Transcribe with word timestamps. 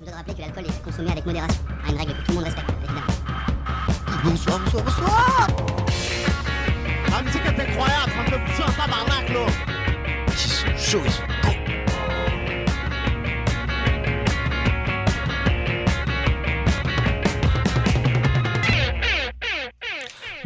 Je 0.00 0.06
voudrais 0.06 0.16
rappeler 0.16 0.34
que 0.34 0.40
l'alcool 0.40 0.64
est 0.64 0.82
consommé 0.82 1.10
avec 1.10 1.26
modération. 1.26 1.62
Une 1.86 1.98
règle 1.98 2.12
que 2.14 2.22
tout 2.22 2.30
le 2.30 2.34
monde 2.36 2.44
respecte, 2.44 2.70
évidemment. 2.70 3.02
Bonsoir, 4.24 4.58
bonsoir, 4.60 4.84
bonsoir 4.84 5.46
La 7.10 7.22
musique 7.22 7.42
est 7.44 7.60
incroyable, 7.60 8.10
ça 8.10 8.22
me 8.22 8.28
fait 8.30 8.44
pousser 8.46 8.62
en 8.62 8.72
tabarnak, 8.72 9.28
là. 9.28 9.46
Ils 10.28 10.38
sont 10.38 10.76
chauds, 10.78 11.02
ils 11.04 11.12
sont 11.12 11.49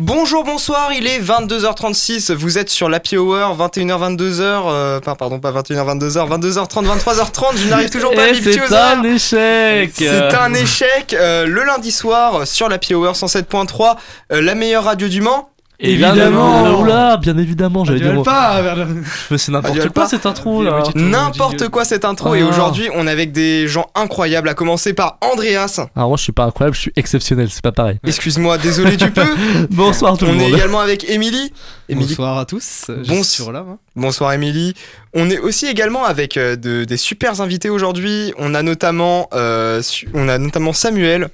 Bonjour, 0.01 0.43
bonsoir, 0.43 0.93
il 0.93 1.07
est 1.07 1.21
22h36, 1.21 2.33
vous 2.33 2.59
êtes 2.59 2.69
sur 2.69 2.89
l'Happy 2.89 3.17
Hour, 3.17 3.57
21h, 3.57 3.99
22h, 4.17 4.41
euh, 4.67 5.01
pas- 5.01 5.15
pardon, 5.15 5.39
pas 5.39 5.53
21h, 5.53 5.85
22h, 5.87 6.29
22h30, 6.29 6.85
23h30, 6.85 7.57
je 7.57 7.69
n'arrive 7.69 7.91
toujours 7.91 8.13
pas 8.13 8.23
à 8.25 8.31
aux 8.31 8.35
c'est 8.35 8.59
un 8.99 9.03
échec 9.05 9.93
C'est 9.97 10.35
un 10.35 10.55
échec, 10.55 11.13
euh, 11.15 11.47
le 11.47 11.63
lundi 11.63 11.93
soir 11.93 12.45
sur 12.47 12.69
l'Happy 12.69 12.95
Hour 12.95 13.13
107.3, 13.15 13.97
euh, 14.33 14.41
la 14.41 14.55
meilleure 14.57 14.85
radio 14.85 15.07
du 15.07 15.21
Mans. 15.21 15.51
Évidemment 15.85 16.81
Oula, 16.81 17.17
bien 17.17 17.37
évidemment, 17.39 17.85
j'avais 17.85 18.01
dit 18.01 18.23
pas 18.25 18.63
C'est 19.37 19.53
n'importe 19.53 19.79
quoi 19.81 19.91
pas. 20.05 20.09
cette 20.09 20.27
intro 20.27 20.63
là 20.63 20.83
N'importe 20.95 21.69
quoi 21.69 21.85
cette 21.85 22.05
intro, 22.05 22.35
et 22.35 22.43
Ah. 22.43 22.47
aujourd'hui 22.49 22.89
on 22.95 23.07
est 23.07 23.11
avec 23.11 23.33
des 23.33 23.69
gens 23.69 23.87
incroyables, 23.95 24.49
à 24.49 24.55
commencer 24.55 24.93
par 24.95 25.19
Andreas. 25.21 25.81
Alors 25.97 26.09
moi 26.09 26.17
je 26.17 26.23
suis 26.23 26.33
pas 26.33 26.45
incroyable, 26.45 26.75
je 26.77 26.81
suis 26.83 26.93
exceptionnel, 26.97 27.49
c'est 27.51 27.63
pas 27.63 27.73
pareil. 27.73 27.99
Excuse-moi, 28.07 28.59
désolé 28.59 28.97
du 28.97 29.11
peu. 29.11 29.25
Bonsoir 29.71 30.17
tout 30.19 30.25
le 30.27 30.33
On 30.33 30.35
est 30.35 30.39
monde. 30.39 30.55
également 30.55 30.81
avec 30.81 31.09
Émilie. 31.09 31.53
Émilie. 31.89 32.09
Bonsoir 32.09 32.39
à 32.39 32.45
tous. 32.47 32.87
Je 32.89 33.09
Bon- 33.09 33.23
suis 33.23 33.43
sur 33.43 33.53
là. 33.53 33.65
Bonsoir 33.97 34.33
Émilie. 34.33 34.75
On 35.13 35.29
est 35.31 35.39
aussi 35.39 35.67
également 35.67 36.05
avec 36.05 36.37
euh, 36.37 36.57
de- 36.57 36.85
des 36.85 36.97
super 36.97 37.41
invités 37.41 37.71
aujourd'hui. 37.71 38.33
On 38.39 38.55
a 38.55 38.63
notamment, 38.63 39.29
euh, 39.35 39.83
su- 39.83 40.09
on 40.15 40.29
a 40.29 40.39
notamment 40.39 40.73
Samuel. 40.73 41.29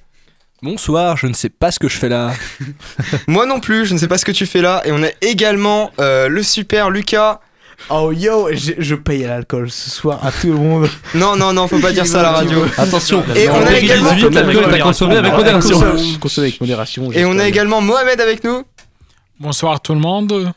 Bonsoir, 0.63 1.17
je 1.17 1.27
ne 1.27 1.33
sais 1.33 1.49
pas 1.49 1.71
ce 1.71 1.79
que 1.79 1.89
je 1.89 1.97
fais 1.97 2.09
là. 2.11 2.33
Moi 3.27 3.47
non 3.47 3.61
plus, 3.61 3.87
je 3.87 3.95
ne 3.95 3.99
sais 3.99 4.09
pas 4.09 4.19
ce 4.19 4.25
que 4.27 4.33
tu 4.33 4.45
fais 4.45 4.61
là. 4.61 4.83
Et 4.85 4.93
on 4.93 5.03
a 5.03 5.09
également 5.23 5.91
euh, 6.01 6.29
le 6.29 6.43
super 6.43 6.91
Lucas. 6.91 7.41
Oh 7.89 8.13
yo, 8.13 8.51
je, 8.53 8.73
je 8.77 8.95
paye 8.95 9.25
à 9.25 9.29
l'alcool 9.29 9.71
ce 9.71 9.89
soir 9.89 10.21
à 10.25 10.31
tout 10.31 10.49
le 10.49 10.53
monde. 10.53 10.91
Non 11.15 11.35
non 11.37 11.55
non, 11.55 11.67
faut 11.67 11.79
pas 11.79 11.93
dire 11.93 12.07
ça 12.07 12.21
à 12.21 12.23
la 12.25 12.33
radio. 12.33 12.63
Attention, 12.77 13.25
Et 13.35 13.49
on 13.49 13.55
a 13.55 13.71
en 13.71 13.75
également- 13.75 14.11
2018, 14.15 14.35
l'alcool 14.35 14.75
est 14.75 14.81
à 14.81 14.83
consommer 14.83 15.17
avec 15.17 15.33
modération. 15.33 15.81
Consomme- 15.81 16.19
Consomme 16.19 16.45
avec 16.45 16.61
modération. 16.61 17.11
Et 17.13 17.25
on 17.25 17.39
a 17.39 17.49
également 17.49 17.81
Mohamed 17.81 18.21
avec 18.21 18.45
nous. 18.45 18.63
Bonsoir 19.39 19.81
tout 19.81 19.95
le 19.95 20.01
monde. 20.01 20.53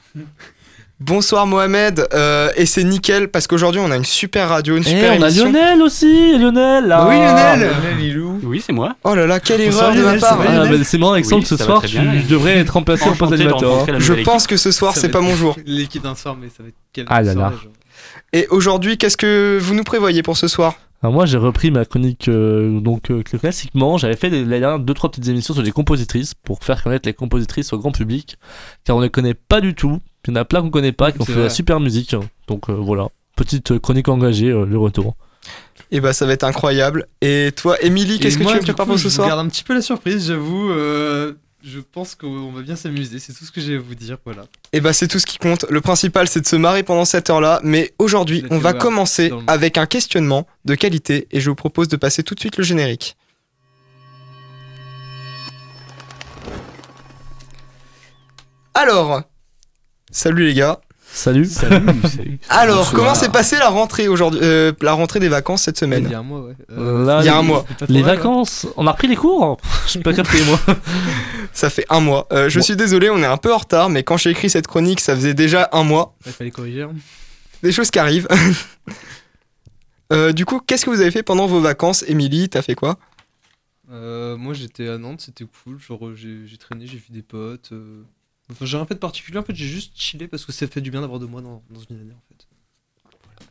Bonsoir 1.05 1.45
Mohamed. 1.45 2.07
Euh, 2.13 2.49
et 2.55 2.65
c'est 2.65 2.83
nickel 2.85 3.27
parce 3.27 3.45
qu'aujourd'hui 3.45 3.81
on 3.83 3.91
a 3.91 3.97
une 3.97 4.05
super 4.05 4.47
radio, 4.47 4.77
une 4.77 4.83
Et 4.83 4.85
super 4.85 5.17
on 5.19 5.21
a. 5.21 5.29
Lionel 5.29 5.81
aussi, 5.81 6.37
Lionel 6.37 6.87
là. 6.87 7.05
Oui 7.09 7.15
Lionel. 7.17 7.71
Lilou. 7.99 8.39
Oui, 8.43 8.63
c'est 8.65 8.71
moi. 8.71 8.95
Oh 9.03 9.13
là 9.13 9.27
là, 9.27 9.41
quelle 9.41 9.65
Bonsoir, 9.65 9.93
erreur 9.93 9.95
de 9.95 9.99
ma 9.99 10.05
Lionel, 10.05 10.19
part. 10.21 10.37
va, 10.37 10.45
Ah, 10.47 10.53
Lionel 10.63 10.77
bah, 10.79 10.83
c'est 10.85 10.97
marrant 10.97 11.11
Alexandre, 11.13 11.41
Oui, 11.41 11.47
ce 11.47 11.57
soir 11.57 11.81
tu 11.81 11.99
bien. 11.99 12.21
devrais 12.29 12.57
être 12.57 12.69
remplacé 12.69 13.09
en 13.09 13.15
poste 13.15 13.33
la 13.33 13.99
Je 13.99 14.13
pense 14.23 14.47
que 14.47 14.55
ce 14.55 14.71
soir 14.71 14.93
Ça 14.95 15.01
c'est 15.01 15.09
pas 15.09 15.19
mon 15.19 15.35
jour. 15.35 15.57
L'équipe 15.65 16.01
d'un 16.03 16.15
soir, 16.15 16.37
mais 16.39 16.47
ça 16.47 16.63
va 16.63 16.69
être 16.69 16.75
quel 16.93 17.05
Ah 17.09 17.21
là 17.21 17.33
là. 17.33 17.51
Et 18.31 18.47
aujourd'hui, 18.49 18.97
qu'est-ce 18.97 19.17
que 19.17 19.59
vous 19.61 19.75
nous 19.75 19.83
prévoyez 19.83 20.23
pour 20.23 20.37
ce 20.37 20.47
soir? 20.47 20.75
Alors 21.01 21.11
moi 21.11 21.25
j'ai 21.25 21.37
repris 21.37 21.69
ma 21.69 21.83
chronique 21.83 22.29
euh, 22.29 22.79
donc 22.79 23.11
euh, 23.11 23.23
classiquement, 23.23 23.97
j'avais 23.97 24.15
fait 24.15 24.29
des, 24.29 24.45
dernière 24.45 24.79
deux 24.79 24.93
trois 24.93 25.11
petites 25.11 25.27
émissions 25.27 25.53
sur 25.53 25.61
les 25.61 25.71
compositrices 25.73 26.33
pour 26.33 26.63
faire 26.63 26.81
connaître 26.81 27.09
les 27.09 27.13
compositrices 27.13 27.73
au 27.73 27.77
grand 27.77 27.91
public 27.91 28.37
car 28.85 28.95
on 28.95 29.01
les 29.01 29.09
connaît 29.09 29.33
pas 29.33 29.59
du 29.59 29.75
tout. 29.75 29.99
Il 30.25 30.29
y 30.29 30.33
en 30.33 30.35
a 30.37 30.45
plein 30.45 30.61
qu'on 30.61 30.69
connaît 30.69 30.93
pas 30.93 31.11
qui 31.11 31.21
ont 31.21 31.25
fait 31.25 31.33
de 31.35 31.41
la 31.41 31.49
super 31.49 31.79
musique. 31.79 32.15
Donc 32.47 32.69
euh, 32.69 32.73
voilà, 32.73 33.07
petite 33.35 33.71
euh, 33.71 33.79
chronique 33.79 34.07
engagée 34.07 34.49
euh, 34.49 34.65
le 34.65 34.77
retour. 34.77 35.15
Et 35.91 35.99
bah 35.99 36.13
ça 36.13 36.25
va 36.25 36.33
être 36.33 36.45
incroyable. 36.45 37.07
Et 37.21 37.51
toi, 37.55 37.75
Émilie, 37.83 38.19
qu'est-ce 38.19 38.37
que 38.37 38.43
moi, 38.43 38.53
tu 38.53 38.59
me 38.59 38.63
prépares 38.63 38.85
pour 38.85 38.97
ce 38.97 39.03
je 39.03 39.09
soir? 39.09 39.27
vous 39.27 39.35
garde 39.35 39.45
un 39.45 39.49
petit 39.49 39.63
peu 39.63 39.73
la 39.73 39.81
surprise, 39.81 40.27
j'avoue. 40.27 40.71
euh, 40.71 41.33
je 41.61 41.79
pense 41.79 42.15
qu'on 42.15 42.51
va 42.51 42.61
bien 42.61 42.75
s'amuser. 42.75 43.19
C'est 43.19 43.33
tout 43.33 43.43
ce 43.45 43.51
que 43.51 43.59
j'ai 43.61 43.75
à 43.75 43.79
vous 43.79 43.95
dire. 43.95 44.17
Voilà. 44.25 44.43
Et 44.71 44.79
bah 44.81 44.93
c'est 44.93 45.07
tout 45.07 45.19
ce 45.19 45.25
qui 45.25 45.37
compte. 45.37 45.65
Le 45.69 45.81
principal 45.81 46.27
c'est 46.27 46.41
de 46.41 46.47
se 46.47 46.55
marrer 46.55 46.83
pendant 46.83 47.05
cette 47.05 47.29
heure-là. 47.29 47.59
Mais 47.63 47.93
aujourd'hui, 47.99 48.45
on 48.49 48.57
va 48.59 48.73
commencer 48.73 49.31
avec 49.47 49.77
un 49.77 49.85
questionnement 49.85 50.47
de 50.65 50.75
qualité 50.75 51.27
et 51.31 51.41
je 51.41 51.49
vous 51.49 51.55
propose 51.55 51.89
de 51.89 51.97
passer 51.97 52.23
tout 52.23 52.33
de 52.35 52.39
suite 52.39 52.57
le 52.57 52.63
générique. 52.63 53.17
Alors, 58.73 59.21
salut 60.13 60.45
les 60.45 60.53
gars. 60.53 60.79
Salut. 61.13 61.47
Alors, 62.49 62.77
Bonsoir. 62.77 62.93
comment 62.95 63.13
s'est 63.13 63.29
passée 63.29 63.55
la 63.59 63.69
rentrée 63.69 64.07
aujourd'hui, 64.07 64.39
euh, 64.41 64.71
la 64.81 64.93
rentrée 64.93 65.19
des 65.19 65.29
vacances 65.29 65.61
cette 65.61 65.75
Il 65.77 65.81
semaine 65.81 66.09
y 66.09 66.13
a 66.15 66.19
un 66.19 66.23
mois, 66.23 66.41
ouais. 66.41 66.55
Euh, 66.71 67.05
là, 67.05 67.19
Il 67.21 67.25
y 67.25 67.29
a 67.29 67.33
les- 67.33 67.37
un 67.37 67.41
mois. 67.43 67.65
Les 67.87 68.01
mal, 68.01 68.15
vacances, 68.15 68.65
on 68.77 68.87
a 68.87 68.91
repris 68.93 69.07
les 69.07 69.15
cours 69.15 69.57
Je 69.85 69.91
suis 69.91 69.99
pas 69.99 70.11
capté 70.13 70.43
moi. 70.45 70.59
Ça 71.53 71.69
fait 71.69 71.85
un 71.89 71.99
mois. 71.99 72.25
Euh, 72.31 72.49
je 72.49 72.57
Bon. 72.57 72.63
suis 72.63 72.75
désolé, 72.75 73.11
on 73.11 73.19
est 73.19 73.27
un 73.27 73.37
peu 73.37 73.53
en 73.53 73.57
retard, 73.59 73.89
mais 73.91 74.01
quand 74.01 74.17
j'ai 74.17 74.31
écrit 74.31 74.49
cette 74.49 74.65
chronique, 74.65 74.99
ça 75.01 75.15
faisait 75.15 75.35
déjà 75.35 75.69
un 75.71 75.83
mois. 75.83 76.15
Il 76.25 76.31
fallait 76.31 76.49
corriger. 76.49 76.81
hein. 76.81 76.93
Des 77.61 77.71
choses 77.71 77.91
qui 77.91 77.99
arrivent. 77.99 78.27
Euh, 80.11 80.31
du 80.31 80.45
coup, 80.45 80.59
qu'est-ce 80.59 80.85
que 80.85 80.89
vous 80.91 81.01
avez 81.01 81.09
fait 81.11 81.23
pendant 81.23 81.47
vos 81.47 81.59
vacances 81.59 82.03
Émilie, 82.07 82.47
t'as 82.49 82.61
fait 82.61 82.75
quoi? 82.75 82.99
Euh, 83.91 84.37
moi 84.37 84.53
j'étais 84.53 84.87
à 84.87 84.97
Nantes, 84.99 85.21
c'était 85.21 85.45
cool. 85.45 85.79
Genre 85.79 86.11
j'ai 86.15 86.45
j'ai 86.45 86.57
traîné, 86.57 86.85
j'ai 86.85 86.97
vu 86.97 87.05
des 87.09 87.23
potes. 87.23 87.71
Enfin, 88.51 88.65
j'ai 88.65 88.77
rien 88.77 88.85
fait 88.85 88.93
de 88.95 88.99
particulier. 88.99 89.37
En 89.37 89.43
fait, 89.43 89.55
j'ai 89.55 89.65
juste 89.67 89.93
chillé 89.95 90.27
parce 90.27 90.45
que 90.45 90.51
ça 90.51 90.67
fait 90.67 90.81
du 90.81 90.91
bien 90.91 91.01
d'avoir 91.01 91.19
deux 91.19 91.27
mois 91.27 91.41
dans, 91.41 91.63
dans 91.69 91.79
une 91.89 91.95
année 91.99 92.13
en 92.13 92.21
fait. 92.27 92.47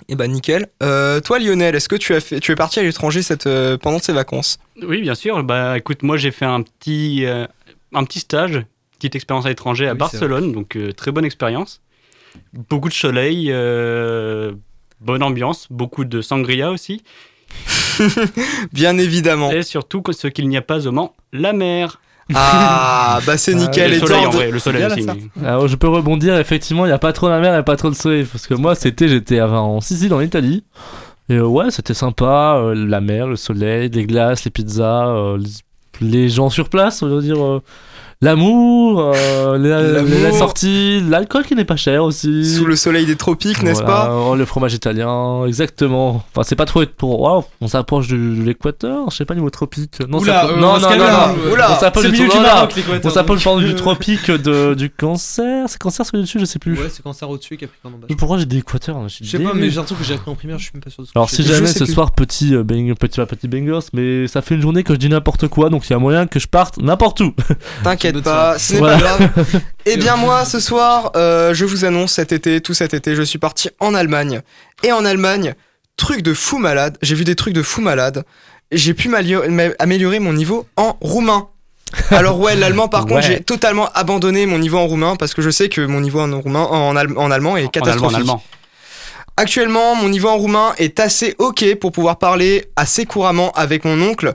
Eh 0.09 0.15
bah 0.17 0.27
nickel. 0.27 0.67
Euh, 0.83 1.21
toi 1.21 1.39
Lionel, 1.39 1.75
est-ce 1.75 1.89
que 1.89 1.97
tu 1.97 2.13
as 2.15 2.21
fait, 2.21 2.41
tu 2.41 2.51
es 2.53 2.57
parti 2.57 2.81
à 2.81 2.83
l'étranger 2.83 3.23
cette 3.23 3.47
euh, 3.47 3.79
pendant 3.79 3.99
ces 4.01 4.13
vacances? 4.13 4.59
Oui, 4.83 5.01
bien 5.01 5.15
sûr. 5.15 5.43
Bah, 5.45 5.79
écoute, 5.79 6.03
moi 6.03 6.17
j'ai 6.17 6.31
fait 6.33 6.45
un 6.45 6.63
petit, 6.63 7.25
euh, 7.25 7.47
un 7.95 8.05
petit 8.05 8.19
stage, 8.21 8.65
petite 8.99 9.15
expérience 9.15 9.47
à 9.47 9.49
l'étranger 9.49 9.87
à 9.87 9.93
Oui, 9.93 9.99
Barcelone, 9.99 10.53
donc 10.53 10.77
euh, 10.77 10.93
très 10.93 11.13
bonne 11.13 11.25
expérience. 11.25 11.81
Beaucoup 12.53 12.89
de 12.89 12.95
soleil, 12.95 13.49
euh, 13.51 14.53
bonne 15.01 15.23
ambiance, 15.23 15.69
beaucoup 15.71 16.05
de 16.05 16.21
sangria 16.21 16.71
aussi, 16.71 17.03
Bien 18.73 18.99
évidemment. 18.99 19.51
et 19.53 19.63
surtout 19.63 20.03
ce 20.13 20.27
qu'il 20.29 20.49
n'y 20.49 20.57
a 20.57 20.63
pas 20.63 20.87
au 20.87 20.93
Mans, 20.93 21.15
la 21.33 21.53
mer. 21.53 22.01
Ah 22.35 23.21
bah 23.27 23.37
c'est 23.37 23.55
nickel. 23.55 23.93
Et 23.93 24.01
le 24.01 24.07
soleil 24.07 24.27
en 24.27 24.31
vrai, 24.31 24.51
le 24.51 24.59
soleil 24.59 24.85
aussi. 24.85 25.07
Alors 25.45 25.69
je 25.69 25.77
peux 25.77 25.89
rebondir, 25.89 26.39
effectivement, 26.39 26.85
il 26.85 26.89
n'y 26.89 26.95
a 26.95 26.99
pas 26.99 27.13
trop 27.13 27.29
la 27.29 27.41
mer 27.41 27.57
et 27.59 27.63
pas 27.65 27.77
trop 27.77 27.89
le 27.89 27.95
soleil. 27.95 28.25
Parce 28.25 28.47
que 28.47 28.55
moi, 28.55 28.75
c'était, 28.75 29.09
j'étais 29.09 29.41
en 29.41 29.81
Sicile, 29.81 30.15
en 30.15 30.21
Italie. 30.21 30.65
Et 31.29 31.35
euh, 31.35 31.47
ouais, 31.47 31.71
c'était 31.71 31.95
sympa. 31.95 32.57
euh, 32.59 32.75
la 32.75 33.01
mer, 33.01 33.27
le 33.29 33.37
soleil, 33.37 33.89
les 33.91 34.07
glaces, 34.07 34.45
les 34.45 34.51
pizzas, 34.51 35.07
euh, 35.09 35.39
les, 36.01 36.09
les 36.09 36.29
gens 36.29 36.51
sur 36.51 36.69
place, 36.69 37.03
on 37.03 37.09
va 37.15 37.21
dire. 37.21 37.61
L'amour, 38.23 39.13
euh, 39.17 39.59
la, 39.59 40.33
sortie, 40.33 41.01
l'alcool 41.01 41.45
qui 41.45 41.57
n'est 41.57 41.65
pas 41.65 41.75
cher 41.75 42.05
aussi. 42.05 42.47
Sous 42.47 42.65
le 42.65 42.77
soleil 42.77 43.05
des 43.05 43.17
tropiques, 43.17 43.65
n'est-ce 43.65 43.83
Voilà, 43.83 44.07
pas 44.07 44.15
oh, 44.15 44.37
Le 44.37 44.45
fromage 44.45 44.75
italien, 44.75 45.45
exactement. 45.45 46.25
Enfin, 46.31 46.45
c'est 46.45 46.55
pas 46.55 46.65
trop 46.65 46.85
pour. 46.87 47.21
Waouh, 47.21 47.43
on 47.61 47.67
s'approche 47.67 48.07
de 48.07 48.17
l'équateur, 48.45 49.11
je 49.11 49.17
sais 49.17 49.25
pas, 49.25 49.35
niveau 49.35 49.51
tropique. 49.51 49.99
Non, 50.09 50.21
Oula, 50.21 50.47
euh, 50.47 50.53
on 50.55 50.61
non, 50.61 50.79
non, 50.79 50.97
non, 50.97 51.05
hein. 51.05 51.35
non. 51.37 51.53
Oula, 51.53 51.73
On 51.73 51.81
s'approche 51.81 52.05
C'est 52.05 52.13
du. 52.13 52.29
On 53.03 53.11
s'approche 53.11 53.39
donc, 53.39 53.55
pardon, 53.55 53.61
du 53.61 53.75
tropique 53.75 54.31
de, 54.31 54.75
du 54.75 54.89
cancer. 54.89 55.69
C'est 55.69 55.83
cancer 55.83 56.07
sur 56.07 56.17
le 56.17 56.23
dessus, 56.23 56.39
je 56.39 56.45
sais 56.45 56.61
plus. 56.61 56.79
Ouais, 56.79 56.91
c'est 56.91 57.03
cancer 57.03 57.29
au-dessus 57.29 57.55
et 57.55 57.57
Capricorne 57.57 57.95
en 57.95 57.99
bas. 57.99 58.07
Pourquoi 58.17 58.39
j'ai 58.39 58.47
dit 58.47 58.59
équateur 58.59 59.03
Je 59.09 59.15
suis 59.15 59.25
Je 59.25 59.31
sais 59.33 59.43
pas, 59.43 59.53
mais 59.53 59.69
j'ai 59.69 59.81
un 59.81 59.83
truc 59.83 59.99
que 59.99 60.05
j'ai 60.05 60.15
appris 60.15 60.31
en 60.31 60.37
primaire, 60.37 60.61
je 60.61 60.65
suis 60.67 60.73
même 60.75 60.83
pas 60.83 60.91
sûr 60.91 61.03
de 61.03 61.09
ce 61.09 61.13
que 61.13 61.19
Alors 61.19 61.29
je 61.29 61.35
si 61.35 61.43
jamais 61.43 61.67
ce 61.67 61.87
soir 61.87 62.13
petit 62.13 62.55
euh, 62.55 62.63
bang, 62.63 62.95
petit 62.95 63.21
petit 63.21 63.49
bangers, 63.49 63.87
mais 63.93 64.29
ça 64.29 64.43
fait 64.43 64.55
une 64.55 64.63
journée 64.63 64.85
que 64.85 64.93
je 64.93 64.99
dis 64.99 65.09
n'importe 65.09 65.49
quoi, 65.49 65.71
donc 65.71 65.89
il 65.89 65.91
y 65.91 65.97
a 65.97 65.99
moyen 65.99 66.29
que 66.29 66.39
je 66.39 66.47
parte 66.47 66.79
n'importe 66.79 67.21
où. 67.21 67.35
T'inquiète 67.83 68.12
Pas, 68.21 68.59
ce 68.59 68.75
n'est 68.75 68.79
Voilà. 68.81 68.99
pas 68.99 69.19
grave. 69.19 69.31
Eh 69.87 69.97
bien 69.97 70.17
moi, 70.17 70.45
ce 70.45 70.61
soir, 70.61 71.11
euh, 71.17 71.55
je 71.55 71.65
vous 71.65 71.85
annonce 71.85 72.13
cet 72.13 72.31
été, 72.33 72.61
tout 72.61 72.75
cet 72.75 72.95
été, 72.95 73.17
je 73.17 73.23
suis 73.23 73.39
parti 73.39 73.69
en 73.81 73.95
Allemagne. 73.95 74.43
Et 74.85 74.93
en 74.93 75.05
Allemagne, 75.05 75.55
truc 75.97 76.23
de 76.23 76.35
fou 76.35 76.59
malade, 76.59 76.99
j'ai 77.03 77.15
vu 77.17 77.25
des 77.25 77.35
trucs 77.35 77.55
de 77.55 77.63
fou 77.63 77.81
malade. 77.81 78.25
J'ai 78.71 78.95
pu 78.95 79.11
améliorer 79.79 80.19
mon 80.21 80.33
niveau 80.33 80.67
en 80.77 80.97
roumain. 81.01 81.49
Alors 82.11 82.39
ouais, 82.41 82.55
l'allemand 82.57 82.89
par 82.89 83.03
contre, 83.03 83.17
Ouais. 83.17 83.23
j'ai 83.23 83.41
totalement 83.41 83.91
abandonné 83.93 84.47
mon 84.47 84.59
niveau 84.59 84.79
en 84.79 84.87
roumain 84.87 85.17
parce 85.17 85.35
que 85.35 85.43
je 85.43 85.51
sais 85.51 85.69
que 85.69 85.81
mon 85.83 86.01
niveau 86.01 86.21
en 86.21 86.41
roumain, 86.41 86.63
en, 86.63 86.97
al- 86.97 87.19
en 87.19 87.31
allemand 87.31 87.57
est 87.57 87.65
En 87.65 87.67
allemand, 87.67 87.71
catastrophique. 87.71 88.17
en 88.17 88.21
allemand. 88.21 88.43
Actuellement, 89.37 89.95
mon 89.95 90.09
niveau 90.09 90.29
en 90.29 90.37
roumain 90.37 90.75
est 90.79 91.01
assez 91.01 91.35
ok 91.39 91.75
pour 91.81 91.93
pouvoir 91.93 92.19
parler 92.19 92.67
assez 92.77 93.05
couramment 93.07 93.51
avec 93.53 93.85
mon 93.85 94.01
oncle. 94.03 94.33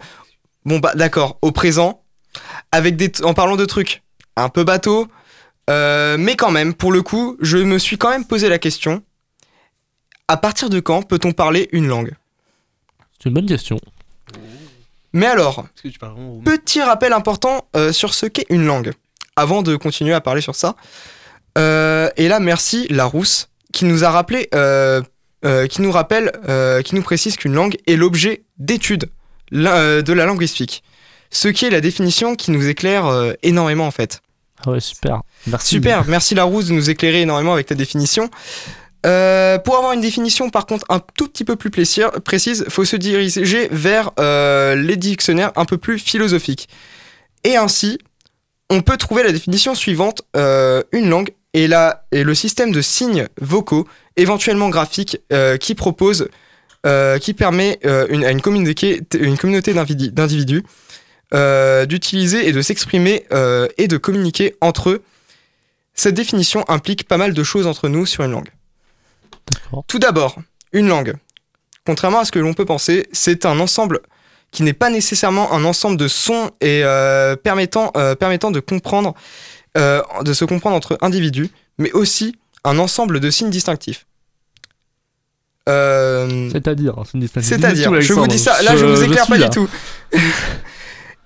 Bon 0.66 0.80
bah 0.80 0.92
d'accord, 0.96 1.38
au 1.42 1.52
présent, 1.52 2.02
avec 2.72 2.96
des 2.96 3.12
en 3.24 3.34
parlant 3.34 3.56
de 3.56 3.66
trucs 3.66 4.04
un 4.36 4.50
peu 4.50 4.64
bateau, 4.64 5.08
euh, 5.70 6.16
mais 6.18 6.36
quand 6.36 6.52
même, 6.52 6.74
pour 6.74 6.92
le 6.92 7.02
coup, 7.02 7.38
je 7.42 7.58
me 7.58 7.78
suis 7.78 7.98
quand 7.98 8.10
même 8.10 8.26
posé 8.26 8.50
la 8.50 8.60
question. 8.60 9.02
À 10.28 10.38
partir 10.38 10.70
de 10.70 10.80
quand 10.80 11.04
peut-on 11.04 11.32
parler 11.32 11.70
une 11.72 11.88
langue? 11.88 12.14
C'est 13.18 13.30
une 13.30 13.34
bonne 13.36 13.46
question. 13.48 13.80
Mais 15.14 15.26
alors, 15.26 15.66
que 15.82 15.88
tu 15.88 15.98
vraiment 16.00 16.40
Petit 16.44 16.82
rappel 16.82 17.14
important 17.14 17.68
euh, 17.76 17.92
sur 17.92 18.14
ce 18.14 18.26
qu'est 18.26 18.46
une 18.50 18.66
langue, 18.66 18.92
avant 19.36 19.62
de 19.64 19.76
continuer 19.76 20.14
à 20.14 20.22
parler 20.22 20.42
sur 20.42 20.54
ça. 20.56 20.76
Euh, 21.58 22.10
et 22.18 22.28
là, 22.28 22.40
merci 22.40 22.88
Larousse, 22.90 23.50
qui 23.74 23.86
nous 23.86 24.04
a 24.04 24.12
rappelé, 24.12 24.50
euh, 24.54 25.02
euh, 25.46 25.66
qui 25.68 25.82
nous 25.82 25.92
rappelle, 25.92 26.32
euh, 26.50 26.82
qui 26.82 26.94
nous 26.94 27.02
précise 27.02 27.36
qu'une 27.38 27.54
langue 27.54 27.78
est 27.88 27.96
l'objet 27.96 28.44
d'étude 28.58 29.10
la- 29.50 29.76
euh, 29.78 30.02
de 30.02 30.14
la 30.14 30.26
linguistique. 30.26 30.84
Ce 31.32 31.48
qui 31.48 31.66
est 31.66 31.70
la 31.70 31.82
définition 31.82 32.36
qui 32.36 32.52
nous 32.52 32.68
éclaire 32.68 33.06
euh, 33.08 33.34
énormément 33.44 33.86
en 33.88 33.92
fait. 33.92 34.22
Ah 34.66 34.72
ouais, 34.72 34.80
super. 34.80 35.22
Merci. 35.46 35.68
Super, 35.68 36.06
merci 36.08 36.34
Larousse 36.36 36.68
de 36.68 36.74
nous 36.74 36.90
éclairer 36.90 37.22
énormément 37.22 37.54
avec 37.54 37.68
ta 37.68 37.76
définition. 37.76 38.30
Euh, 39.06 39.60
pour 39.60 39.78
avoir 39.78 39.94
une 39.94 40.02
définition 40.02 40.50
par 40.50 40.66
contre 40.66 40.86
un 40.90 41.00
tout 41.00 41.28
petit 41.28 41.44
peu 41.46 41.56
plus 41.56 41.70
plaisir- 41.70 42.12
précise, 42.26 42.66
faut 42.70 42.84
se 42.84 42.96
diriger 42.96 43.68
vers 43.72 44.12
euh, 44.20 44.76
les 44.76 44.96
dictionnaires 44.96 45.52
un 45.56 45.66
peu 45.66 45.78
plus 45.78 46.00
philosophiques. 46.00 46.68
Et 47.44 47.56
ainsi, 47.56 48.00
on 48.70 48.82
peut 48.82 48.98
trouver 48.98 49.24
la 49.24 49.32
définition 49.32 49.76
suivante 49.76 50.24
euh, 50.36 50.82
une 50.92 51.10
langue 51.10 51.30
et, 51.54 51.68
la, 51.68 52.06
et 52.12 52.24
le 52.24 52.34
système 52.36 52.72
de 52.72 52.82
signes 52.82 53.28
vocaux, 53.40 53.88
éventuellement 54.18 54.70
graphiques, 54.70 55.22
qui 55.60 55.76
propose, 55.76 56.28
qui 57.22 57.34
permet 57.34 57.80
une- 58.10 58.26
à 58.26 58.32
une 58.32 58.42
communauté, 58.42 59.02
une 59.20 59.38
communauté 59.38 59.74
d'invidi- 59.74 60.12
d'individus 60.12 60.64
euh, 61.34 61.86
d'utiliser 61.86 62.48
et 62.48 62.52
de 62.52 62.62
s'exprimer 62.62 63.26
euh, 63.32 63.68
et 63.78 63.88
de 63.88 63.98
communiquer 63.98 64.56
entre 64.62 64.92
eux. 64.92 65.04
Cette 65.94 66.16
définition 66.16 66.64
implique 66.70 67.08
pas 67.08 67.18
mal 67.18 67.34
de 67.34 67.44
choses 67.44 67.68
entre 67.68 67.90
nous 67.90 68.06
sur 68.06 68.24
une 68.24 68.32
langue. 68.32 68.50
Tout 69.88 70.00
d'abord, 70.00 70.38
une 70.72 70.88
langue. 70.88 71.16
Contrairement 71.86 72.20
à 72.20 72.26
ce 72.26 72.32
que 72.32 72.40
l'on 72.40 72.54
peut 72.54 72.66
penser, 72.66 73.08
c'est 73.12 73.46
un 73.46 73.60
ensemble 73.60 74.02
qui 74.52 74.64
n'est 74.64 74.74
pas 74.74 74.90
nécessairement 74.90 75.54
un 75.54 75.66
ensemble 75.66 75.98
de 75.98 76.08
sons 76.08 76.52
et 76.62 76.82
euh, 76.84 77.36
permettant, 77.36 77.92
permettant 78.20 78.52
de 78.52 78.60
comprendre, 78.60 79.14
de 79.76 80.34
se 80.34 80.46
comprendre 80.46 80.76
entre 80.76 80.98
individus, 81.02 81.50
mais 81.78 81.92
aussi 81.92 82.36
un 82.64 82.80
ensemble 82.80 83.20
de 83.20 83.30
signes 83.30 83.50
distinctifs. 83.50 84.08
Euh, 85.68 86.50
C'est-à-dire, 87.42 88.00
je 88.02 88.14
vous 88.14 88.28
dis 88.28 88.40
ça, 88.40 88.62
là 88.62 88.76
je, 88.78 88.86
vous 88.86 89.04
éclaire 89.04 89.28
pas 89.28 89.38
là. 89.38 89.50
du 89.50 89.56
tout. 89.56 89.70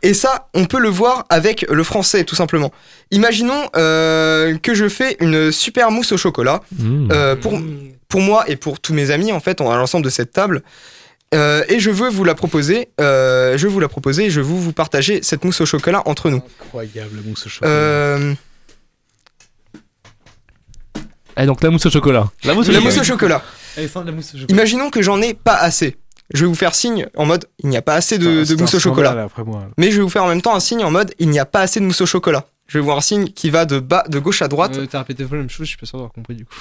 Et 0.04 0.14
ça, 0.14 0.48
on 0.54 0.66
peut 0.66 0.80
le 0.80 0.90
voir 0.90 1.26
avec 1.30 1.66
le 1.70 1.84
français, 1.84 2.24
tout 2.24 2.36
simplement. 2.36 2.72
Imaginons 3.12 3.70
euh, 3.76 4.58
que 4.58 4.74
je 4.74 4.90
fais 4.90 5.16
une 5.20 5.52
super 5.52 5.92
mousse 5.92 6.12
au 6.12 6.18
chocolat 6.18 6.62
Mmh. 6.78 7.10
euh, 7.12 7.36
pour, 7.36 7.60
pour 8.08 8.22
moi 8.22 8.44
et 8.48 8.56
pour 8.56 8.80
tous 8.80 8.94
mes 8.94 9.12
amis, 9.12 9.32
en 9.32 9.40
fait, 9.40 9.62
à 9.62 9.64
l'ensemble 9.64 10.04
de 10.06 10.10
cette 10.10 10.32
table. 10.32 10.64
Euh, 11.34 11.64
et 11.70 11.80
je 11.80 11.92
veux 11.92 12.10
vous 12.10 12.24
la 12.26 12.36
proposer. 12.36 12.90
euh, 13.00 13.58
je 13.58 13.66
veux 13.68 13.72
vous 13.74 13.80
la 13.80 13.88
proposer 13.88 14.26
et 14.26 14.30
je 14.30 14.42
veux 14.42 14.48
vous 14.56 14.74
partager 14.74 15.22
cette 15.24 15.46
mousse 15.46 15.62
au 15.62 15.66
chocolat 15.66 16.02
entre 16.06 16.30
nous. 16.30 16.42
Incroyable, 16.66 17.16
la 17.16 17.22
mousse 17.30 17.46
au 17.46 17.50
chocolat. 17.50 17.72
Euh, 17.72 18.34
Eh, 21.38 21.46
donc 21.46 21.64
la 21.64 21.70
mousse 21.70 21.86
au 21.86 21.90
chocolat. 21.90 22.30
Mousse 22.54 22.68
la 22.68 22.80
mousse 22.82 22.98
au 23.00 23.04
chocolat. 23.04 23.42
Imaginons 24.50 24.90
que 24.90 25.02
j'en 25.02 25.22
ai 25.22 25.34
pas 25.34 25.56
assez. 25.56 25.96
Je 26.34 26.42
vais 26.46 26.48
vous 26.48 26.56
faire 26.56 26.74
signe 26.76 27.08
en 27.18 27.26
mode 27.26 27.46
il 27.60 27.70
n'y 27.70 27.78
a 27.78 27.82
pas 27.82 27.96
assez 27.96 28.18
de, 28.18 28.44
de 28.46 28.56
mousse 28.62 28.74
au 28.76 28.80
chocolat. 28.80 29.24
Après 29.24 29.44
moi. 29.44 29.64
Mais 29.78 29.92
je 29.92 29.98
vais 29.98 30.04
vous 30.04 30.10
faire 30.10 30.24
en 30.24 30.28
même 30.30 30.42
temps 30.42 30.56
un 30.56 30.60
signe 30.60 30.84
en 30.84 30.92
mode 30.92 31.14
il 31.20 31.30
n'y 31.30 31.40
a 31.40 31.46
pas 31.46 31.62
assez 31.62 31.80
de 31.80 31.86
mousse 31.86 32.02
au 32.02 32.06
chocolat. 32.06 32.46
Je 32.68 32.78
vais 32.78 32.84
voir 32.86 32.98
un 32.98 33.02
signe 33.02 33.28
qui 33.28 33.50
va 33.50 33.66
de 33.66 33.80
bas, 33.80 34.06
de 34.08 34.18
gauche 34.18 34.42
à 34.42 34.48
droite. 34.48 34.78
Euh, 34.78 34.86
T'as 34.90 35.00
répété 35.00 35.24
la 35.30 35.38
même 35.38 35.50
chose, 35.50 35.66
je 35.66 35.72
suis 35.72 35.78
pas 35.78 35.86
sûr 35.86 35.98
d'avoir 35.98 36.14
compris 36.14 36.36
du 36.36 36.46
coup. 36.46 36.56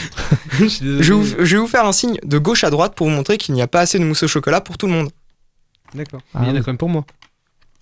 je 0.58 0.64
suis 0.66 0.80
désolé. 0.84 1.02
Je 1.02 1.12
vais, 1.12 1.18
vous, 1.20 1.26
je 1.44 1.56
vais 1.56 1.60
vous 1.60 1.66
faire 1.66 1.84
un 1.84 1.92
signe 1.92 2.16
de 2.24 2.38
gauche 2.38 2.64
à 2.64 2.70
droite 2.70 2.94
pour 2.94 3.08
vous 3.08 3.12
montrer 3.14 3.36
qu'il 3.36 3.54
n'y 3.54 3.60
a 3.60 3.66
pas 3.66 3.80
assez 3.80 3.98
de 3.98 4.04
mousse 4.04 4.22
au 4.22 4.28
chocolat 4.28 4.62
pour 4.62 4.78
tout 4.78 4.86
le 4.86 4.92
monde. 4.92 5.10
D'accord. 5.94 6.20
Ah 6.34 6.40
il 6.44 6.48
y 6.48 6.50
en 6.50 6.56
a 6.56 6.60
quand 6.60 6.68
même 6.68 6.78
pour 6.78 6.88
moi. 6.88 7.04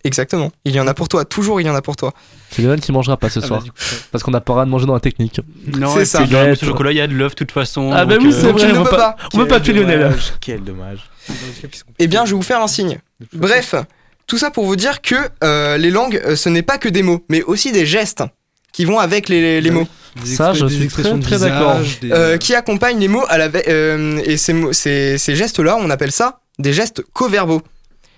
Exactement. 0.04 0.50
Il 0.64 0.74
y 0.74 0.80
en 0.80 0.86
a 0.86 0.94
pour 0.94 1.08
toi. 1.08 1.24
Toujours 1.24 1.60
il 1.60 1.66
y 1.66 1.70
en 1.70 1.74
a 1.74 1.82
pour 1.82 1.96
toi. 1.96 2.12
C'est 2.50 2.62
Léon 2.62 2.76
qui 2.76 2.92
mangera 2.92 3.16
pas 3.16 3.28
ce 3.28 3.40
Ah, 3.40 3.46
soir. 3.46 3.60
bah, 3.60 3.66
coup, 3.68 3.74
Parce 4.12 4.24
qu'on 4.24 4.30
n'a 4.30 4.40
pas 4.40 4.52
le 4.52 4.54
droit 4.54 4.64
de 4.64 4.70
manger 4.70 4.86
dans 4.86 4.94
la 4.94 5.00
technique. 5.00 5.40
Non, 5.76 5.92
C'est 5.94 6.04
ça. 6.04 6.24
chocolat, 6.54 6.92
il 6.92 6.96
y 6.96 7.00
a 7.00 7.06
de 7.06 7.14
l'œuf 7.14 7.32
de 7.32 7.36
toute 7.38 7.50
façon. 7.52 7.90
Ah 7.92 8.06
bah 8.06 8.16
oui, 8.20 8.28
euh, 8.28 8.32
c'est 8.32 8.52
vrai, 8.52 8.72
ne 8.72 8.78
on 8.78 8.84
peut 8.84 8.90
peut 8.90 8.96
pas. 8.96 9.16
On 9.34 9.38
peut 9.38 9.46
pas 9.48 9.60
tuer 9.60 9.72
Lionel. 9.74 10.16
Quel 10.40 10.62
dommage. 10.64 11.00
Eh 11.98 12.06
bien, 12.06 12.24
je 12.24 12.30
vais 12.30 12.36
vous 12.36 12.42
faire 12.42 12.60
un 12.62 12.68
signe. 12.68 12.98
Bref, 13.32 13.74
tout 14.26 14.38
ça 14.38 14.50
pour 14.50 14.64
vous 14.66 14.76
dire 14.76 15.00
que 15.02 15.14
euh, 15.42 15.76
les 15.76 15.90
langues, 15.90 16.20
euh, 16.24 16.36
ce 16.36 16.48
n'est 16.48 16.62
pas 16.62 16.78
que 16.78 16.88
des 16.88 17.02
mots, 17.02 17.24
mais 17.28 17.42
aussi 17.42 17.72
des 17.72 17.86
gestes 17.86 18.22
qui 18.72 18.84
vont 18.84 18.98
avec 18.98 19.28
les, 19.28 19.60
les 19.60 19.70
mots, 19.70 19.88
Ça, 20.24 20.52
je 20.52 20.66
suis 20.66 20.88
très, 20.88 21.18
très 21.20 21.38
d'accord. 21.38 21.78
euh, 22.04 22.36
qui 22.36 22.54
accompagnent 22.54 23.00
les 23.00 23.08
mots 23.08 23.24
à 23.28 23.38
la 23.38 23.48
euh, 23.68 24.20
et 24.24 24.36
ces, 24.36 24.54
ces, 24.72 25.18
ces 25.18 25.34
gestes-là, 25.36 25.76
on 25.80 25.90
appelle 25.90 26.12
ça 26.12 26.40
des 26.58 26.72
gestes 26.72 27.02
co-verbaux. 27.12 27.62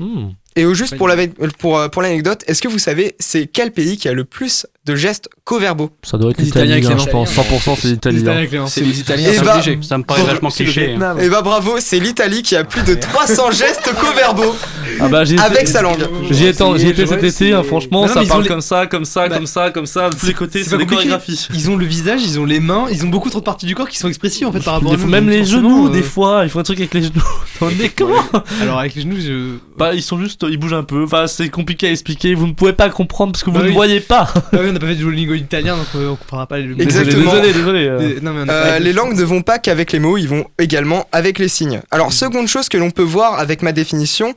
Mmh. 0.01 0.31
Et 0.57 0.65
au 0.65 0.75
juste 0.75 0.97
pour 0.97 1.07
la 1.07 1.17
pour, 1.59 1.89
pour 1.91 2.03
l'anecdote, 2.03 2.43
est-ce 2.49 2.61
que 2.61 2.69
vous 2.69 2.79
savez 2.81 3.15
c'est 3.21 3.47
quel 3.47 3.71
pays 3.71 3.97
qui 3.97 4.09
a 4.09 4.13
le 4.13 4.25
plus 4.25 4.67
de 4.85 4.97
gestes 4.97 5.29
co-verbaux 5.51 5.91
Ça 6.03 6.17
doit 6.17 6.31
être 6.31 6.39
Les 6.39 6.49
Italiens 6.49 6.77
l'Italie, 6.77 6.95
les 6.97 7.05
je 7.05 7.11
pense. 7.11 7.33
100% 7.35 7.77
c'est 7.77 7.85
Les 7.89 7.91
l'Italie. 7.93 8.19
Italiens 8.21 8.67
C'est 8.69 8.81
les 8.83 9.01
Italiens, 9.01 9.29
Eh 9.33 9.37
c'est 9.37 9.45
bah, 9.45 9.55
obligé. 9.55 9.79
Ça 9.83 9.99
me 9.99 10.05
paraît 10.05 10.23
vachement 10.23 10.49
cliché. 10.51 10.95
hein. 10.95 11.17
Et 11.21 11.29
bah 11.29 11.43
bravo, 11.43 11.73
c'est 11.81 11.99
l'Italie 11.99 12.43
qui 12.43 12.55
a 12.55 12.63
plus 12.65 12.83
de 12.85 12.95
300 12.95 13.51
gestes 13.51 13.91
co-verbaux 14.01 14.55
Ah 15.01 15.09
bah 15.09 15.23
avec 15.45 15.67
sa 15.67 15.83
langue. 15.83 16.07
j'y 16.31 16.47
étais, 16.47 17.07
cet 17.07 17.25
été, 17.25 17.53
hein, 17.53 17.63
franchement, 17.65 18.03
Mais 18.03 18.09
non, 18.09 18.15
ça 18.15 18.21
mais 18.21 18.27
ils 18.27 18.29
ont 18.29 18.31
parle 18.35 18.43
les- 18.45 18.49
comme 18.49 18.61
ça, 18.61 18.87
comme 18.87 19.05
ça, 19.05 19.29
Bah, 19.29 19.35
comme 19.37 19.47
ça, 19.47 19.71
comme 19.71 19.87
ça, 19.87 20.11
de 20.11 20.15
tous 20.17 20.27
les 20.27 20.35
côtés, 20.35 20.63
c'est 20.63 20.77
des 20.79 20.87
chorégraphies. 20.87 21.49
Ils 21.53 21.69
ont 21.69 21.77
le 21.77 21.85
visage, 21.85 22.21
ils 22.25 22.39
ont 22.39 22.45
les 22.45 22.61
mains, 22.61 22.87
ils 22.93 23.05
ont 23.05 23.09
beaucoup 23.09 23.29
trop 23.31 23.41
de 23.41 23.45
parties 23.45 23.67
du 23.67 23.75
corps 23.75 23.89
qui 23.89 23.99
sont 23.99 24.09
expressives 24.09 24.47
en 24.47 24.53
fait 24.53 24.61
par 24.61 24.75
rapport 24.75 24.93
à. 24.93 24.97
Même 24.97 25.29
les 25.29 25.45
genoux, 25.45 25.89
euh, 25.89 25.91
des 25.91 26.03
fois, 26.03 26.43
ils 26.45 26.51
font 26.51 26.61
un 26.61 26.63
truc 26.63 26.79
avec 26.79 26.95
les 26.95 27.03
genoux. 27.03 27.71
Est 27.83 27.89
comment 27.97 28.15
Alors 28.63 28.79
avec 28.79 28.95
les 28.95 29.03
genoux, 29.03 29.17
je. 29.21 29.57
Bah 29.77 29.95
ils 29.95 30.03
sont 30.03 30.19
juste, 30.21 30.47
ils 30.49 30.59
bougent 30.59 30.75
un 30.75 30.83
peu. 30.85 31.05
Enfin 31.05 31.27
c'est 31.27 31.49
compliqué 31.49 31.89
à 31.89 31.91
expliquer. 31.91 32.35
Vous 32.35 32.47
ne 32.47 32.53
pouvez 32.53 32.73
pas 32.73 32.89
comprendre 32.91 33.33
parce 33.33 33.43
que 33.43 33.51
vous 33.51 33.59
Bah 33.59 33.65
ne 33.67 33.71
voyez 33.71 34.01
pas. 34.01 34.33
On 34.53 34.73
n'a 34.73 34.79
pas 34.79 34.87
fait 34.87 34.95
du 34.95 35.05
Duolingo 35.41 35.45
italien 35.47 35.77
donc 35.77 35.87
euh, 35.97 36.09
on 36.11 36.17
comprendra 36.17 36.47
pas 36.47 36.59
les. 36.59 36.83
Exactement. 36.83 37.33
Désolé, 37.33 37.53
désolé. 37.53 37.87
euh. 37.89 37.99
Des- 37.99 38.21
Non 38.21 38.33
mais 38.33 38.43
on 38.45 38.49
a 38.49 38.53
Euh, 38.53 38.79
les 38.79 38.93
langues 38.93 39.15
ne 39.17 39.23
vont 39.25 39.43
pas 39.43 39.59
qu'avec 39.59 39.93
les 39.93 39.99
mots, 39.99 40.17
ils 40.17 40.29
vont 40.29 40.47
également 40.59 41.07
avec 41.13 41.39
les 41.39 41.49
signes. 41.49 41.81
Alors, 41.91 42.13
seconde 42.13 42.47
chose 42.49 42.69
que 42.69 42.77
l'on 42.79 42.91
peut 42.91 43.03
voir 43.03 43.39
avec 43.39 43.63
ma 43.63 43.73
définition, 43.73 44.35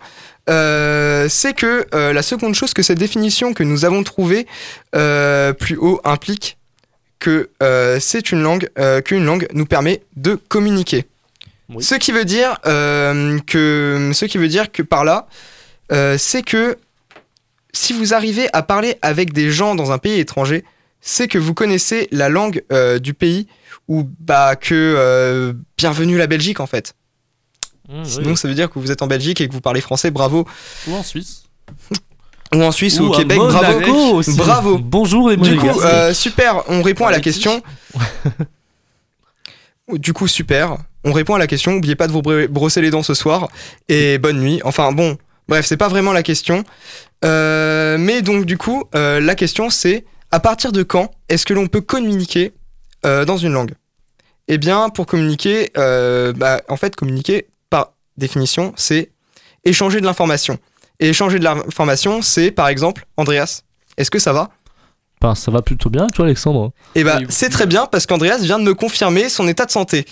euh, 0.50 1.28
c'est 1.30 1.54
que 1.54 1.86
euh, 1.94 2.14
la 2.14 2.22
seconde 2.22 2.56
chose 2.56 2.74
que 2.74 2.82
cette 2.84 3.00
définition 3.00 3.54
que 3.54 3.64
nous 3.64 3.86
avons 3.86 4.04
trouvée 4.04 4.46
euh, 4.96 5.54
plus 5.54 5.78
haut 5.78 6.02
implique 6.04 6.58
que 7.20 7.50
euh, 7.62 7.98
c'est 8.02 8.32
une 8.32 8.42
langue, 8.42 8.70
euh, 8.78 9.00
qu'une 9.02 9.26
langue 9.26 9.48
nous 9.54 9.66
permet 9.66 10.02
de 10.18 10.36
communiquer. 10.50 11.06
Oui. 11.70 11.82
Ce 11.82 11.96
qui 11.96 12.12
veut 12.12 12.26
dire 12.26 12.58
euh, 12.66 13.40
que, 13.48 14.12
ce 14.14 14.26
qui 14.26 14.38
veut 14.38 14.50
dire 14.50 14.72
que 14.72 14.82
par 14.84 15.06
là, 15.06 15.28
euh, 15.94 16.18
c'est 16.20 16.42
que 16.44 16.78
si 17.74 17.94
vous 17.94 18.14
arrivez 18.14 18.48
à 18.54 18.62
parler 18.62 18.98
avec 19.02 19.32
des 19.34 19.50
gens 19.50 19.74
dans 19.74 19.92
un 19.94 19.98
pays 19.98 20.20
étranger, 20.20 20.66
c'est 21.06 21.28
que 21.28 21.38
vous 21.38 21.54
connaissez 21.54 22.08
la 22.12 22.30
langue 22.30 22.64
euh, 22.72 22.98
du 22.98 23.14
pays 23.14 23.48
ou 23.90 24.08
bah 24.22 24.56
que 24.56 24.74
euh, 24.74 25.52
bienvenue 25.78 26.18
la 26.18 26.28
Belgique 26.28 26.62
en 26.62 26.66
fait. 26.68 26.96
Mmh, 27.90 28.06
Sinon 28.06 28.30
oui. 28.30 28.38
ça 28.38 28.48
veut 28.48 28.54
dire 28.56 28.70
que 28.70 28.80
vous 28.80 28.90
êtes 28.92 29.02
en 29.02 29.08
Belgique 29.08 29.42
et 29.42 29.48
que 29.50 29.54
vous 29.54 29.60
parlez 29.60 29.82
français, 29.82 30.10
bravo. 30.12 30.48
Ou 30.88 30.96
en 30.96 31.04
Suisse. 31.04 31.44
Ou 32.56 32.64
en 32.64 32.72
Suisse 32.72 33.00
ou, 33.02 33.04
Ou 33.04 33.08
au 33.10 33.12
Québec, 33.18 33.38
bravo. 33.38 34.16
Aussi. 34.16 34.38
Bravo. 34.38 34.78
Bonjour 34.78 35.30
et 35.32 35.36
Du 35.38 35.58
coup, 35.58 35.82
euh, 35.82 36.14
super, 36.14 36.64
on 36.70 36.82
répond 36.82 37.06
à 37.06 37.12
la 37.12 37.20
question. 37.20 37.62
Du 39.92 40.14
coup, 40.14 40.28
super, 40.30 40.78
on 41.04 41.12
répond 41.12 41.36
à 41.36 41.40
la 41.40 41.46
question. 41.48 41.74
N'oubliez 41.74 41.96
pas 41.98 42.08
de 42.08 42.14
vous 42.14 42.22
br- 42.22 42.48
brosser 42.48 42.82
les 42.82 42.90
dents 42.90 43.04
ce 43.04 43.14
soir 43.14 43.50
et 43.90 44.18
bonne 44.18 44.40
nuit. 44.40 44.62
Enfin 44.64 44.94
bon, 44.94 45.18
bref, 45.50 45.66
c'est 45.66 45.76
pas 45.78 45.90
vraiment 45.90 46.14
la 46.14 46.24
question. 46.24 46.64
Euh, 47.26 47.98
mais 48.00 48.22
donc 48.22 48.46
du 48.46 48.58
coup, 48.58 48.86
euh, 48.96 49.20
la 49.20 49.36
question 49.36 49.70
c'est 49.70 50.06
à 50.34 50.40
partir 50.40 50.72
de 50.72 50.82
quand 50.82 51.12
est-ce 51.30 51.46
que 51.46 51.54
l'on 51.54 51.68
peut 51.68 51.82
communiquer 51.82 52.54
euh, 53.06 53.24
dans 53.24 53.38
une 53.38 53.54
langue? 53.54 53.74
Eh 54.48 54.58
bien, 54.58 54.90
pour 54.90 55.06
communiquer, 55.06 55.70
euh, 55.78 56.34
bah, 56.34 56.60
en 56.70 56.76
fait, 56.76 56.96
communiquer 56.96 57.46
par 57.70 57.92
définition, 58.18 58.74
c'est 58.76 59.12
échanger 59.64 60.02
de 60.02 60.06
l'information. 60.08 60.58
Et 61.00 61.10
échanger 61.10 61.38
de 61.38 61.44
l'information, 61.44 62.24
c'est 62.24 62.50
par 62.50 62.68
exemple, 62.68 63.06
Andreas, 63.16 63.62
est-ce 63.98 64.10
que 64.10 64.18
ça 64.18 64.34
va? 64.34 64.50
Bah, 65.22 65.36
ça 65.36 65.52
va 65.52 65.62
plutôt 65.62 65.92
bien, 65.92 66.08
toi 66.08 66.26
Alexandre. 66.26 66.72
eh 66.96 67.04
ben, 67.04 67.20
Oui. 67.20 67.26
c'est 67.30 67.50
très 67.50 67.68
bien 67.68 67.86
parce 67.86 68.08
qu'Andreas 68.08 68.40
vient 68.40 68.58
de 68.58 68.64
me 68.64 68.74
confirmer 68.74 69.30
son 69.30 69.48
état 69.48 69.68
de 69.68 69.72
santé. 69.72 70.08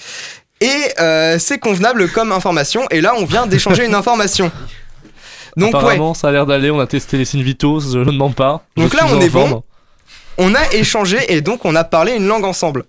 Et 0.62 0.70
euh, 1.00 1.40
c'est 1.40 1.58
convenable 1.58 2.12
comme 2.12 2.32
information. 2.32 2.84
Et 2.92 3.02
là, 3.02 3.16
on 3.18 3.26
vient 3.26 3.48
d'échanger 3.48 3.88
une 3.88 3.96
information. 3.96 4.52
Donc, 5.58 5.74
ouais, 5.74 5.80
Apparemment, 5.80 6.14
ça 6.14 6.28
a 6.28 6.32
l'air 6.32 6.46
d'aller. 6.46 6.70
On 6.70 6.80
a 6.80 6.86
testé 6.86 7.18
les 7.18 7.26
signes 7.26 7.42
vitaux, 7.42 7.80
je 7.80 7.98
ne 7.98 8.12
mens 8.12 8.30
pas. 8.30 8.64
Donc 8.78 8.94
là, 8.94 9.08
on 9.10 9.20
est 9.20 9.28
bon. 9.30 9.64
On 10.42 10.54
a 10.56 10.74
échangé 10.74 11.18
et 11.34 11.42
donc 11.42 11.64
on 11.66 11.76
a 11.76 11.84
parlé 11.84 12.16
une 12.16 12.28
langue 12.28 12.44
ensemble. 12.46 12.86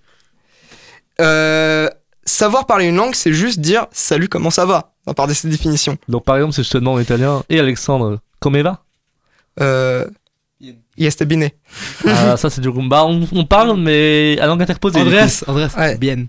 Euh, 1.21 1.89
savoir 2.25 2.67
parler 2.67 2.87
une 2.87 2.97
langue, 2.97 3.15
c'est 3.15 3.33
juste 3.33 3.61
dire 3.61 3.87
salut, 3.93 4.29
comment 4.29 4.51
ça 4.51 4.65
va? 4.67 4.93
Par 5.17 5.27
des 5.27 5.35
définitions. 5.45 5.97
Donc 6.09 6.25
par 6.25 6.37
exemple, 6.37 6.55
si 6.55 6.63
je 6.63 6.71
te 6.71 6.79
demande 6.79 6.99
en 6.99 7.01
italien, 7.01 7.43
et 7.49 7.59
Alexandre, 7.59 8.21
comment 8.41 8.63
va 8.63 8.83
Euh, 9.61 10.07
yes, 10.97 11.17
t'es 11.17 11.27
bine. 11.27 11.51
Ah, 12.07 12.37
ça 12.37 12.49
c'est 12.51 12.61
du 12.61 12.71
bah, 12.71 13.05
on, 13.05 13.27
on 13.33 13.45
parle, 13.45 13.77
mais 13.77 14.39
à 14.41 14.47
langue 14.47 14.63
interposée. 14.63 15.01
Andreas, 15.01 15.45
Andreas, 15.47 15.75
Ouais. 15.77 15.97
bien. 15.99 16.27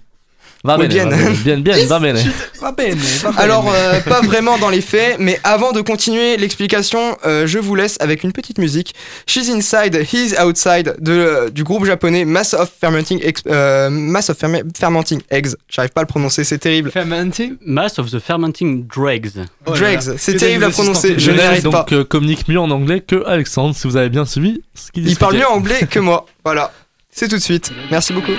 Va 0.65 0.77
bene, 0.77 0.87
bien. 0.87 1.05
bien, 1.43 1.57
bien, 1.59 1.85
va 1.87 1.99
bene. 1.99 2.19
Va 2.61 2.71
bene, 2.71 2.95
va 3.21 3.31
bene. 3.31 3.39
Alors, 3.41 3.69
euh, 3.73 3.99
pas 3.99 4.21
vraiment 4.21 4.57
dans 4.57 4.69
les 4.69 4.79
faits, 4.79 5.17
mais 5.19 5.37
avant 5.43 5.73
de 5.73 5.81
continuer 5.81 6.37
l'explication, 6.37 7.17
euh, 7.25 7.45
je 7.45 7.59
vous 7.59 7.75
laisse 7.75 7.97
avec 7.99 8.23
une 8.23 8.31
petite 8.31 8.57
musique. 8.59 8.95
She's 9.27 9.49
Inside, 9.49 9.93
He's 10.13 10.33
Outside 10.39 10.95
de, 10.99 11.11
euh, 11.11 11.49
du 11.49 11.65
groupe 11.65 11.83
japonais 11.83 12.23
Mass 12.23 12.53
of 12.53 12.71
Fermenting, 12.79 13.19
Ex- 13.21 13.41
euh, 13.47 13.89
Mass 13.89 14.29
of 14.29 14.37
Ferme- 14.37 14.63
Fermenting 14.77 15.21
Eggs. 15.29 15.49
J'arrive 15.67 15.91
pas 15.91 15.99
à 15.99 16.03
le 16.05 16.07
prononcer, 16.07 16.45
c'est 16.45 16.59
terrible. 16.59 16.91
Fermenting? 16.91 17.57
Mass 17.65 17.99
of 17.99 18.09
the 18.09 18.19
Fermenting 18.19 18.87
Dregs. 18.87 19.31
Oh. 19.65 19.71
Dregs, 19.73 20.15
c'est 20.17 20.35
terrible 20.37 20.63
à 20.63 20.69
prononcer, 20.69 21.15
je 21.17 21.31
n'arrive 21.31 21.63
pas. 21.63 21.69
donc 21.79 21.91
euh, 21.91 22.03
communique 22.05 22.47
mieux 22.47 22.59
en 22.59 22.71
anglais 22.71 23.01
que 23.01 23.21
Alexandre, 23.25 23.75
si 23.75 23.85
vous 23.85 23.97
avez 23.97 24.07
bien 24.09 24.23
suivi 24.23 24.61
ce 24.75 24.91
qu'il 24.93 25.09
Il 25.09 25.17
parle 25.17 25.33
mieux 25.33 25.39
expliquait. 25.41 25.57
anglais 25.59 25.87
que 25.89 25.99
moi. 25.99 26.25
Voilà, 26.45 26.71
c'est 27.11 27.27
tout 27.27 27.35
de 27.35 27.41
suite. 27.41 27.69
Merci 27.91 28.13
beaucoup. 28.13 28.31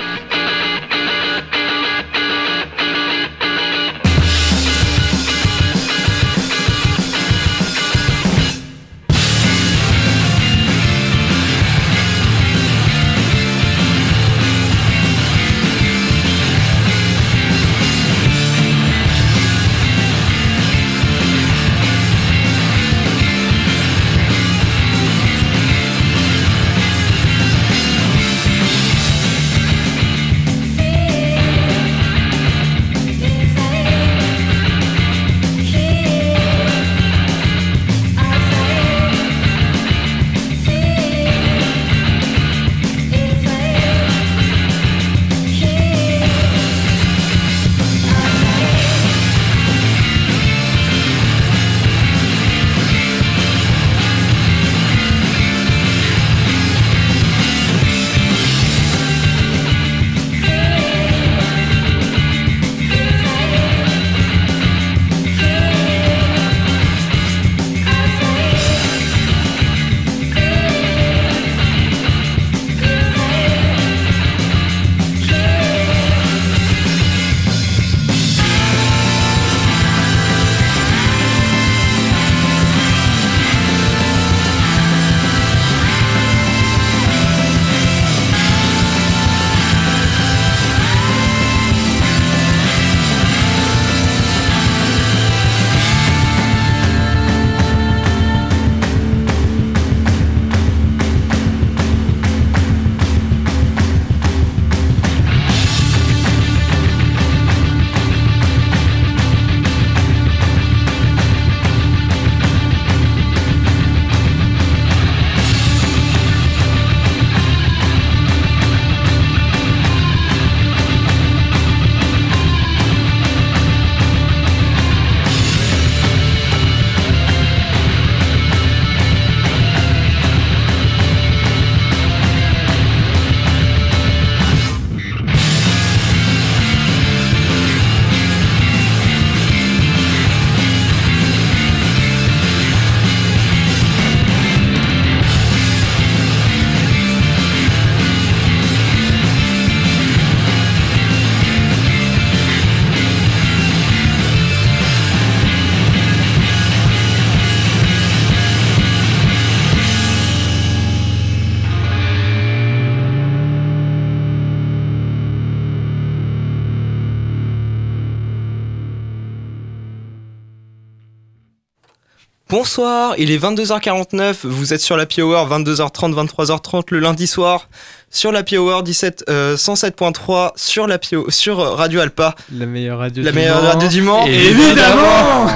Bonsoir, 172.59 173.15
il 173.17 173.31
est 173.31 173.37
22h49, 173.37 174.45
vous 174.45 174.73
êtes 174.73 174.79
sur 174.79 174.95
la 174.95 175.03
Hour 175.17 175.49
22h30, 175.49 176.13
23h30 176.13 176.83
le 176.91 176.99
lundi 176.99 177.27
soir, 177.27 177.67
sur 178.09 178.31
la 178.31 178.43
Hour 178.53 178.81
17, 178.81 179.25
euh, 179.27 179.57
107.3 179.57 180.53
sur 180.55 180.87
la 180.87 180.97
Pio- 180.97 181.29
sur 181.29 181.57
Radio 181.57 181.99
Alpa, 181.99 182.33
La 182.57 182.65
meilleure 182.65 182.99
radio 182.99 183.23
la 183.25 183.31
du 183.31 183.35
meilleure 183.35 183.61
Mans. 183.61 183.67
radio 183.71 183.87
du 183.89 184.01
Mans. 184.03 184.25
Évidemment 184.25 185.47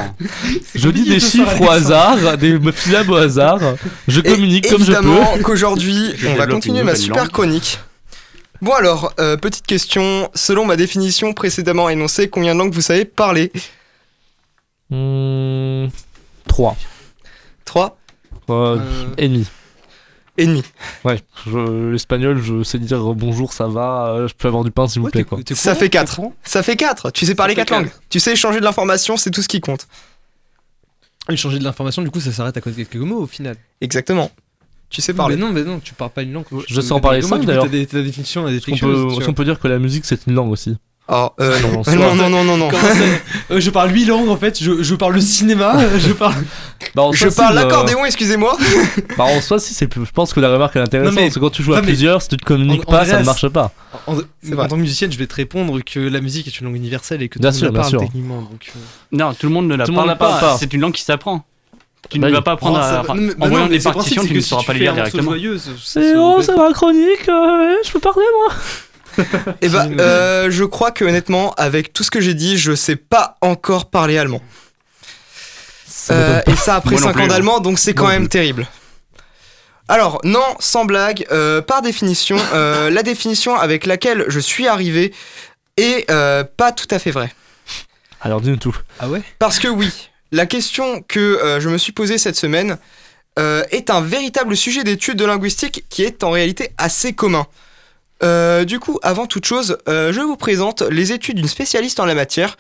Je 0.76 0.90
dis 0.90 1.06
des 1.08 1.22
chiffres 1.22 1.62
au 1.62 1.70
hasard, 1.70 2.38
des 2.38 2.60
syllabes 2.76 3.10
au 3.10 3.16
hasard. 3.16 3.60
Je 4.10 4.20
Et 4.20 4.24
communique 4.24 4.68
comme 4.70 4.84
je 4.84 4.92
peux. 4.92 4.98
évidemment 4.98 5.38
qu'aujourd'hui, 5.42 6.14
on 6.28 6.36
va 6.36 6.48
continuer 6.48 6.84
ma 6.84 6.96
super 6.96 7.24
langue. 7.24 7.32
chronique. 7.32 7.80
Bon 8.62 8.74
alors, 8.74 9.14
euh, 9.22 9.38
petite 9.38 9.66
question, 9.66 10.30
selon 10.36 10.66
ma 10.66 10.76
définition 10.76 11.32
précédemment 11.32 11.88
énoncée, 11.88 12.28
combien 12.30 12.56
de 12.56 12.60
langues 12.60 12.74
vous 12.74 12.82
savez 12.82 13.06
parler? 13.06 13.54
Hmm, 14.90 15.86
3. 16.50 16.76
3 17.66 17.98
Euh, 18.50 18.78
et 19.18 19.28
demi. 19.30 19.46
et 20.38 20.46
demi. 20.48 20.64
Ouais, 21.06 21.22
je- 21.48 21.92
l'espagnol, 21.92 22.42
je 22.42 22.64
sais 22.64 22.80
dire 22.80 23.00
bonjour, 23.14 23.54
ça 23.54 23.68
va, 23.68 24.08
euh, 24.10 24.28
je 24.28 24.34
peux 24.34 24.48
avoir 24.48 24.64
du 24.64 24.72
pain 24.72 24.88
s'il 24.88 25.02
vous 25.02 25.10
plaît 25.10 25.22
t'es- 25.24 25.30
quoi. 25.30 25.40
t'es 25.44 25.54
Ça 25.56 25.76
fait 25.76 25.86
t'es 25.86 25.90
4. 25.92 26.16
courant 26.16 26.34
Ça 26.44 26.64
fait 26.64 26.76
4. 26.76 27.12
Tu 27.12 27.26
sais 27.26 27.36
parler 27.36 27.54
fait 27.56 27.62
4 27.62 27.72
langues. 27.72 27.92
Tu 28.10 28.20
sais 28.20 28.34
échanger 28.34 28.60
de 28.60 28.66
l'information, 28.66 29.16
c'est 29.18 29.32
tout 29.32 29.42
ce 29.42 29.48
qui 29.48 29.62
compte. 29.62 29.88
Et 31.30 31.38
changer 31.38 31.60
de 31.60 31.64
l'information, 31.64 32.02
du 32.02 32.10
coup, 32.10 32.20
ça 32.20 32.32
s'arrête 32.32 32.58
à 32.58 32.62
cause 32.62 32.76
de 32.76 32.84
quelques 32.84 33.04
mots 33.06 33.22
au 33.22 33.28
final. 33.28 33.56
Exactement. 33.82 34.32
Tu 34.90 35.02
sais 35.02 35.14
parler. 35.14 35.36
Mais 35.36 35.42
non, 35.42 35.52
mais 35.52 35.64
non, 35.64 35.80
tu 35.80 35.94
parles 35.94 36.10
pas 36.10 36.24
une 36.24 36.34
langue. 36.34 36.46
Je 36.68 36.82
sais 36.82 36.92
en 36.94 37.00
parler 37.00 37.22
cinq, 37.22 37.46
d'ailleurs. 37.46 37.66
T'as 37.66 37.70
des, 37.70 37.86
t'as 37.86 38.02
des 38.02 38.10
des 38.50 38.58
Est-ce 38.58 38.66
qu'on 38.66 38.72
trucs 38.72 38.80
peut, 38.82 39.08
est-ce 39.12 39.26
qu'on 39.26 39.34
peut 39.36 39.46
dire 39.46 39.60
que 39.60 39.68
la 39.68 39.78
musique 39.78 40.06
c'est 40.06 40.26
une 40.26 40.34
langue 40.34 40.50
aussi 40.52 40.76
Oh, 41.12 41.30
euh, 41.40 41.60
non. 41.62 41.82
Non, 41.96 42.14
non, 42.16 42.30
non, 42.30 42.44
non, 42.44 42.58
non, 42.58 42.70
Euh, 43.50 43.60
Je 43.60 43.70
parle 43.72 43.92
8 43.92 44.06
langues 44.06 44.30
en 44.30 44.38
fait, 44.38 44.62
je, 44.62 44.84
je 44.84 44.94
parle 44.96 45.14
le 45.16 45.22
cinéma, 45.22 45.76
je 45.98 46.14
parle. 46.14 46.36
Bah, 46.94 47.02
en 47.02 47.12
Je 47.12 47.30
soi, 47.30 47.44
parle 47.46 47.58
euh, 47.58 47.62
l'accordéon, 47.64 48.06
excusez-moi. 48.06 48.56
Bah 49.18 49.24
en 49.26 49.42
soi 49.42 49.58
si, 49.60 49.74
c'est, 49.74 49.92
je 49.92 50.12
pense 50.12 50.34
que 50.34 50.40
la 50.40 50.52
remarque 50.52 50.76
est 50.76 50.80
intéressante, 50.80 51.14
Non, 51.16 51.20
mais- 51.22 51.28
parce 51.28 51.36
que 51.36 51.40
quand 51.40 51.50
tu 51.50 51.64
joues 51.64 51.74
à 51.74 51.82
plusieurs, 51.82 52.22
si 52.22 52.28
tu 52.30 52.38
te 52.38 52.46
communiques 52.46 52.84
En- 52.88 52.92
pas, 52.92 53.06
ça 53.06 53.20
ne 53.20 53.26
marche 53.26 53.48
pas. 53.50 53.72
En, 54.06 54.16
tant 54.16 54.68
que 54.70 54.76
musicienne, 54.76 55.12
je 55.12 55.18
vais 55.18 55.26
te 55.28 55.34
répondre 55.36 55.80
que 55.84 56.00
la 56.00 56.22
musique 56.22 56.46
est 56.48 56.60
une 56.60 56.68
langue 56.68 56.76
universelle 56.76 57.24
et 57.24 57.28
que 57.30 57.40
tout 57.40 57.44
le 57.44 57.48
monde 57.50 57.56
sûr, 57.58 57.72
la 57.72 57.80
parle 57.80 57.90
sûr. 57.90 58.00
techniquement. 58.02 58.42
Donc, 58.42 58.72
euh, 58.76 58.80
Non, 59.12 59.34
tout 59.34 59.48
le 59.48 59.54
monde 59.54 59.68
ne 59.68 59.76
la 59.76 59.86
Tout 59.86 59.94
parle 59.94 60.16
pas. 60.18 60.40
pas. 60.40 60.58
C'est 60.60 60.72
une 60.74 60.82
langue 60.82 60.94
qui 60.94 61.02
s'apprend. 61.04 61.44
Tu 62.10 62.18
Bah 62.20 62.28
ne 62.30 62.34
vas 62.34 62.42
pas 62.42 62.52
apprendre 62.54 62.78
à. 62.78 63.02
enfin, 63.02 63.14
en 63.14 63.16
bah 63.18 63.34
non, 63.40 63.48
voyant 63.50 63.68
les 63.68 63.80
partitions, 63.80 64.24
tu 64.26 64.34
ne 64.34 64.40
sauras 64.42 64.64
pas 64.64 64.74
les 64.74 64.80
lire 64.82 64.94
directement. 64.94 65.34
C'est 65.84 66.14
oh, 66.16 66.42
ça 66.42 66.56
va 66.56 66.72
chronique, 66.72 67.28
euh, 67.28 67.76
je 67.84 67.92
peux 67.92 68.00
parler 68.00 68.24
moi 68.38 68.56
Et 69.62 69.70
bah, 69.70 69.88
euh, 70.00 70.50
je 70.52 70.64
crois 70.64 70.92
que 70.92 71.06
honnêtement, 71.06 71.54
avec 71.58 71.94
tout 71.94 72.04
ce 72.04 72.12
que 72.12 72.22
j'ai 72.22 72.34
dit, 72.34 72.58
je 72.58 72.76
sais 72.76 72.96
pas 72.96 73.38
encore 73.42 73.90
parler 73.90 74.18
allemand. 74.18 74.42
Ça 75.88 76.14
Euh, 76.14 76.42
et 76.48 76.56
ça 76.56 76.76
après 76.76 76.92
Moi 76.92 77.02
non 77.02 77.08
5 77.08 77.14
plus, 77.14 77.22
ans 77.22 77.26
hein. 77.26 77.28
d'allemand, 77.28 77.60
donc 77.60 77.80
c'est 77.80 77.94
quand 77.94 78.04
Non 78.06 78.10
même 78.12 78.22
plus. 78.24 78.30
terrible. 78.30 78.68
Alors, 79.88 80.20
non, 80.24 80.44
sans 80.60 80.86
blague, 80.86 81.26
euh, 81.32 81.62
par 81.62 81.82
définition, 81.82 82.38
euh, 82.54 82.90
la 82.92 83.02
définition 83.04 83.56
avec 83.56 83.86
laquelle 83.88 84.26
je 84.28 84.40
suis 84.40 84.68
arrivé 84.68 85.14
Et 85.78 86.06
euh, 86.12 86.44
pas 86.44 86.72
tout 86.72 86.88
à 86.92 87.00
fait 87.00 87.12
vrai. 87.12 87.34
Alors 88.22 88.42
dis-nous 88.42 88.58
tout. 88.58 88.76
Ah 89.00 89.08
ouais? 89.10 89.22
Parce 89.40 89.60
que 89.60 89.68
oui, 89.70 90.10
la 90.32 90.46
question 90.46 91.02
que 91.08 91.20
euh, 91.20 91.60
je 91.62 91.70
me 91.70 91.78
suis 91.78 91.94
posée 91.94 92.18
cette 92.18 92.36
semaine 92.36 92.78
euh, 93.40 93.64
est 93.72 93.90
un 93.90 94.02
véritable 94.02 94.58
sujet 94.58 94.84
d'étude 94.84 95.18
de 95.18 95.26
linguistique 95.26 95.86
qui 95.90 96.04
est 96.04 96.24
en 96.24 96.30
réalité 96.32 96.72
assez 96.78 97.14
commun. 97.14 97.48
Euh, 98.24 98.66
du 98.66 98.80
coup, 98.80 99.00
avant 99.02 99.26
toute 99.28 99.46
chose, 99.46 99.78
euh, 99.88 100.12
je 100.12 100.20
vous 100.20 100.36
présente 100.36 100.82
les 100.90 101.12
études 101.14 101.38
d'une 101.38 101.48
spécialiste 101.48 102.00
en 102.00 102.06
la 102.06 102.16
matière, 102.16 102.58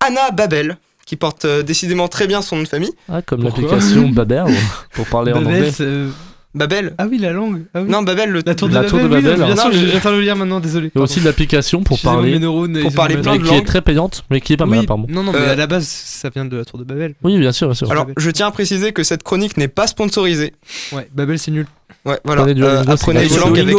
Anna 0.00 0.30
Babel, 0.30 0.78
qui 1.06 1.16
porte 1.16 1.44
euh, 1.44 1.62
décidément 1.62 2.08
très 2.08 2.26
bien 2.26 2.40
son 2.42 2.56
nom 2.56 2.62
de 2.62 2.68
famille. 2.68 2.92
Ah, 3.10 3.20
comme 3.22 3.42
Pourquoi 3.42 3.62
l'application 3.62 4.08
Babel 4.08 4.44
pour 4.92 5.06
parler 5.06 5.32
en 5.32 5.42
Babel, 5.42 5.56
anglais. 5.56 5.72
c'est, 5.74 5.86
Babel 6.54 6.94
Ah 6.98 7.06
oui, 7.10 7.18
la 7.18 7.32
langue. 7.32 7.64
Ah 7.74 7.80
oui. 7.82 7.88
Non, 7.90 8.02
Babel, 8.02 8.30
le... 8.30 8.42
La 8.44 8.54
tour 8.54 8.68
de 8.68 8.74
La 8.74 8.80
Babel. 8.82 8.90
tour 8.90 8.98
de 9.00 9.04
oui, 9.04 9.22
Babel, 9.22 9.38
non, 9.40 9.46
bien 9.46 9.54
hein. 9.58 9.70
sûr, 9.70 10.10
de 10.10 10.16
le 10.16 10.20
lire 10.22 10.36
maintenant, 10.36 10.60
désolé. 10.60 10.90
Il 10.94 10.98
y 10.98 11.00
a 11.00 11.04
aussi 11.04 11.20
l'application 11.20 11.82
pour 11.82 11.98
parler, 12.00 12.38
neurones, 12.38 12.78
pour 12.82 12.92
parler 12.92 13.16
plein 13.16 13.36
de 13.36 13.42
qui 13.42 13.48
est 13.48 13.56
langues. 13.56 13.64
très 13.66 13.80
payante, 13.82 14.24
mais 14.30 14.40
qui 14.40 14.52
est 14.54 14.56
pas 14.58 14.66
mal 14.66 14.78
Oui, 14.80 14.84
apparemment. 14.84 15.06
Non, 15.10 15.22
non, 15.22 15.32
mais 15.32 15.38
Euh, 15.38 15.52
à 15.52 15.56
la 15.56 15.66
base, 15.66 15.86
ça 15.86 16.28
vient 16.30 16.44
de 16.44 16.56
la 16.56 16.64
tour 16.64 16.78
de 16.78 16.84
Babel. 16.84 17.14
Oui, 17.22 17.38
bien 17.38 17.52
sûr, 17.52 17.68
bien 17.68 17.74
sûr. 17.74 17.90
Alors, 17.90 18.06
je 18.16 18.30
tiens 18.30 18.46
à 18.46 18.50
préciser 18.50 18.92
que 18.92 19.02
cette 19.02 19.22
chronique 19.22 19.56
n'est 19.56 19.68
pas 19.68 19.86
sponsorisée. 19.86 20.52
Ouais, 20.92 21.08
Babel, 21.14 21.38
c'est 21.38 21.50
nul. 21.50 21.66
Ouais, 22.04 22.18
voilà. 22.24 22.42
Apprenez 22.42 22.54
du 22.54 22.64
Euh, 22.64 22.82
apprenez 22.86 23.20
gratuit. 23.26 23.34
une 23.36 23.40
langue 23.40 23.58
avec 23.58 23.76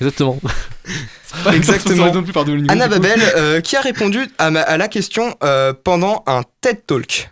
Exactement. 0.00 0.38
Exactement. 1.52 2.12
non 2.12 2.22
plus 2.22 2.32
par 2.32 2.44
Duolingo, 2.44 2.72
Anna. 2.72 2.88
Babel, 2.88 3.20
euh, 3.36 3.60
qui 3.60 3.76
a 3.76 3.80
répondu 3.80 4.20
à, 4.38 4.50
ma- 4.50 4.62
à 4.62 4.76
la 4.76 4.88
question 4.88 5.36
euh, 5.42 5.72
pendant 5.72 6.22
un 6.26 6.42
TED 6.60 6.86
Talk. 6.86 7.30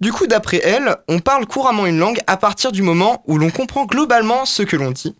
Du 0.00 0.12
coup, 0.12 0.26
d'après 0.26 0.60
elle, 0.64 0.96
on 1.08 1.20
parle 1.20 1.46
couramment 1.46 1.86
une 1.86 1.98
langue 1.98 2.20
à 2.26 2.36
partir 2.36 2.72
du 2.72 2.82
moment 2.82 3.22
où 3.26 3.38
l'on 3.38 3.50
comprend 3.50 3.86
globalement 3.86 4.44
ce 4.44 4.62
que 4.62 4.76
l'on 4.76 4.90
dit 4.90 5.14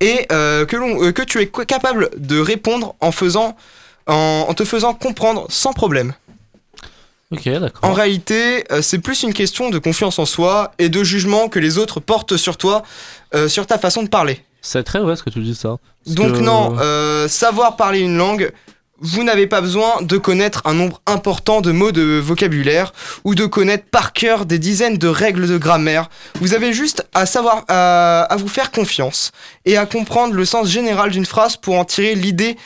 et 0.00 0.26
euh, 0.32 0.64
que, 0.64 0.76
l'on- 0.76 1.02
euh, 1.04 1.12
que 1.12 1.22
tu 1.22 1.38
es 1.40 1.46
capable 1.46 2.08
de 2.16 2.38
répondre 2.40 2.94
en, 3.00 3.12
faisant, 3.12 3.56
en, 4.06 4.46
en 4.48 4.54
te 4.54 4.64
faisant 4.64 4.94
comprendre 4.94 5.46
sans 5.50 5.72
problème. 5.74 6.14
Ok, 7.30 7.44
d'accord. 7.48 7.84
En 7.88 7.92
réalité, 7.92 8.64
euh, 8.72 8.82
c'est 8.82 8.98
plus 8.98 9.22
une 9.22 9.34
question 9.34 9.70
de 9.70 9.78
confiance 9.78 10.18
en 10.18 10.26
soi 10.26 10.72
et 10.78 10.88
de 10.88 11.04
jugement 11.04 11.48
que 11.48 11.58
les 11.60 11.78
autres 11.78 12.00
portent 12.00 12.36
sur 12.36 12.56
toi, 12.56 12.82
euh, 13.34 13.46
sur 13.48 13.66
ta 13.66 13.78
façon 13.78 14.02
de 14.02 14.08
parler. 14.08 14.42
C'est 14.62 14.82
très 14.82 15.00
vrai 15.00 15.16
ce 15.16 15.22
que 15.22 15.30
tu 15.30 15.40
dis 15.40 15.54
ça. 15.54 15.76
Parce 16.04 16.14
Donc 16.16 16.34
que- 16.34 16.38
non, 16.40 16.76
euh, 16.80 17.28
savoir 17.28 17.76
parler 17.76 18.00
une 18.00 18.16
langue, 18.16 18.52
vous 19.02 19.24
n'avez 19.24 19.46
pas 19.46 19.62
besoin 19.62 20.02
de 20.02 20.18
connaître 20.18 20.60
un 20.66 20.74
nombre 20.74 21.00
important 21.06 21.62
de 21.62 21.72
mots 21.72 21.90
de 21.92 22.18
vocabulaire 22.18 22.92
ou 23.24 23.34
de 23.34 23.46
connaître 23.46 23.84
par 23.90 24.12
cœur 24.12 24.44
des 24.44 24.58
dizaines 24.58 24.98
de 24.98 25.08
règles 25.08 25.48
de 25.48 25.56
grammaire. 25.56 26.10
Vous 26.40 26.52
avez 26.52 26.74
juste 26.74 27.06
à 27.14 27.24
savoir, 27.24 27.64
à, 27.68 28.22
à 28.24 28.36
vous 28.36 28.48
faire 28.48 28.70
confiance 28.70 29.32
et 29.64 29.78
à 29.78 29.86
comprendre 29.86 30.34
le 30.34 30.44
sens 30.44 30.68
général 30.68 31.10
d'une 31.10 31.24
phrase 31.24 31.56
pour 31.56 31.76
en 31.78 31.86
tirer 31.86 32.14
l'idée 32.14 32.56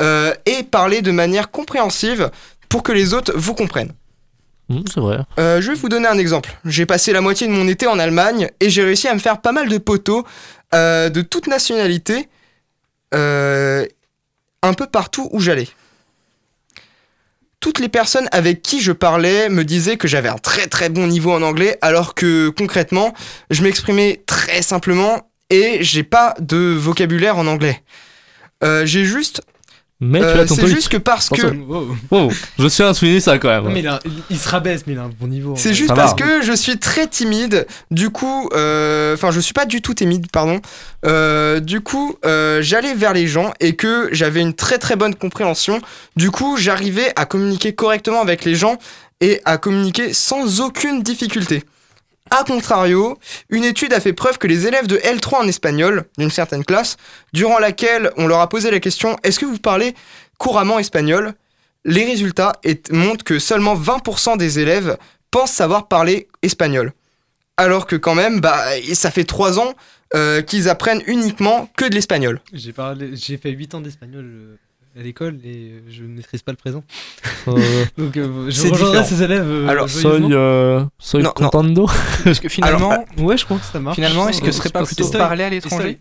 euh, 0.00 0.32
et 0.46 0.62
parler 0.62 1.02
de 1.02 1.10
manière 1.10 1.50
compréhensive 1.50 2.30
pour 2.70 2.82
que 2.82 2.92
les 2.92 3.12
autres 3.12 3.32
vous 3.36 3.54
comprennent. 3.54 3.92
Vrai. 4.96 5.18
Euh, 5.38 5.60
je 5.60 5.70
vais 5.70 5.76
vous 5.76 5.88
donner 5.88 6.08
un 6.08 6.18
exemple. 6.18 6.50
J'ai 6.64 6.86
passé 6.86 7.12
la 7.12 7.20
moitié 7.20 7.46
de 7.46 7.52
mon 7.52 7.68
été 7.68 7.86
en 7.86 7.98
Allemagne 7.98 8.48
et 8.60 8.70
j'ai 8.70 8.82
réussi 8.84 9.08
à 9.08 9.14
me 9.14 9.18
faire 9.18 9.40
pas 9.40 9.52
mal 9.52 9.68
de 9.68 9.78
poteaux 9.78 10.26
euh, 10.74 11.08
de 11.08 11.22
toute 11.22 11.46
nationalité, 11.46 12.28
euh, 13.14 13.86
un 14.62 14.74
peu 14.74 14.86
partout 14.86 15.28
où 15.32 15.40
j'allais. 15.40 15.68
Toutes 17.60 17.78
les 17.78 17.88
personnes 17.88 18.28
avec 18.32 18.62
qui 18.62 18.80
je 18.80 18.92
parlais 18.92 19.48
me 19.48 19.64
disaient 19.64 19.96
que 19.96 20.08
j'avais 20.08 20.28
un 20.28 20.38
très 20.38 20.66
très 20.66 20.88
bon 20.88 21.06
niveau 21.06 21.32
en 21.32 21.42
anglais, 21.42 21.78
alors 21.80 22.14
que 22.14 22.48
concrètement, 22.48 23.14
je 23.50 23.62
m'exprimais 23.62 24.22
très 24.26 24.62
simplement 24.62 25.30
et 25.48 25.78
j'ai 25.80 26.02
pas 26.02 26.34
de 26.40 26.56
vocabulaire 26.56 27.38
en 27.38 27.46
anglais. 27.46 27.82
J'ai 28.84 29.04
juste, 29.04 29.42
Mais 30.04 30.18
tu 30.18 30.24
euh, 30.24 30.42
as 30.42 30.46
ton 30.46 30.56
c'est 30.56 30.66
juste 30.66 30.88
que 30.88 30.96
parce 30.96 31.28
que. 31.28 31.46
Wow. 32.10 32.32
Je 32.58 32.66
tiens 32.66 32.88
à 32.88 32.94
souligner 32.94 33.20
ça 33.20 33.38
quand 33.38 33.48
même. 33.48 33.62
Non, 33.62 33.70
mais 33.70 33.78
il, 33.80 33.86
a- 33.86 34.00
il 34.30 34.36
se 34.36 34.48
rabaisse, 34.48 34.82
mais 34.88 34.94
il 34.94 34.98
a 34.98 35.02
un 35.02 35.10
bon 35.20 35.28
niveau. 35.28 35.54
C'est 35.56 35.68
Ouais. 35.68 35.74
juste 35.76 35.90
Ça 35.90 35.94
parce 35.94 36.10
va. 36.10 36.16
que 36.16 36.42
je 36.42 36.52
suis 36.52 36.76
très 36.78 37.06
timide. 37.06 37.68
Du 37.92 38.10
coup, 38.10 38.48
euh, 38.52 39.14
enfin, 39.14 39.30
je 39.30 39.38
suis 39.38 39.52
pas 39.54 39.64
du 39.64 39.80
tout 39.80 39.94
timide, 39.94 40.26
pardon. 40.32 40.60
Euh, 41.06 41.60
du 41.60 41.80
coup, 41.82 42.16
euh, 42.24 42.60
j'allais 42.62 42.94
vers 42.94 43.12
les 43.12 43.28
gens 43.28 43.52
et 43.60 43.76
que 43.76 44.08
j'avais 44.10 44.40
une 44.40 44.54
très 44.54 44.78
très 44.78 44.96
bonne 44.96 45.14
compréhension. 45.14 45.80
Du 46.16 46.32
coup, 46.32 46.56
j'arrivais 46.56 47.12
à 47.14 47.24
communiquer 47.24 47.72
correctement 47.72 48.20
avec 48.20 48.44
les 48.44 48.56
gens 48.56 48.78
et 49.20 49.40
à 49.44 49.56
communiquer 49.56 50.12
sans 50.12 50.60
aucune 50.60 51.02
difficulté. 51.04 51.62
A 52.34 52.44
contrario, 52.44 53.18
une 53.50 53.62
étude 53.62 53.92
a 53.92 54.00
fait 54.00 54.14
preuve 54.14 54.38
que 54.38 54.46
les 54.46 54.66
élèves 54.66 54.86
de 54.86 54.96
L3 54.96 55.42
en 55.42 55.46
espagnol, 55.46 56.04
d'une 56.16 56.30
certaine 56.30 56.64
classe, 56.64 56.96
durant 57.34 57.58
laquelle 57.58 58.10
on 58.16 58.26
leur 58.26 58.40
a 58.40 58.48
posé 58.48 58.70
la 58.70 58.80
question 58.80 59.18
Est-ce 59.22 59.38
que 59.38 59.44
vous 59.44 59.58
parlez 59.58 59.94
couramment 60.38 60.78
espagnol? 60.78 61.34
Les 61.84 62.06
résultats 62.06 62.54
montrent 62.90 63.22
que 63.22 63.38
seulement 63.38 63.76
20% 63.76 64.38
des 64.38 64.58
élèves 64.60 64.96
pensent 65.30 65.52
savoir 65.52 65.88
parler 65.88 66.28
espagnol. 66.40 66.94
Alors 67.58 67.86
que 67.86 67.96
quand 67.96 68.14
même, 68.14 68.40
bah, 68.40 68.64
ça 68.94 69.10
fait 69.10 69.24
3 69.24 69.60
ans 69.60 69.74
euh, 70.14 70.40
qu'ils 70.40 70.70
apprennent 70.70 71.02
uniquement 71.06 71.68
que 71.76 71.84
de 71.84 71.94
l'espagnol. 71.94 72.40
J'ai 72.54 73.36
fait 73.36 73.50
8 73.50 73.74
ans 73.74 73.82
d'espagnol 73.82 74.24
euh, 74.24 74.56
à 74.98 75.02
l'école 75.02 75.36
et 75.44 75.70
euh, 75.72 75.80
je 75.88 76.02
ne 76.02 76.08
maîtrise 76.08 76.42
pas 76.42 76.52
le 76.52 76.56
présent. 76.56 76.84
Euh, 77.48 77.84
Donc 77.98 78.16
euh, 78.16 78.46
je 78.46 78.50
C'est 78.52 78.68
rejoindrai 78.68 79.04
ces 79.04 79.22
élèves. 79.22 79.44
euh, 79.46 79.68
Alors, 79.68 79.88
soy, 79.88 80.22
euh, 80.32 80.84
soy 80.98 81.22
Non, 81.22 81.28
non. 81.40 81.48
contando. 81.48 81.86
Parce 82.24 82.40
que 82.40 82.48
finalement, 82.48 83.04
Ouais, 83.18 83.36
je 83.36 83.44
crois 83.44 83.58
que 83.58 83.64
ça 83.64 83.80
marche. 83.80 83.94
finalement 83.96 84.28
est-ce 84.28 84.40
que 84.40 84.50
ce 84.50 84.58
Euh, 84.58 84.60
serait 84.60 84.70
pas 84.70 84.84
plutôt 84.84 85.04
pense 85.04 85.12
parler 85.12 85.44
à 85.44 85.50
l'étranger 85.50 85.98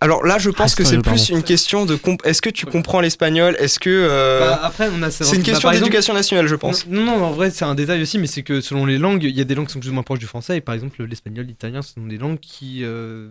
Alors 0.00 0.24
là, 0.24 0.38
je 0.38 0.50
pense 0.50 0.72
Ah, 0.74 0.76
que 0.76 0.84
c'est 0.84 0.98
plus 0.98 1.28
une 1.28 1.44
question 1.44 1.86
de... 1.86 1.94
comp- 1.94 2.24
Est-ce 2.26 2.42
que 2.42 2.50
tu 2.50 2.66
comprends 2.66 3.00
l'espagnol? 3.00 3.54
Est-ce 3.60 3.78
que... 3.78 3.88
euh, 3.90 4.40
Bah, 4.40 4.60
après, 4.64 4.88
on 4.92 5.00
a 5.02 5.10
c'est 5.12 5.24
une 5.24 5.30
bah, 5.42 5.44
question 5.44 5.70
exemple- 5.70 5.74
d'éducation 5.84 6.14
nationale, 6.14 6.46
je 6.48 6.56
pense. 6.56 6.86
Non, 6.88 7.04
non, 7.04 7.24
en 7.24 7.30
vrai, 7.30 7.50
c'est 7.50 7.64
un 7.64 7.76
détail 7.76 8.02
aussi, 8.02 8.18
mais 8.18 8.26
c'est 8.26 8.42
que 8.42 8.60
selon 8.60 8.84
les 8.86 8.98
langues, 8.98 9.22
il 9.22 9.30
y 9.36 9.40
a 9.40 9.44
des 9.44 9.54
langues 9.54 9.66
qui 9.68 9.72
sont 9.74 9.78
plus 9.80 9.90
ou 9.90 9.94
moins 9.94 10.02
proches 10.02 10.18
du 10.18 10.26
français, 10.26 10.56
et 10.56 10.60
par 10.60 10.74
exemple, 10.74 11.00
l'espagnol, 11.04 11.46
l'italien, 11.46 11.82
ce 11.82 11.92
sont 11.94 12.06
des 12.06 12.18
langues 12.18 12.40
qui 12.40 12.80
euh, 12.82 13.28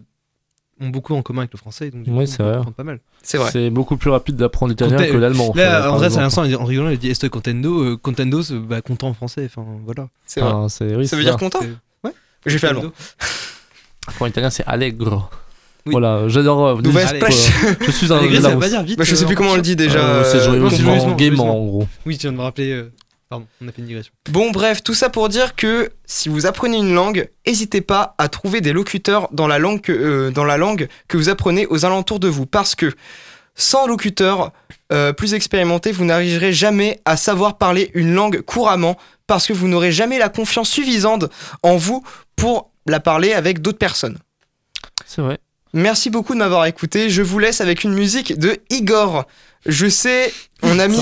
ont 0.82 0.90
beaucoup 0.90 1.14
en 1.16 1.22
commun 1.22 1.42
avec 1.42 1.54
le 1.54 1.58
français, 1.58 1.92
donc 1.92 2.04
du 2.04 2.12
coup, 2.12 2.26
c'est 2.26 2.42
on 2.42 2.46
peut 2.46 2.60
vrai. 2.60 2.72
pas 2.76 2.84
mal. 2.84 3.00
C'est 3.24 3.38
vrai. 3.38 3.50
C'est 3.52 3.70
beaucoup 3.70 3.98
plus 3.98 4.10
rapide 4.10 4.36
d'apprendre 4.36 4.72
l'italien 4.72 4.98
Conte- 4.98 5.12
que 5.12 5.18
l'allemand. 5.18 5.52
Là, 5.56 5.82
par 5.82 5.94
en 5.94 5.98
vrai, 5.98 6.10
c'est 6.10 6.18
à 6.18 6.22
l'instant, 6.22 6.44
en 6.44 6.66
rigolant, 6.66 6.90
il 6.90 6.98
dit 6.98 7.10
estoy 7.10 7.30
contento, 7.30 7.82
euh, 7.84 7.98
contento, 7.98 8.42
c'est, 8.44 8.56
bah, 8.56 8.82
content 8.82 9.08
en 9.10 9.14
français, 9.14 9.44
enfin 9.46 9.66
voilà. 9.86 10.10
C'est 10.26 10.42
vrai. 10.42 10.52
Enfin, 10.52 10.70
c'est- 10.70 10.96
oui, 10.96 11.06
ça 11.06 11.12
c'est 11.12 11.16
veut 11.18 11.24
dire 11.24 11.38
content 11.38 11.60
Ouais. 12.04 12.12
J'ai 12.46 12.58
fait 12.58 12.68
allemand. 12.68 12.84
En 14.20 14.26
italien, 14.26 14.50
c'est 14.50 14.64
allegro. 14.66 15.22
Oui. 15.86 15.92
Voilà, 15.92 16.28
j'adore. 16.28 16.68
euh, 16.68 16.76
Allez. 17.08 17.22
euh, 17.24 17.30
Je 17.86 17.92
suis 17.92 18.12
un 18.14 18.18
Allegri, 18.18 18.36
ça 18.36 18.42
veut 18.42 18.48
Larousse. 18.50 18.64
pas 18.66 18.70
dire 18.70 18.84
vite. 18.84 18.98
Bah, 18.98 19.04
je 19.04 19.16
sais 19.16 19.24
euh, 19.24 19.28
plus 19.28 19.36
en 19.36 19.38
comment 19.38 19.52
on 19.52 19.56
le 19.56 19.62
dit 19.62 19.76
déjà. 19.76 20.00
Euh, 20.00 20.24
c'est 20.24 20.38
euh, 20.38 20.44
joyeusement, 20.46 20.70
joyeusement, 20.70 21.16
gaiement 21.16 21.60
en 21.62 21.66
gros. 21.66 21.88
Oui, 22.06 22.18
tu 22.18 22.22
viens 22.24 22.32
de 22.34 22.38
me 22.38 22.42
rappeler. 22.44 22.72
euh, 22.72 22.92
Pardon, 23.32 23.48
on 23.62 23.68
a 23.70 23.72
fait 23.72 23.80
une 23.80 23.88
digression. 23.88 24.12
Bon 24.30 24.52
bref, 24.52 24.84
tout 24.84 24.94
ça 24.94 25.10
pour 25.10 25.30
dire 25.30 25.56
que 25.56 25.90
si 26.04 26.28
vous 26.28 26.48
apprenez 26.48 26.76
une 26.76 26.94
langue, 26.94 27.30
n'hésitez 27.48 27.80
pas 27.80 28.14
à 28.18 28.28
trouver 28.28 28.60
des 28.60 28.74
locuteurs 28.74 29.30
dans 29.32 29.48
la, 29.48 29.58
langue 29.58 29.80
que, 29.80 29.94
euh, 29.94 30.32
dans 30.32 30.44
la 30.44 30.58
langue 30.58 30.90
que 31.08 31.16
vous 31.16 31.30
apprenez 31.30 31.66
aux 31.68 31.86
alentours 31.86 32.20
de 32.20 32.28
vous. 32.28 32.46
Parce 32.46 32.76
que 32.76 32.92
sans 33.56 33.88
locuteurs 33.88 34.52
euh, 34.92 35.14
plus 35.14 35.34
expérimentés, 35.34 35.94
vous 35.94 36.04
n'arriverez 36.04 36.52
jamais 36.52 37.00
à 37.06 37.16
savoir 37.16 37.58
parler 37.58 37.90
une 37.94 38.14
langue 38.14 38.42
couramment 38.42 38.98
parce 39.28 39.48
que 39.48 39.54
vous 39.54 39.70
n'aurez 39.70 39.94
jamais 39.94 40.20
la 40.20 40.28
confiance 40.28 40.70
suffisante 40.70 41.24
en 41.64 41.78
vous 41.78 42.04
pour 42.36 42.74
la 42.86 43.00
parler 43.00 43.32
avec 43.32 43.62
d'autres 43.62 43.78
personnes. 43.78 44.18
C'est 45.06 45.22
vrai. 45.22 45.40
Merci 45.74 46.10
beaucoup 46.10 46.34
de 46.34 46.40
m'avoir 46.40 46.66
écouté. 46.66 47.10
Je 47.10 47.22
vous 47.22 47.40
laisse 47.40 47.62
avec 47.62 47.84
une 47.84 47.94
musique 47.94 48.38
de 48.38 48.58
Igor. 48.70 49.26
Je 49.68 49.88
sais, 49.88 50.34
on 50.64 50.80
a 50.80 50.88
mis. 50.88 50.98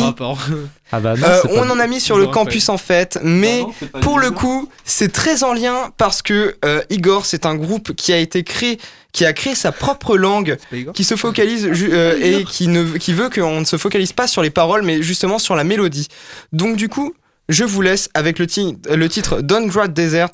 Ah 0.92 1.00
bah 1.00 1.16
non, 1.16 1.24
euh, 1.28 1.42
pas- 1.44 1.50
on 1.56 1.70
en 1.70 1.80
a 1.80 1.88
mis 1.88 2.02
sur 2.02 2.18
le 2.18 2.26
campus 2.34 2.68
en 2.70 2.78
fait, 2.78 3.18
mais 3.24 3.62
pour 4.02 4.20
le 4.20 4.32
coup, 4.32 4.70
c'est 4.84 5.12
très 5.14 5.44
en 5.44 5.54
lien 5.54 5.92
parce 5.98 6.22
que 6.22 6.58
euh, 6.66 6.82
Igor, 6.90 7.26
c'est 7.26 7.46
un 7.46 7.56
groupe 7.56 7.94
qui 7.96 8.12
a 8.12 8.18
été 8.18 8.44
créé, 8.44 8.78
qui 9.14 9.24
a 9.26 9.32
créé 9.32 9.56
sa 9.56 9.72
propre 9.72 10.18
langue, 10.18 10.58
qui 10.92 11.04
se 11.06 11.16
focalise 11.16 11.72
ju- 11.72 11.90
euh, 11.94 12.18
et 12.22 12.44
qui 12.44 12.68
ne, 12.68 12.98
qui 12.98 13.14
veut 13.14 13.30
qu'on 13.30 13.62
ne 13.62 13.66
se 13.66 13.78
focalise 13.78 14.12
pas 14.12 14.28
sur 14.28 14.42
les 14.42 14.50
paroles, 14.50 14.84
mais 14.84 15.02
justement 15.02 15.40
sur 15.40 15.56
la 15.56 15.64
mélodie. 15.64 16.08
Donc 16.52 16.76
du 16.76 16.90
coup, 16.90 17.14
je 17.50 17.64
vous 17.66 17.82
laisse 17.82 18.10
avec 18.14 18.40
le, 18.40 18.48
ti- 18.48 18.78
le 18.90 19.10
titre 19.10 19.42
Downgrad 19.42 19.94
Desert 19.94 20.30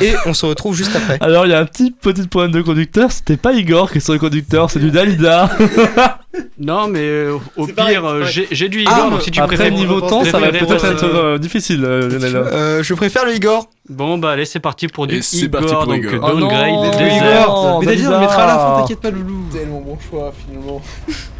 et 0.00 0.14
on 0.26 0.34
se 0.34 0.44
retrouve 0.46 0.74
juste 0.74 0.96
après. 0.96 1.18
Alors 1.20 1.46
il 1.46 1.50
y 1.50 1.54
a 1.54 1.60
un 1.60 1.66
petit 1.66 1.92
petit 1.92 2.26
problème 2.26 2.50
de 2.52 2.62
conducteur, 2.62 3.12
c'était 3.12 3.36
pas 3.36 3.52
Igor 3.52 3.92
qui 3.92 3.98
est 3.98 4.00
sur 4.00 4.12
le 4.14 4.18
conducteur, 4.18 4.70
c'est 4.70 4.80
du 4.80 4.90
Dalida. 4.90 5.50
Non, 6.58 6.88
mais 6.88 6.98
euh, 7.00 7.36
au 7.56 7.64
pire, 7.68 8.04
euh, 8.04 8.24
j'ai 8.50 8.68
du 8.68 8.82
Ah, 8.88 8.96
Igor, 8.98 9.10
donc 9.12 9.22
si 9.22 9.30
tu 9.30 9.40
Après 9.40 9.54
préfères. 9.54 9.72
niveau 9.72 10.00
temps, 10.00 10.24
ça 10.24 10.40
va 10.40 10.48
peut-être 10.48 10.84
être 10.84 11.04
euh, 11.04 11.34
euh, 11.34 11.38
difficile, 11.38 11.84
euh, 11.84 12.08
Lionel. 12.08 12.34
Euh, 12.34 12.82
je 12.82 12.92
préfère 12.94 13.24
le 13.24 13.36
Igor. 13.36 13.68
Bon, 13.88 14.18
bah 14.18 14.32
allez, 14.32 14.44
c'est 14.44 14.58
parti 14.58 14.88
pour 14.88 15.06
du 15.06 15.20
Igor, 15.20 15.50
parti 15.60 15.74
pour 15.74 15.86
donc 15.86 15.98
Igor. 15.98 16.20
Oh 16.24 16.40
Downgrade 16.40 16.70
non, 16.70 16.90
Mais 16.90 16.90
Desert. 17.04 17.78
Mais 17.80 17.86
David, 17.86 18.06
on 18.08 18.10
le 18.10 18.18
mettra 18.18 18.42
à 18.42 18.46
la 18.48 18.58
fin, 18.58 18.80
t'inquiète 18.80 19.00
pas, 19.00 19.10
Loulou. 19.12 19.44
Tellement 19.52 19.80
bon 19.80 19.96
choix 20.10 20.32
finalement. 20.44 20.82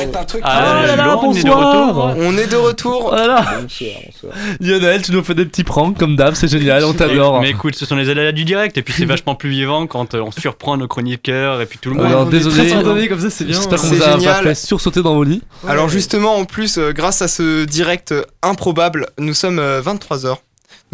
Un 0.00 0.24
truc. 0.24 0.42
Ah, 0.44 0.82
là 0.86 0.96
là, 0.96 1.04
Laurent, 1.04 1.28
on 1.28 1.34
est 1.34 1.44
de 1.44 1.50
retour. 1.50 2.14
On 2.18 2.36
est 2.36 2.46
de 2.46 2.56
retour. 2.56 3.14
Oh. 3.16 3.42
Bonsoir, 3.62 3.90
bonsoir. 4.06 4.32
Lionel, 4.60 5.02
tu 5.02 5.12
nous 5.12 5.22
fais 5.22 5.34
des 5.34 5.44
petits 5.44 5.64
pranks 5.64 5.96
comme 5.96 6.16
d'hab, 6.16 6.34
c'est 6.34 6.48
génial, 6.48 6.84
on 6.84 6.92
t'adore. 6.92 7.40
Mais 7.40 7.50
écoute, 7.50 7.74
ce 7.74 7.86
sont 7.86 7.96
les 7.96 8.08
aléas 8.08 8.32
du 8.32 8.44
direct, 8.44 8.76
et 8.76 8.82
puis 8.82 8.94
c'est 8.96 9.04
vachement 9.04 9.34
plus 9.34 9.50
vivant 9.50 9.86
quand 9.86 10.14
euh, 10.14 10.20
on 10.20 10.30
surprend 10.30 10.76
nos 10.76 10.88
chroniqueurs 10.88 11.60
et 11.60 11.66
puis 11.66 11.78
tout 11.78 11.90
le 11.90 11.96
monde. 11.96 12.06
Alors, 12.06 12.26
désolé. 12.26 12.56
très 12.56 12.68
spontané 12.68 13.08
comme 13.08 13.20
ça, 13.20 13.30
c'est 13.30 13.44
bien. 13.44 13.54
J'espère 13.54 13.80
qu'on 13.80 13.88
vous 13.88 14.02
a 14.02 14.18
pas 14.18 14.42
fait 14.42 14.54
sursauter 14.54 15.02
dans 15.02 15.14
vos 15.14 15.24
lits. 15.24 15.42
Alors 15.66 15.88
justement, 15.88 16.36
en 16.36 16.44
plus, 16.44 16.78
euh, 16.78 16.92
grâce 16.92 17.22
à 17.22 17.28
ce 17.28 17.64
direct 17.64 18.12
euh, 18.12 18.24
improbable, 18.42 19.06
nous 19.18 19.34
sommes 19.34 19.60
23h. 19.60 20.36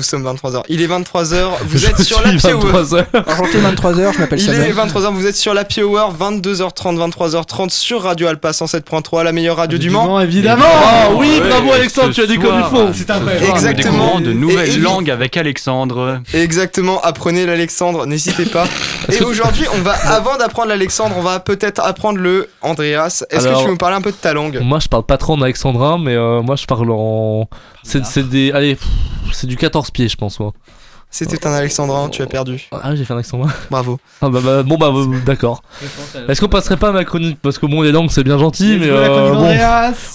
Nous 0.01 0.05
sommes 0.05 0.25
23h. 0.25 0.63
Il 0.71 0.81
est 0.81 0.87
23h, 0.87 1.51
vous 1.67 1.85
êtes 1.85 2.01
sur 2.01 2.23
la 2.23 2.39
suis 2.39 2.53
Hour. 2.55 2.65
23 2.65 2.95
heures. 2.95 3.07
Enchanté 3.27 3.59
23h, 3.59 4.15
je 4.15 4.19
m'appelle 4.19 4.41
Il 4.41 4.49
est 4.49 4.73
Samuel. 4.73 4.75
23h, 4.75 5.13
vous 5.13 5.27
êtes 5.27 5.37
sur 5.37 5.53
la 5.53 5.65
Hour, 5.77 6.15
22h30, 6.19 7.11
23h30 7.11 7.69
sur 7.69 8.05
Radio 8.05 8.29
Alpa 8.29 8.53
107.3, 8.53 9.25
la 9.25 9.33
meilleure 9.33 9.59
radio 9.59 9.77
du 9.77 9.91
Mans. 9.91 10.19
évidemment. 10.23 10.65
Oh 11.11 11.17
oui, 11.19 11.39
bravo 11.47 11.73
Alexandre, 11.73 12.15
tu 12.15 12.23
as 12.23 12.27
dit 12.27 12.39
comme 12.39 12.61
il 12.61 12.65
faut. 12.65 12.89
C'est 12.95 13.11
un 13.11 13.19
vrai. 13.19 13.47
Exactement. 13.51 14.21
de 14.21 14.33
nouvelles 14.33 14.81
langues 14.81 15.11
avec 15.11 15.37
Alexandre. 15.37 16.23
Exactement, 16.33 16.99
apprenez 17.03 17.45
l'Alexandre, 17.45 18.07
n'hésitez 18.07 18.47
pas. 18.47 18.65
Et 19.13 19.21
aujourd'hui, 19.21 19.67
on 19.75 19.83
va, 19.83 19.93
avant 19.93 20.39
d'apprendre 20.39 20.69
l'Alexandre, 20.69 21.15
on 21.19 21.23
va 21.23 21.41
peut-être 21.41 21.83
apprendre 21.85 22.21
le 22.21 22.49
Andreas. 22.63 23.23
Est-ce 23.29 23.47
que 23.47 23.59
tu 23.59 23.67
veux 23.67 23.73
me 23.73 23.77
parler 23.77 23.97
un 23.97 24.01
peu 24.01 24.13
de 24.13 24.17
ta 24.17 24.33
langue? 24.33 24.61
Moi, 24.63 24.79
je 24.79 24.89
parle 24.89 25.05
pas 25.05 25.19
trop 25.19 25.35
en 25.35 25.43
alexandrin, 25.43 25.99
mais 25.99 26.15
euh, 26.15 26.41
moi, 26.41 26.57
je 26.57 26.65
parle 26.65 26.91
en. 26.91 27.51
C'est 27.83 28.29
des. 28.29 28.53
Allez, 28.53 28.77
c'est 29.33 29.47
du 29.47 29.57
14 29.57 29.91
pieds, 29.91 30.09
je 30.09 30.17
pense, 30.17 30.39
moi. 30.41 30.53
C'était 31.13 31.45
un 31.45 31.53
Alexandrin, 31.53 32.09
tu 32.09 32.23
as 32.23 32.27
perdu. 32.27 32.69
Ah, 32.71 32.95
j'ai 32.95 33.05
fait 33.05 33.13
un 33.13 33.17
alexandrin. 33.17 33.51
Bravo. 33.69 33.99
Ah, 34.23 34.29
bah, 34.29 34.39
bah, 34.45 34.63
bon, 34.63 34.79
bah, 34.79 34.93
euh, 34.95 35.19
d'accord. 35.27 35.61
Est-ce 36.29 36.41
qu'on 36.41 36.47
passerait 36.49 36.77
pas 36.77 36.91
à 36.91 36.93
ma 36.93 37.05
chronique? 37.05 37.37
Parce 37.43 37.59
que 37.59 37.67
bon, 37.67 37.83
les 37.83 37.91
langues, 37.91 38.11
c'est 38.11 38.23
bien 38.23 38.39
gentil, 38.39 38.77
mais. 38.79 38.87
euh, 38.89 39.33
bon, 39.33 39.53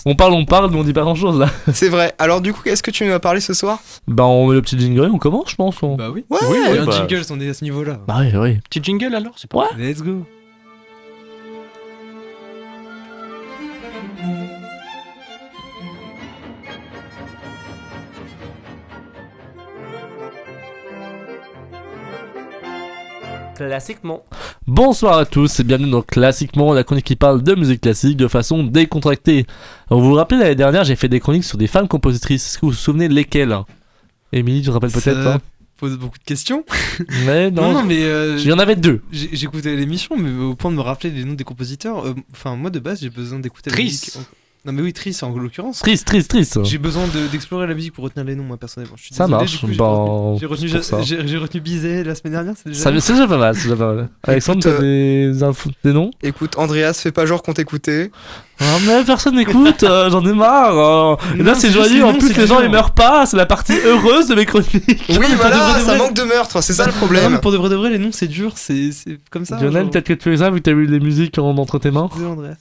on 0.05 0.15
parle, 0.15 0.31
on 0.33 0.45
parle, 0.45 0.71
mais 0.71 0.77
on 0.77 0.83
dit 0.85 0.93
pas 0.93 1.01
grand 1.01 1.15
chose 1.15 1.37
là. 1.37 1.49
C'est 1.73 1.89
vrai. 1.89 2.13
Alors 2.17 2.39
du 2.39 2.53
coup, 2.53 2.61
est-ce 2.65 2.81
que 2.81 2.91
tu 2.91 3.05
nous 3.05 3.11
as 3.11 3.19
parlé 3.19 3.41
ce 3.41 3.53
soir? 3.53 3.79
Bah, 4.07 4.23
on 4.23 4.47
met 4.47 4.55
le 4.55 4.61
petit 4.61 4.79
jingle, 4.79 5.09
on 5.13 5.17
commence, 5.17 5.49
je 5.51 5.55
pense. 5.55 5.75
on- 5.83 5.95
Bah 5.97 6.09
oui. 6.13 6.23
Ouais, 6.29 6.37
oui, 6.43 6.57
ouais, 6.71 6.79
un 6.79 6.85
bah. 6.85 6.93
jingle, 7.09 7.25
on 7.29 7.41
est 7.41 7.49
à 7.49 7.53
ce 7.53 7.65
niveau-là. 7.65 7.99
Bah, 8.07 8.15
oui, 8.21 8.31
oui. 8.33 8.59
Petit 8.69 8.81
jingle 8.81 9.13
alors, 9.13 9.33
c'est 9.35 9.49
pas. 9.49 9.57
Ouais. 9.57 9.65
Let's 9.77 10.01
go. 10.01 10.25
Classiquement. 23.55 24.25
Bonsoir 24.67 25.17
à 25.17 25.25
tous 25.25 25.59
et 25.59 25.63
bienvenue 25.63 25.89
dans 25.89 26.01
Classiquement, 26.01 26.73
la 26.73 26.83
chronique 26.83 27.05
qui 27.05 27.15
parle 27.15 27.41
de 27.41 27.55
musique 27.55 27.81
classique 27.81 28.17
de 28.17 28.27
façon 28.27 28.63
décontractée. 28.63 29.45
Alors, 29.89 30.01
vous 30.01 30.09
vous 30.09 30.15
rappelez 30.15 30.39
l'année 30.41 30.55
dernière, 30.55 30.83
j'ai 30.83 30.97
fait 30.97 31.07
des 31.07 31.21
chroniques 31.21 31.45
sur 31.45 31.57
des 31.57 31.67
femmes 31.67 31.87
compositrices. 31.87 32.45
Est-ce 32.45 32.57
que 32.57 32.65
vous 32.65 32.71
vous 32.71 32.77
souvenez 32.77 33.07
lesquelles? 33.07 33.55
Émilie, 34.33 34.59
tu 34.61 34.67
te 34.67 34.71
rappelles 34.71 34.91
peut-être 34.91 35.23
Ça 35.23 35.33
pas 35.37 35.39
pose 35.79 35.97
beaucoup 35.97 36.17
de 36.17 36.23
questions. 36.23 36.65
Mais 37.25 37.49
non. 37.49 37.63
Non, 37.63 37.73
non, 37.73 37.83
mais 37.83 38.03
euh, 38.03 38.37
Il 38.39 38.47
y 38.47 38.53
en 38.53 38.59
avait 38.59 38.75
deux. 38.77 39.01
j'écoutais 39.11 39.75
l'émission, 39.75 40.15
mais 40.17 40.31
au 40.31 40.55
point 40.55 40.71
de 40.71 40.75
me 40.77 40.81
rappeler 40.81 41.09
les 41.11 41.23
noms 41.25 41.33
des 41.33 41.43
compositeurs. 41.43 42.05
euh, 42.07 42.13
Enfin, 42.31 42.55
moi 42.55 42.69
de 42.69 42.79
base, 42.79 43.01
j'ai 43.01 43.09
besoin 43.09 43.39
d'écouter 43.39 43.69
la 43.71 43.77
musique. 43.77 44.17
Non, 44.65 44.71
mais 44.73 44.81
oui, 44.81 44.93
Tris 44.93 45.15
en 45.21 45.29
l'occurrence. 45.29 45.79
Triste, 45.79 46.07
triste, 46.07 46.29
triste. 46.31 46.63
J'ai 46.63 46.79
besoin 46.79 47.03
de- 47.07 47.27
d'explorer 47.27 47.67
la 47.67 47.75
musique 47.75 47.93
pour 47.93 48.03
retenir 48.03 48.25
les 48.25 48.35
noms, 48.35 48.43
moi 48.45 48.57
personnellement. 48.57 48.95
Je 48.97 49.03
suis 49.05 49.13
Ça 49.13 49.25
désolé, 49.25 49.37
marche, 49.43 49.51
du 49.51 49.57
coup, 49.59 49.67
j'ai 49.71 49.77
bah, 49.77 49.85
retenu- 49.85 50.39
J'ai 50.39 50.45
retenu, 50.47 50.69
c'est 50.69 50.75
pour 50.77 50.83
ça. 50.85 51.01
j'ai- 51.03 51.27
j'ai 51.27 51.37
retenu 51.37 51.61
Bizet 51.61 52.03
la 52.03 52.15
semaine 52.15 52.33
dernière, 52.33 52.53
c'est 52.57 52.69
déjà. 52.69 52.81
Ça, 52.81 52.99
c'est 52.99 53.13
déjà 53.13 53.27
pas 53.27 53.37
mal, 53.37 53.55
c'est 53.55 53.63
déjà 53.69 53.75
pas 53.75 53.93
mal. 53.93 54.09
Alexandre, 54.23 54.61
t'as 54.63 54.69
euh, 54.69 55.31
des 55.33 55.43
infos, 55.43 55.69
des 55.83 55.93
noms 55.93 56.09
Écoute, 56.23 56.57
Andreas, 56.57 56.93
fais 56.93 57.11
pas 57.11 57.25
genre 57.27 57.43
qu'on 57.43 57.53
t'écoutait. 57.53 58.09
Ah, 58.59 58.63
mais 58.87 59.03
personne 59.03 59.35
n'écoute, 59.35 59.83
euh, 59.83 60.09
j'en 60.09 60.25
ai 60.25 60.33
marre. 60.33 60.77
euh. 60.77 61.15
Et 61.37 61.43
là, 61.43 61.53
c'est 61.53 61.61
c'est 61.61 61.67
juste 61.67 61.79
joyeux, 61.87 61.97
les 61.97 62.03
en 62.03 62.13
noms, 62.13 62.17
plus, 62.19 62.33
c'est 62.33 62.41
les 62.41 62.47
gens 62.47 62.61
ils 62.61 62.69
meurent 62.71 62.93
pas, 62.95 63.25
c'est 63.27 63.37
la 63.37 63.45
partie 63.45 63.73
heureuse 63.85 64.27
de 64.29 64.33
mes 64.35 64.45
chroniques. 64.45 64.73
Oui, 65.09 65.25
voilà, 65.35 65.79
ça 65.79 65.95
manque 65.95 66.13
de 66.15 66.23
meurtre, 66.23 66.63
c'est 66.63 66.73
ça 66.73 66.85
le 66.85 66.91
Non, 66.91 66.97
problème. 66.97 67.39
pour 67.39 67.51
de 67.51 67.57
vrai 67.57 67.69
de 67.69 67.75
vrai, 67.75 67.89
les 67.91 67.99
noms 67.99 68.11
c'est 68.11 68.27
dur, 68.27 68.53
c'est 68.55 68.91
c'est 68.91 69.19
comme 69.29 69.45
ça. 69.45 69.57
Lionel, 69.57 69.83
genre. 69.83 69.91
peut-être 69.91 70.07
que 70.07 70.13
tu 70.13 70.33
es 70.33 70.37
ça 70.37 70.49
vu 70.49 70.57
que 70.59 70.63
t'as 70.63 70.71
eu 70.71 70.85
les 70.87 70.99
musiques 70.99 71.37
en, 71.37 71.55
entre 71.57 71.77
tes 71.79 71.91
mains. 71.91 72.09
Désolé, 72.11 72.31
Andreas. 72.31 72.55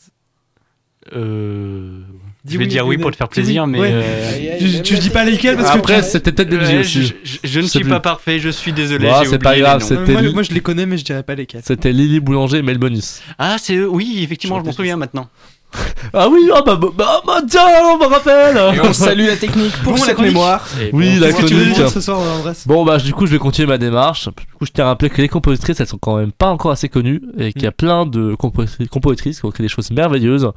Euh. 1.14 2.00
Je 2.46 2.58
vais 2.58 2.64
oui, 2.64 2.68
dire 2.68 2.86
oui 2.86 2.98
pour 2.98 3.10
te 3.10 3.16
faire 3.16 3.26
oui, 3.28 3.32
plaisir, 3.34 3.66
mais. 3.66 3.80
ouais. 3.80 3.88
euh, 3.90 4.58
Tu, 4.58 4.82
tu 4.82 4.94
dis 4.98 5.08
pas 5.08 5.24
lesquels 5.24 5.56
parce 5.56 5.70
que 5.72 5.78
Après, 5.78 6.02
tu- 6.02 6.08
c'était 6.10 6.30
peut-être 6.30 6.50
des 6.50 6.58
musiques 6.58 6.74
ouais, 6.74 6.80
aussi. 6.80 7.02
je, 7.02 7.12
je- 7.24 7.38
je 7.42 7.58
ne 7.60 7.64
Je 7.64 7.68
suis 7.70 7.80
plus. 7.80 7.88
pas 7.88 8.00
parfait, 8.00 8.38
je 8.38 8.50
suis 8.50 8.72
désolé. 8.74 9.06
Bah, 9.08 9.22
c'est 9.24 9.38
pas 9.38 9.58
grave, 9.58 9.82
c'était 9.82 10.30
moi, 10.30 10.42
je 10.42 10.52
les 10.52 10.60
connais 10.60 10.84
mais 10.84 10.98
je 10.98 11.04
dirais 11.04 11.22
pas 11.22 11.34
lesquels. 11.34 11.62
C'était 11.64 11.90
Lily 11.92 12.20
Boulanger 12.20 12.58
et 12.58 12.62
Mel 12.62 12.76
Bonus. 12.76 13.22
Ah, 13.38 13.56
c'est 13.58 13.76
eux, 13.76 13.88
oui, 13.88 14.18
effectivement, 14.22 14.56
je 14.56 14.60
m'en 14.60 14.64
Chanteuse. 14.66 14.76
souviens 14.76 14.96
maintenant. 14.98 15.28
Ah 16.16 16.28
oui, 16.28 16.48
ah 16.54 16.62
bah, 16.64 16.76
bah, 16.80 16.88
bah, 16.96 17.22
bah, 17.26 17.40
tiens, 17.48 17.62
on 17.92 17.98
me 17.98 18.06
rappelle 18.06 18.56
Et 18.76 18.80
on 18.80 18.92
salue 18.92 19.26
la 19.26 19.36
technique 19.36 19.72
pour 19.82 19.94
Bon, 19.94 19.98
cette 19.98 20.18
mémoire. 20.20 20.64
Et 20.80 20.90
Oui, 20.92 21.18
la 21.18 21.32
chronique. 21.32 21.74
dire 21.74 21.88
ce 21.88 22.00
soir, 22.00 22.18
Andreas 22.20 22.64
Bon 22.66 22.84
bah 22.84 22.98
du 22.98 23.12
coup 23.12 23.26
je 23.26 23.32
vais 23.32 23.38
continuer 23.38 23.66
ma 23.66 23.78
démarche. 23.78 24.26
Du 24.28 24.32
coup 24.56 24.64
je 24.66 24.70
tiens 24.70 24.84
à 24.84 24.88
rappeler 24.88 25.10
que 25.10 25.20
les 25.20 25.28
compositrices 25.28 25.80
elles 25.80 25.86
sont 25.88 25.98
quand 25.98 26.16
même 26.16 26.30
pas 26.30 26.46
encore 26.50 26.70
assez 26.70 26.88
connues 26.88 27.20
et 27.38 27.52
qu'il 27.52 27.62
y 27.62 27.66
a 27.66 27.70
Mm. 27.70 27.74
plein 27.74 28.06
de 28.06 28.34
composi- 28.34 28.86
compositrices 28.88 29.40
qui 29.40 29.46
ont 29.46 29.50
créé 29.50 29.64
des 29.64 29.68
choses 29.72 29.90
merveilleuses 29.90 30.50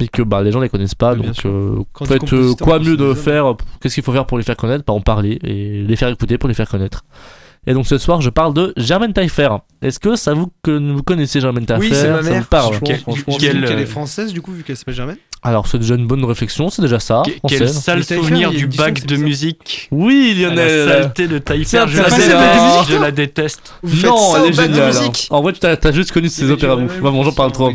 mais 0.00 0.08
que 0.08 0.22
bah 0.22 0.42
les 0.42 0.50
gens 0.50 0.60
les 0.60 0.68
connaissent 0.68 0.94
pas 0.96 1.14
Oui, 1.14 1.22
donc 1.26 1.36
euh, 1.46 1.76
en 2.00 2.04
fait 2.04 2.32
euh, 2.32 2.54
quoi 2.60 2.78
mieux 2.80 2.96
de 2.96 3.14
faire 3.14 3.54
Qu'est-ce 3.80 3.94
qu'il 3.94 4.02
faut 4.02 4.12
faire 4.12 4.26
pour 4.26 4.38
les 4.38 4.44
faire 4.44 4.56
connaître? 4.56 4.84
Bah 4.86 4.92
en 4.94 5.00
parler 5.00 5.38
et 5.44 5.84
les 5.86 5.96
faire 5.96 6.08
écouter 6.08 6.36
pour 6.38 6.48
les 6.48 6.54
faire 6.54 6.68
connaître. 6.68 7.04
Et 7.66 7.74
donc 7.74 7.86
ce 7.86 7.98
soir 7.98 8.20
je 8.20 8.30
parle 8.30 8.54
de 8.54 8.72
Germaine 8.76 9.12
Taillefer. 9.12 9.48
Est-ce 9.82 9.98
que 9.98 10.16
ça 10.16 10.34
vous 10.34 10.52
que 10.62 10.70
vous 10.92 11.02
connaissez 11.02 11.40
Germaine 11.40 11.66
Taillefer? 11.66 11.88
Oui, 11.88 11.94
c'est 11.94 12.10
ma 12.10 12.22
Ça 12.22 12.30
mère, 12.30 12.42
vous 12.42 12.48
parle 12.48 12.74
franchement, 12.74 13.14
franchement, 13.14 13.36
qu'elle 13.38 13.64
euh, 13.64 13.78
est 13.78 13.86
française 13.86 14.32
du 14.32 14.40
coup 14.40 14.52
vu 14.52 14.62
qu'elle 14.62 14.76
s'appelle 14.76 14.94
Germaine? 14.94 15.16
Alors 15.46 15.66
c'est 15.66 15.78
déjà 15.78 15.94
une 15.94 16.06
bonne 16.06 16.24
réflexion, 16.24 16.68
c'est 16.70 16.82
déjà 16.82 16.98
ça. 16.98 17.22
Que- 17.24 17.30
Quel 17.48 17.68
sale 17.68 18.04
souvenir 18.04 18.50
du 18.50 18.66
bac 18.66 19.06
de 19.06 19.16
musique. 19.16 19.88
Oui 19.92 20.32
Ah, 20.44 20.48
La 20.48 20.48
Lionel. 20.66 20.88
saleté 20.88 21.28
de 21.28 21.38
Taillefer, 21.38 21.84
je 21.88 21.98
la 21.98 22.10
déteste. 22.10 22.90
Je 22.90 22.96
la 22.96 23.10
déteste. 23.12 23.74
Vous 23.82 24.06
non, 24.06 24.16
elle 24.36 24.50
est 24.50 24.52
géniale. 24.52 24.92
En 25.30 25.42
vrai, 25.42 25.52
tu 25.52 25.60
t'as 25.60 25.76
t'as 25.76 25.92
juste 25.92 26.12
connu 26.12 26.28
ces 26.28 26.50
opéras 26.50 26.76
bouffe. 26.76 26.98
Vraiment, 26.98 27.22
j'en 27.22 27.32
parle 27.32 27.52
trop. 27.52 27.70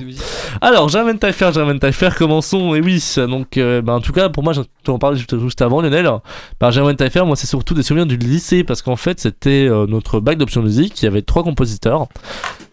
Alors, 0.60 0.90
Germaine 0.90 1.18
Taillefer, 1.18 1.52
Germaine 1.54 1.80
Taillefer, 1.80 2.10
commençons. 2.18 2.76
Et 2.76 2.82
oui, 2.82 3.02
donc, 3.18 3.58
euh, 3.58 3.82
bah, 3.82 3.94
en 3.94 4.02
tout 4.02 4.12
cas, 4.12 4.30
pour 4.30 4.44
moi, 4.44 4.54
je 4.54 4.62
en 4.92 5.00
parlais 5.00 5.18
juste, 5.18 5.40
juste 5.40 5.62
avant, 5.62 5.82
Lionel. 5.82 6.10
Bah, 6.60 6.72
Germaine 6.72 6.96
Taillefer, 6.98 7.24
moi, 7.26 7.36
c'est 7.36 7.48
surtout 7.48 7.74
des 7.74 7.84
souvenirs 7.84 8.06
du 8.06 8.18
lycée 8.18 8.64
parce 8.64 8.82
qu'en 8.82 8.96
fait, 8.98 9.20
c'était 9.22 9.68
euh, 9.70 9.86
notre 9.88 10.20
bac 10.20 10.38
d'option 10.38 10.62
musique. 10.62 11.02
Il 11.02 11.06
y 11.06 11.08
avait 11.08 11.22
trois 11.22 11.44
compositeurs. 11.44 12.08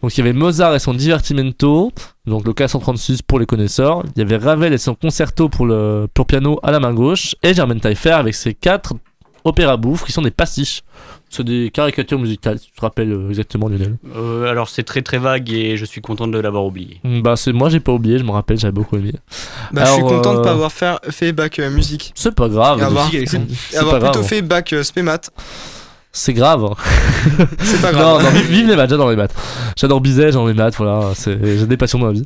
Donc, 0.02 0.16
il 0.16 0.18
y 0.18 0.20
avait 0.22 0.32
Mozart 0.32 0.74
et 0.74 0.78
son 0.78 0.94
Divertimento, 0.94 1.92
donc 2.29 2.47
le 2.47 2.53
K136 2.53 3.21
pour 3.27 3.38
les 3.38 3.47
connaisseurs. 3.47 4.03
Il 4.17 4.19
y 4.21 4.23
avait 4.23 4.37
Ravel 4.37 4.73
et 4.73 4.79
son 4.79 4.95
concerto 4.95 5.49
pour 5.49 5.67
le 5.67 6.07
pour 6.12 6.27
piano 6.27 6.59
à 6.62 6.71
la 6.71 6.81
main 6.81 6.93
gauche. 6.93 7.35
Et 7.43 7.55
Germaine 7.55 7.81
Taillefer 7.81 8.12
avec 8.12 8.35
ses 8.35 8.55
quatre 8.55 8.95
opéras 9.45 9.77
bouffe 9.77 10.05
qui 10.05 10.12
sont 10.12 10.23
des 10.23 10.31
pastiches. 10.31 10.83
C'est 11.31 11.45
des 11.45 11.71
caricatures 11.71 12.19
musicales, 12.19 12.59
si 12.59 12.67
tu 12.67 12.73
te 12.73 12.81
rappelles 12.81 13.12
euh, 13.12 13.29
exactement, 13.29 13.69
Lionel. 13.69 13.99
Euh, 14.17 14.51
alors 14.51 14.69
c'est 14.69 14.83
très 14.83 15.03
très 15.03 15.19
vague 15.19 15.51
et 15.51 15.77
je 15.77 15.85
suis 15.85 16.01
content 16.01 16.27
de 16.27 16.38
l'avoir 16.38 16.64
oublié. 16.64 17.01
Bah, 17.05 17.37
c'est 17.37 17.53
moi, 17.53 17.69
j'ai 17.69 17.81
pas 17.81 17.93
oublié, 17.93 18.19
je 18.19 18.25
me 18.25 18.31
rappelle, 18.31 18.59
j'avais 18.59 18.73
beaucoup 18.73 18.97
aimé. 18.97 19.12
Bah, 19.73 19.85
je 19.85 19.93
suis 19.93 20.03
content 20.03 20.35
de 20.35 20.38
euh, 20.38 20.43
pas 20.43 20.53
avoir 20.53 20.73
fait, 20.73 20.97
fait 21.11 21.33
bac 21.33 21.59
euh, 21.59 21.71
musique. 21.71 22.12
C'est 22.14 22.35
pas 22.35 22.49
grave. 22.49 22.79
Et 22.79 22.83
avoir, 22.83 23.12
musique, 23.12 23.29
plutôt 23.29 23.99
grave. 23.99 24.23
fait 24.23 24.41
bac 24.41 24.73
euh, 24.73 24.83
spé 24.83 25.03
maths. 25.03 25.31
C'est 26.12 26.33
grave. 26.33 26.75
C'est 27.61 27.81
pas 27.81 27.92
grave. 27.92 28.23
non, 28.23 28.31
vive, 28.31 28.47
vive 28.51 28.66
les 28.68 28.77
maths, 28.77 28.90
j'adore 28.90 29.11
les 29.11 29.16
maths. 29.16 29.35
J'adore 29.77 30.01
Bizet, 30.01 30.27
j'adore 30.27 30.49
les 30.49 30.55
maths, 30.55 30.77
voilà. 30.77 31.12
J'ai 31.25 31.66
des 31.66 31.77
passions 31.77 31.99
dans 31.99 32.07
la 32.07 32.12
vie. 32.12 32.25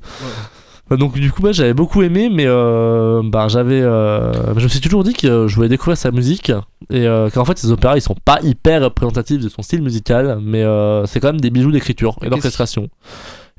Donc 0.90 1.14
du 1.14 1.32
coup, 1.32 1.42
bah, 1.42 1.52
j'avais 1.52 1.74
beaucoup 1.74 2.02
aimé, 2.02 2.28
mais 2.30 2.44
euh, 2.46 3.22
bah, 3.24 3.48
j'avais, 3.48 3.80
euh, 3.80 4.54
je 4.58 4.64
me 4.64 4.68
suis 4.68 4.80
toujours 4.80 5.04
dit 5.04 5.14
que 5.14 5.46
je 5.46 5.54
voulais 5.54 5.68
découvrir 5.68 5.96
sa 5.96 6.10
musique 6.10 6.50
Et 6.90 7.06
euh, 7.06 7.30
qu'en 7.30 7.44
fait, 7.44 7.56
ces 7.58 7.70
opéras, 7.70 7.96
ils 7.96 8.02
sont 8.02 8.16
pas 8.24 8.40
hyper 8.42 8.82
représentatifs 8.82 9.40
de 9.40 9.48
son 9.48 9.62
style 9.62 9.82
musical, 9.82 10.38
mais 10.42 10.62
euh, 10.62 11.06
c'est 11.06 11.20
quand 11.20 11.28
même 11.28 11.40
des 11.40 11.50
bijoux 11.50 11.72
d'écriture 11.72 12.18
et 12.22 12.28
d'orchestration. 12.28 12.88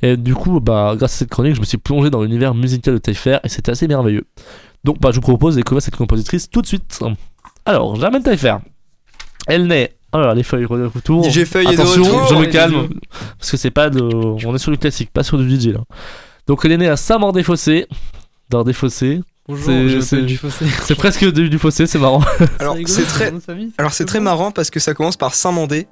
Et 0.02 0.18
du 0.18 0.36
coup, 0.36 0.60
bah, 0.60 0.94
grâce 0.98 1.14
à 1.14 1.18
cette 1.20 1.30
chronique, 1.30 1.56
je 1.56 1.62
me 1.62 1.66
suis 1.66 1.78
plongé 1.78 2.10
dans 2.10 2.22
l'univers 2.22 2.54
musical 2.54 2.94
de 2.94 3.00
Taillefer 3.00 3.40
et 3.44 3.50
c'était 3.50 3.72
assez 3.72 3.88
merveilleux. 3.88 4.26
Donc, 4.84 5.00
bah, 5.00 5.10
je 5.12 5.16
vous 5.16 5.22
propose 5.22 5.56
de 5.56 5.62
découvrir 5.62 5.82
cette 5.82 5.96
compositrice 5.96 6.50
tout 6.50 6.62
de 6.62 6.68
suite. 6.68 7.00
Alors, 7.66 7.96
Germaine 7.96 8.22
Taillefer. 8.22 8.58
Elle 9.48 9.66
naît. 9.68 9.94
Alors, 10.13 10.34
les 10.34 10.43
feuilles 10.43 10.62
de 10.67 10.86
retour. 10.93 11.23
DJ 11.30 11.43
Feuille 11.45 11.67
est 11.67 11.76
de 11.76 11.82
Attention, 11.82 12.04
retour. 12.04 12.28
je 12.30 12.36
me 12.36 12.45
calme. 12.45 12.88
Parce 13.39 13.52
que 13.52 13.58
c'est 13.58 13.71
pas 13.71 13.89
de. 13.89 14.02
On 14.02 14.56
est 14.56 14.60
sur 14.60 14.71
du 14.71 14.78
classique, 14.78 15.10
pas 15.12 15.23
sur 15.23 15.38
du 15.38 15.49
DJ 15.60 15.67
là. 15.73 15.80
Donc, 16.47 16.62
elle 16.65 16.71
est 16.73 16.78
née 16.78 16.88
à 16.89 16.95
Saint-Maur-des-Fossés. 16.97 17.88
Dans 18.49 18.63
des 18.63 18.73
fossés. 18.73 19.21
Bonjour, 19.47 20.04
C'est- 20.04 20.95
presque 20.97 21.32
du, 21.32 21.49
du 21.49 21.58
fossé, 21.58 21.88
c'est 21.88 21.97
marrant. 21.97 22.21
Alors 22.60 22.78
c'est 22.86 23.04
très, 23.06 23.34
alors 23.78 23.91
c'est 23.91 24.06
très 24.06 24.19
marrant 24.19 24.52
parce 24.52 24.69
que 24.69 24.80
ça 24.80 24.93
commence 24.93 25.17
par 25.17 25.34
Saint-Mandé. 25.34 25.88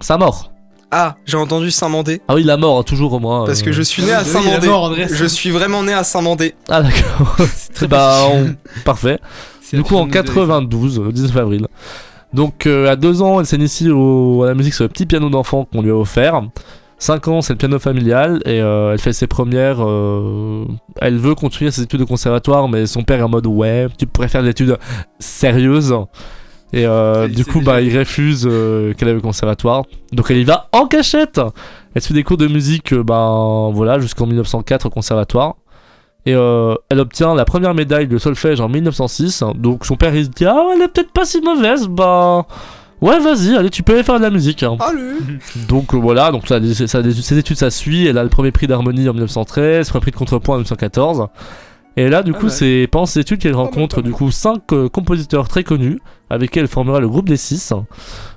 Saint-Maur. 0.00 0.50
Ah, 0.90 1.14
j'ai 1.24 1.36
entendu 1.36 1.70
Saint-Mandé 1.70 2.20
Ah 2.26 2.34
oui, 2.34 2.42
la 2.42 2.56
mort, 2.56 2.84
toujours 2.84 3.20
moi. 3.20 3.44
parce 3.46 3.60
euh. 3.60 3.66
que 3.66 3.72
je 3.72 3.82
suis 3.82 4.02
né 4.02 4.12
à 4.12 4.24
Saint-Mandé. 4.24 5.06
Je 5.08 5.24
suis 5.26 5.50
vraiment 5.50 5.82
né 5.84 5.92
à 5.92 6.02
Saint-Mandé. 6.02 6.54
Ah 6.68 6.82
d'accord. 6.82 7.36
très 7.74 7.86
bah, 7.86 8.22
on- 8.32 8.54
parfait. 8.84 9.18
Du 9.72 9.82
coup, 9.84 9.94
en 9.96 10.08
absolument 10.10 10.48
92, 10.58 11.00
le 11.00 11.12
19 11.12 11.36
avril. 11.36 11.66
Donc, 12.32 12.66
euh, 12.66 12.88
à 12.90 12.96
2 12.96 13.22
ans, 13.22 13.40
elle 13.40 13.46
s'initie 13.46 13.90
au- 13.90 14.42
à 14.44 14.46
la 14.46 14.54
musique 14.54 14.74
sur 14.74 14.84
le 14.84 14.88
petit 14.88 15.06
piano 15.06 15.28
d'enfant 15.30 15.64
qu'on 15.64 15.82
lui 15.82 15.90
a 15.90 15.96
offert. 15.96 16.42
5 16.98 17.28
ans, 17.28 17.40
c'est 17.40 17.54
le 17.54 17.56
piano 17.58 17.78
familial 17.78 18.40
et 18.44 18.60
euh, 18.60 18.92
elle 18.92 18.98
fait 19.00 19.12
ses 19.14 19.26
premières. 19.26 19.78
euh, 19.80 20.64
elle 21.00 21.16
veut 21.16 21.34
continuer 21.34 21.70
ses 21.70 21.82
études 21.82 22.00
de 22.00 22.04
conservatoire, 22.04 22.68
mais 22.68 22.86
son 22.86 23.02
père 23.02 23.20
est 23.20 23.22
en 23.22 23.28
mode 23.28 23.46
ouais, 23.46 23.86
tu 23.98 24.06
pourrais 24.06 24.28
faire 24.28 24.42
des 24.42 24.50
études 24.50 24.76
sérieuses. 25.18 25.94
Et 26.72 26.86
euh, 26.86 27.26
du 27.26 27.44
coup, 27.44 27.60
bah, 27.62 27.80
il 27.80 27.98
refuse 27.98 28.46
euh, 28.48 28.92
qu'elle 28.94 29.08
aille 29.08 29.16
au 29.16 29.20
conservatoire. 29.20 29.82
Donc, 30.12 30.30
elle 30.30 30.36
y 30.36 30.44
va 30.44 30.68
en 30.72 30.86
cachette. 30.86 31.40
Elle 31.94 32.02
suit 32.02 32.14
des 32.14 32.22
cours 32.22 32.36
de 32.36 32.46
musique, 32.46 32.94
ben 32.94 33.70
voilà, 33.74 33.98
jusqu'en 33.98 34.26
1904 34.26 34.86
au 34.86 34.90
conservatoire. 34.90 35.56
Et 36.26 36.34
euh, 36.34 36.74
elle 36.90 37.00
obtient 37.00 37.34
la 37.34 37.44
première 37.44 37.74
médaille 37.74 38.06
de 38.06 38.18
solfège 38.18 38.60
en 38.60 38.68
1906. 38.68 39.42
Donc 39.54 39.86
son 39.86 39.96
père 39.96 40.14
il 40.14 40.24
se 40.26 40.30
dit 40.30 40.44
Ah, 40.46 40.66
elle 40.74 40.82
est 40.82 40.88
peut-être 40.88 41.12
pas 41.12 41.24
si 41.24 41.40
mauvaise, 41.40 41.88
bah. 41.88 42.46
Ouais, 43.00 43.18
vas-y, 43.18 43.56
allez, 43.56 43.70
tu 43.70 43.82
peux 43.82 43.94
aller 43.94 44.02
faire 44.02 44.18
de 44.18 44.22
la 44.24 44.28
musique. 44.30 44.62
hein. 44.62 44.76
Allez 44.80 45.14
Donc 45.68 45.94
euh, 45.94 45.96
voilà, 45.96 46.30
donc 46.30 46.46
ça, 46.46 46.60
ça- 46.86 47.02
ses 47.12 47.38
études 47.38 47.56
ça 47.56 47.70
suit. 47.70 48.06
Elle 48.06 48.18
a 48.18 48.22
le 48.22 48.28
premier 48.28 48.50
prix 48.52 48.66
d'harmonie 48.66 49.08
en 49.08 49.12
1913, 49.12 49.86
le 49.86 49.90
premier 49.90 50.00
prix 50.02 50.10
de 50.10 50.16
contrepoint 50.16 50.56
en 50.56 50.58
1914. 50.58 51.26
Et 51.96 52.08
là, 52.10 52.22
du 52.22 52.32
Pas 52.32 52.38
coup, 52.38 52.48
c'est 52.50 52.86
pendant 52.92 53.06
ses 53.06 53.20
études 53.20 53.40
qu'elle 53.40 53.52
mal, 53.52 53.62
rencontre 53.62 53.96
pas 53.96 54.02
du 54.02 54.12
coup 54.12 54.30
cinq 54.30 54.72
euh, 54.72 54.88
compositeurs 54.90 55.48
très 55.48 55.64
connus, 55.64 55.98
avec 56.28 56.50
qui 56.50 56.58
elle 56.58 56.68
formera 56.68 57.00
le 57.00 57.08
groupe 57.08 57.28
des 57.28 57.36
six. 57.38 57.72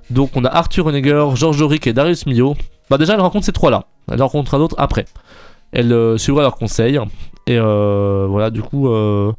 Donc 0.10 0.32
on 0.36 0.46
a 0.46 0.50
Arthur 0.50 0.86
Honegger, 0.88 1.26
Georges 1.36 1.62
Auric 1.62 1.86
et 1.86 1.94
Darius 1.94 2.26
Milhaud. 2.26 2.56
Bah 2.90 2.98
déjà, 2.98 3.14
elle 3.16 3.22
rencontre 3.22 3.46
ces 3.46 3.52
trois-là. 3.52 3.84
Elle 4.12 4.22
en 4.22 4.28
rencontrera 4.28 4.58
d'autres 4.60 4.76
après. 4.80 5.06
Elle 5.74 5.92
euh, 5.92 6.18
suivra 6.18 6.42
leurs 6.42 6.56
conseils. 6.56 7.00
Et 7.48 7.58
euh, 7.58 8.28
voilà, 8.30 8.50
du 8.50 8.62
coup, 8.62 8.88
euh, 8.90 9.34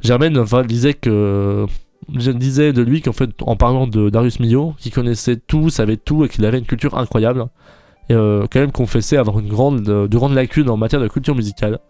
Germaine 0.00 0.42
disait 0.66 0.94
que 0.94 1.66
de 2.08 2.82
lui 2.82 3.02
qu'en 3.02 3.12
fait, 3.12 3.30
en 3.42 3.56
parlant 3.56 3.86
de 3.86 4.10
Darius 4.10 4.40
Milhaud, 4.40 4.74
qui 4.78 4.90
connaissait 4.90 5.36
tout, 5.36 5.70
savait 5.70 5.96
tout 5.96 6.24
et 6.24 6.28
qu'il 6.28 6.44
avait 6.44 6.58
une 6.58 6.64
culture 6.64 6.96
incroyable, 6.96 7.46
et 8.08 8.14
euh, 8.14 8.46
quand 8.50 8.60
même 8.60 8.72
confessait 8.72 9.16
avoir 9.16 9.38
une 9.38 9.48
grande, 9.48 9.82
de, 9.82 10.06
de 10.06 10.16
grandes 10.16 10.34
lacunes 10.34 10.70
en 10.70 10.76
matière 10.76 11.00
de 11.00 11.08
culture 11.08 11.34
musicale. 11.34 11.80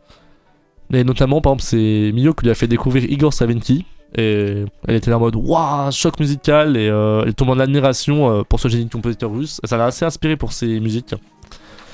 Et 0.92 1.04
notamment, 1.04 1.40
par 1.40 1.52
exemple, 1.52 1.68
c'est 1.68 2.12
Milhaud 2.14 2.34
qui 2.34 2.44
lui 2.44 2.50
a 2.50 2.54
fait 2.54 2.68
découvrir 2.68 3.04
Igor 3.04 3.32
Stravinsky. 3.32 3.84
Et 4.16 4.64
elle 4.86 4.94
était 4.94 5.10
là 5.10 5.18
en 5.18 5.20
mode 5.20 5.36
waouh, 5.36 5.90
choc 5.90 6.18
musical. 6.20 6.76
Et 6.76 6.86
elle 6.86 7.34
tombe 7.34 7.50
en 7.50 7.58
admiration 7.58 8.44
pour 8.48 8.60
ce 8.60 8.68
génie 8.68 8.88
compositeur 8.88 9.32
russe. 9.32 9.60
Et 9.64 9.66
ça 9.66 9.76
l'a 9.76 9.86
assez 9.86 10.04
inspiré 10.04 10.36
pour 10.36 10.52
ses 10.52 10.78
musiques. 10.78 11.14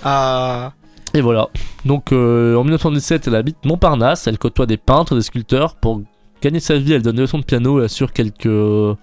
Ah, 0.04 0.74
Et 1.14 1.20
voilà. 1.20 1.48
Donc 1.84 2.12
euh, 2.12 2.56
en 2.56 2.62
1917, 2.62 3.28
elle 3.28 3.34
habite 3.34 3.56
Montparnasse. 3.64 4.26
Elle 4.26 4.38
côtoie 4.38 4.66
des 4.66 4.76
peintres, 4.76 5.14
des 5.14 5.22
sculpteurs. 5.22 5.76
Pour 5.76 6.02
gagner 6.42 6.60
sa 6.60 6.76
vie, 6.76 6.92
elle 6.92 7.02
donne 7.02 7.16
des 7.16 7.22
leçons 7.22 7.38
de 7.38 7.44
piano 7.44 7.80
et 7.80 7.84
assure 7.84 8.12
quelques 8.12 8.46
euh, 8.46 8.94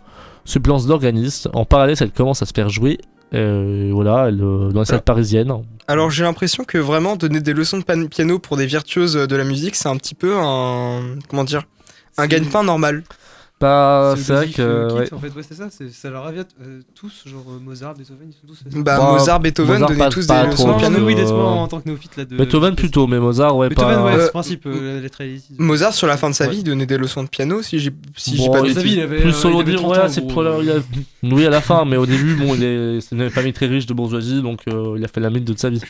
suppléances 0.45 0.85
d'organistes. 0.85 1.49
En 1.53 1.65
parallèle, 1.65 1.95
elle 1.99 2.11
commence 2.11 2.41
à 2.41 2.45
se 2.45 2.53
faire 2.53 2.69
jouer. 2.69 2.99
Euh, 3.33 3.91
voilà, 3.93 4.27
elle, 4.27 4.41
euh, 4.41 4.71
dans 4.71 4.79
les 4.79 4.85
salles 4.85 5.03
parisiennes. 5.03 5.53
alors 5.87 6.09
j'ai 6.09 6.23
l'impression 6.23 6.63
que 6.63 6.79
vraiment 6.79 7.15
donner 7.15 7.41
des 7.41 7.53
leçons 7.53 7.77
de 7.77 8.07
piano 8.07 8.39
pour 8.39 8.57
des 8.57 8.65
virtuoses 8.65 9.13
de 9.13 9.35
la 9.35 9.43
musique, 9.43 9.75
c'est 9.75 9.87
un 9.87 9.97
petit 9.97 10.15
peu 10.15 10.35
un 10.35 11.01
comment 11.29 11.43
dire, 11.43 11.61
un 12.17 12.25
gagne-pain 12.25 12.63
normal. 12.63 13.03
Le 13.61 14.15
c'est 14.17 14.33
vrai 14.33 14.47
que. 14.47 14.61
euh, 14.61 14.87
kit, 14.89 14.95
ouais. 14.95 15.13
En 15.13 15.19
fait, 15.19 15.27
ouais, 15.35 15.43
c'est 15.47 15.53
ça. 15.55 15.67
c'est- 15.69 15.89
Ça 15.91 16.09
leur 16.09 16.25
aviate 16.25 16.49
euh, 16.61 16.79
tous, 16.95 17.23
genre 17.25 17.43
euh, 17.49 17.59
Mozart, 17.59 17.93
Beethoven, 17.95 18.29
ils 18.29 18.33
sont 18.33 18.47
tous. 18.47 18.59
Bah 18.81 18.97
Bah, 18.97 19.11
Mozart, 19.13 19.39
Beethoven 19.41 19.73
Mozart, 19.73 19.89
donnaient 19.89 19.99
pas- 19.99 20.09
tous 20.09 20.27
pas 20.27 20.45
des 20.45 20.51
leçons 20.51 20.67
Non, 20.69 20.77
piano. 20.77 20.97
oui, 21.05 21.15
euh, 21.17 21.29
en 21.31 21.67
tant 21.67 21.79
que 21.81 21.89
néophyte 21.89 22.15
là. 22.17 22.25
De, 22.25 22.37
Beethoven 22.37 22.75
plutôt, 22.75 23.07
mais 23.07 23.19
Mozart, 23.19 23.55
ouais, 23.57 23.67
Beethoven, 23.69 23.95
pas. 23.97 24.05
ouais, 24.05 24.13
Euh, 24.19 24.29
principe, 24.29 24.65
euh. 24.65 25.07
Mozart 25.57 25.93
sur 25.93 26.07
la 26.07 26.15
fin 26.17 26.29
de 26.29 26.35
sa 26.35 26.45
Ouais. 26.45 26.51
vie 26.51 26.63
donnait 26.63 26.85
des 26.85 26.97
leçons 26.97 27.23
de 27.23 27.29
piano 27.29 27.61
si 27.61 27.79
j'ai 27.79 27.91
si 28.15 28.37
j'ai 28.37 28.45
Bon, 28.47 28.53
pas 28.53 28.61
de 28.61 28.67
il- 28.67 28.73
Sa 28.73 28.79
vie, 28.81 28.85
bêtises. 28.85 28.97
il 28.97 29.01
avait, 29.03 29.17
plus 29.21 29.29
euh, 29.29 29.33
solo 29.33 29.63
dire 29.63 29.79
30 29.81 29.91
ouais 29.97 30.09
c'est 30.09 30.27
pour 30.27 30.45
a- 30.45 30.57
oui 31.23 31.45
à 31.45 31.49
la 31.49 31.61
fin 31.61 31.83
mais 31.85 31.97
au 31.97 32.05
début 32.05 32.35
bon 32.35 32.55
il 32.55 32.63
est 32.63 33.01
c'est 33.01 33.15
une 33.15 33.29
famille 33.29 33.53
très 33.53 33.65
riche 33.67 33.85
de 33.85 33.93
bourgeoisie 33.93 34.41
donc 34.41 34.61
euh, 34.67 34.95
il 34.97 35.03
a 35.03 35.07
fait 35.07 35.19
la 35.19 35.29
mythe 35.29 35.43
de 35.45 35.57
sa 35.57 35.69
vie 35.69 35.81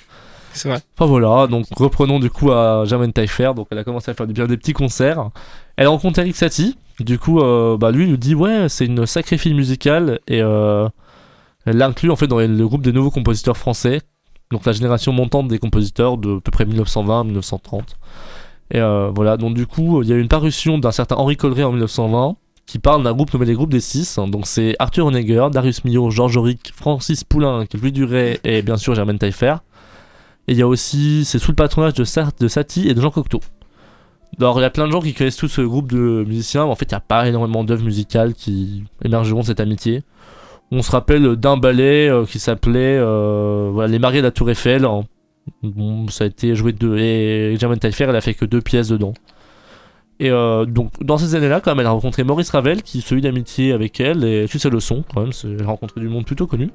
C'est 0.54 0.70
vrai. 0.70 0.80
enfin 0.98 1.06
voilà 1.10 1.48
donc 1.48 1.66
reprenons 1.78 2.20
du 2.20 2.30
coup 2.30 2.52
à 2.52 2.84
Germaine 2.86 3.14
Taillefer 3.14 3.52
donc 3.56 3.68
elle 3.72 3.78
a 3.78 3.84
commencé 3.84 4.10
à 4.12 4.14
faire 4.14 4.28
bien 4.28 4.48
des 4.48 4.58
petits 4.58 4.74
concerts 4.74 5.30
elle 5.80 5.88
rencontre 5.88 6.20
Eric 6.20 6.36
Satie 6.36 6.78
du 7.00 7.18
coup 7.18 7.40
euh, 7.40 7.78
bah 7.78 7.92
lui 7.92 8.06
nous 8.06 8.18
dit 8.18 8.36
ouais 8.36 8.68
c'est 8.68 8.86
une 8.86 9.06
sacrée 9.06 9.38
fille 9.38 9.54
musicale 9.54 10.20
et 10.28 10.42
euh, 10.42 10.90
elle 11.66 11.78
l'inclut 11.78 12.12
en 12.12 12.18
fait 12.18 12.28
dans 12.28 12.40
le 12.40 12.68
groupe 12.68 12.82
des 12.82 12.92
nouveaux 12.92 13.12
compositeurs 13.12 13.56
français 13.56 14.02
donc 14.52 14.66
la 14.66 14.74
génération 14.74 15.14
montante 15.14 15.48
des 15.48 15.58
compositeurs 15.58 16.18
de 16.18 16.36
à 16.36 16.42
peu 16.42 16.52
près 16.52 16.66
1920 16.66 17.24
1930 17.24 17.96
et 18.72 18.80
euh, 18.82 19.10
voilà 19.16 19.38
donc 19.38 19.54
du 19.54 19.66
coup 19.68 20.04
il 20.04 20.10
y 20.10 20.12
a 20.12 20.18
une 20.18 20.28
parution 20.28 20.80
d'un 20.80 20.92
certain 20.92 21.16
Henri 21.16 21.38
Colleret 21.38 21.64
en 21.64 21.72
1920 21.72 22.36
qui 22.66 22.78
parle 22.78 23.02
d'un 23.02 23.14
groupe 23.14 23.34
nommé 23.34 23.48
les 23.48 23.56
groupes 23.56 23.72
des 23.72 23.80
six. 23.80 24.20
Donc 24.20 24.46
c'est 24.46 24.76
Arthur 24.78 25.08
Honegger, 25.08 25.48
Darius 25.52 25.84
Milhaud, 25.86 26.12
Georges 26.12 26.38
Auric, 26.38 26.72
Francis 26.76 27.24
Poulain, 27.24 27.66
Louis 27.74 27.92
Duret 27.92 28.40
et 28.44 28.62
bien 28.62 28.78
sûr 28.78 28.94
Germaine 28.94 29.18
Taillefer. 29.18 29.56
Et 30.48 30.52
il 30.52 30.58
y 30.60 30.62
a 30.62 30.68
aussi, 30.68 31.26
c'est 31.26 31.40
sous 31.40 31.50
le 31.50 31.56
patronage 31.56 31.96
de, 31.96 32.04
de 32.40 32.48
Satie 32.48 32.88
et 32.88 32.94
de 32.94 33.02
Jean 33.02 33.10
Cocteau. 33.10 33.40
Alors 34.40 34.58
il 34.60 34.62
y 34.62 34.66
a 34.66 34.70
plein 34.70 34.88
de 34.88 34.92
gens 34.92 35.02
qui 35.02 35.14
connaissent 35.14 35.36
tout 35.36 35.50
ce 35.50 35.62
groupe 35.62 35.92
de 35.92 36.24
musiciens, 36.26 36.66
mais 36.66 36.72
en 36.72 36.76
fait 36.76 36.86
il 36.86 36.94
n'y 36.94 36.98
a 36.98 37.02
pas 37.02 37.28
énormément 37.28 37.64
d'œuvres 37.64 37.84
musicales 37.84 38.34
qui 38.34 38.86
émergeront 39.04 39.42
de 39.42 39.46
cette 39.46 39.60
amitié. 39.60 40.02
On 40.72 40.82
se 40.82 40.92
rappelle 40.92 41.36
d'un 41.36 41.58
ballet 41.58 42.10
euh, 42.10 42.26
qui 42.26 42.40
s'appelait 42.40 42.98
euh, 43.00 43.88
Les 43.88 44.00
Mariés 44.00 44.22
de 44.22 44.28
la 44.28 44.32
Tour 44.32 44.50
Eiffel. 44.50 44.88
Bon, 45.64 46.08
ça 46.08 46.26
a 46.26 46.28
été 46.28 46.56
joué 46.56 46.74
de 46.74 46.96
et 46.96 47.58
Germaine 47.60 47.80
Taillefer, 47.80 48.06
elle 48.06 48.16
a 48.16 48.22
fait 48.22 48.36
que 48.36 48.46
deux 48.46 48.62
pièces 48.62 48.90
dedans. 48.90 49.14
Et 50.20 50.30
euh, 50.30 50.66
donc, 50.66 50.92
dans 51.04 51.18
ces 51.18 51.36
années-là, 51.36 51.60
quand 51.60 51.72
même, 51.72 51.80
elle 51.80 51.88
a 51.88 51.92
rencontré 51.92 52.24
Maurice 52.24 52.50
Ravel, 52.52 52.84
qui 52.84 53.02
se 53.02 53.16
lie 53.16 53.22
d'amitié 53.22 53.72
avec 53.72 54.00
elle, 54.00 54.24
et 54.24 54.46
tu 54.50 54.60
sais 54.60 54.70
le 54.70 54.80
son, 54.80 55.04
quand 55.14 55.22
même, 55.22 55.32
elle 55.44 55.64
a 55.64 55.68
rencontré 55.68 56.02
du 56.02 56.10
monde 56.10 56.26
plutôt 56.26 56.46
connu. 56.46 56.70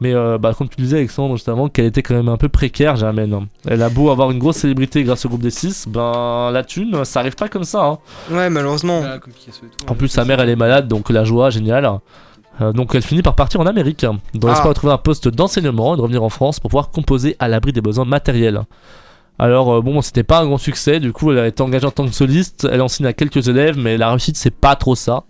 Mais 0.00 0.14
euh, 0.14 0.38
bah, 0.38 0.54
comme 0.56 0.68
tu 0.68 0.80
disais, 0.80 0.98
Alexandre, 0.98 1.34
juste 1.36 1.48
avant, 1.48 1.68
qu'elle 1.68 1.86
était 1.86 2.02
quand 2.02 2.14
même 2.14 2.28
un 2.28 2.36
peu 2.36 2.48
précaire, 2.48 2.94
Germaine. 2.96 3.34
hein. 3.34 3.46
Elle 3.66 3.82
a 3.82 3.88
beau 3.88 4.10
avoir 4.10 4.30
une 4.30 4.38
grosse 4.38 4.58
célébrité 4.58 5.02
grâce 5.02 5.24
au 5.24 5.28
groupe 5.28 5.42
des 5.42 5.50
6, 5.50 5.86
ben 5.88 6.50
la 6.52 6.62
thune, 6.62 7.04
ça 7.04 7.20
arrive 7.20 7.34
pas 7.34 7.48
comme 7.48 7.64
ça. 7.64 7.84
hein. 7.84 7.98
Ouais, 8.30 8.48
malheureusement. 8.48 9.02
Tout, 9.02 9.30
En 9.88 9.94
plus, 9.94 10.08
sa 10.08 10.22
Picasso. 10.22 10.28
mère, 10.28 10.40
elle 10.40 10.50
est 10.50 10.56
malade, 10.56 10.86
donc 10.86 11.10
la 11.10 11.24
joie, 11.24 11.50
génial. 11.50 11.90
Euh, 12.60 12.72
donc 12.72 12.92
elle 12.94 13.02
finit 13.02 13.22
par 13.22 13.34
partir 13.36 13.60
en 13.60 13.66
Amérique, 13.66 14.02
hein, 14.04 14.18
dans 14.34 14.48
l'espoir 14.48 14.66
Ah. 14.66 14.70
de 14.70 14.74
trouver 14.74 14.92
un 14.92 14.98
poste 14.98 15.28
d'enseignement 15.28 15.94
et 15.94 15.96
de 15.96 16.02
revenir 16.02 16.22
en 16.24 16.28
France 16.28 16.58
pour 16.58 16.70
pouvoir 16.70 16.90
composer 16.90 17.36
à 17.38 17.46
l'abri 17.48 17.72
des 17.72 17.80
besoins 17.80 18.04
matériels. 18.04 18.62
Alors 19.38 19.72
euh, 19.76 19.80
bon, 19.80 20.02
c'était 20.02 20.24
pas 20.24 20.40
un 20.40 20.46
grand 20.46 20.58
succès, 20.58 20.98
du 20.98 21.12
coup 21.12 21.30
elle 21.30 21.38
a 21.38 21.46
été 21.46 21.62
engagée 21.62 21.86
en 21.86 21.92
tant 21.92 22.04
que 22.04 22.12
soliste, 22.12 22.66
elle 22.70 22.82
enseigne 22.82 23.06
à 23.06 23.12
quelques 23.12 23.46
élèves, 23.46 23.78
mais 23.78 23.96
la 23.96 24.10
réussite 24.10 24.36
c'est 24.36 24.50
pas 24.50 24.74
trop 24.74 24.96
ça. 24.96 25.22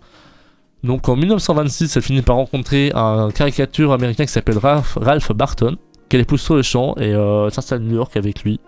Donc 0.83 1.09
en 1.09 1.15
1926, 1.15 1.97
elle 1.97 2.01
finit 2.03 2.21
par 2.21 2.37
rencontrer 2.37 2.91
un 2.95 3.29
caricature 3.31 3.91
américain 3.91 4.25
qui 4.25 4.31
s'appelle 4.31 4.57
Ralph, 4.57 4.97
Ralph 5.01 5.31
Barton, 5.33 5.75
qu'elle 6.07 6.21
épouse 6.21 6.41
sur 6.41 6.55
le 6.55 6.61
champ 6.61 6.95
et 6.97 7.13
euh, 7.13 7.45
elle 7.47 7.53
s'installe 7.53 7.79
à 7.79 7.81
New 7.81 7.95
York 7.95 8.15
avec 8.15 8.43
lui. 8.43 8.59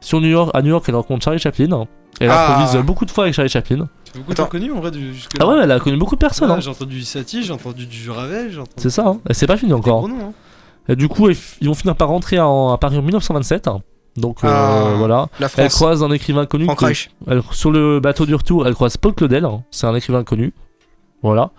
Sur 0.00 0.20
New 0.20 0.28
York, 0.28 0.50
à 0.54 0.62
New 0.62 0.70
York, 0.70 0.84
elle 0.88 0.96
rencontre 0.96 1.24
Charlie 1.24 1.38
Chaplin. 1.38 1.86
Elle 2.20 2.30
Ah. 2.30 2.56
improvise 2.56 2.84
beaucoup 2.84 3.04
de 3.04 3.10
fois 3.10 3.24
avec 3.24 3.34
Charlie 3.34 3.48
Chaplin. 3.50 3.88
C'est 4.04 4.18
beaucoup 4.18 4.32
Attends. 4.32 4.42
trop 4.44 4.50
connu 4.52 4.72
en 4.72 4.80
vrai 4.80 4.90
du- 4.90 5.14
jusque 5.14 5.30
Ah 5.38 5.46
ouais, 5.46 5.60
elle 5.62 5.70
a 5.70 5.78
connu 5.78 5.96
beaucoup 5.96 6.16
de 6.16 6.20
personnes. 6.20 6.50
Ouais, 6.50 6.56
hein. 6.56 6.60
J'ai 6.60 6.70
entendu 6.70 6.96
du 6.96 7.02
Satie, 7.04 7.42
j'ai 7.44 7.52
entendu 7.52 7.86
du 7.86 8.10
Ravel, 8.10 8.50
j'ai 8.50 8.58
entendu. 8.58 8.72
C'est 8.76 8.90
ça, 8.90 9.06
hein. 9.06 9.20
et 9.30 9.34
c'est 9.34 9.46
pas 9.46 9.56
fini 9.56 9.70
Des 9.70 9.74
encore. 9.76 10.00
gros 10.00 10.08
noms, 10.08 10.20
hein. 10.28 10.32
Et 10.88 10.96
du 10.96 11.08
coup, 11.08 11.30
ils 11.30 11.68
vont 11.68 11.74
finir 11.74 11.94
par 11.94 12.08
rentrer 12.08 12.40
en- 12.40 12.72
à 12.72 12.78
Paris 12.78 12.98
en 12.98 13.02
1927. 13.02 13.70
Donc 14.16 14.44
euh, 14.44 14.48
Ah. 14.50 14.94
voilà. 14.98 15.28
Elle 15.56 15.70
croise 15.70 16.02
un 16.02 16.10
écrivain 16.10 16.44
connu. 16.44 16.66
que- 16.66 16.84
elle- 17.28 17.42
sur 17.52 17.70
le 17.70 18.00
bateau 18.00 18.26
du 18.26 18.34
retour, 18.34 18.66
elle 18.66 18.74
croise 18.74 18.96
Paul 18.96 19.14
Claudel. 19.14 19.44
hein. 19.44 19.62
C'est 19.70 19.86
un 19.86 19.94
écrivain 19.94 20.24
connu. 20.24 20.52
Voilà. 21.22 21.50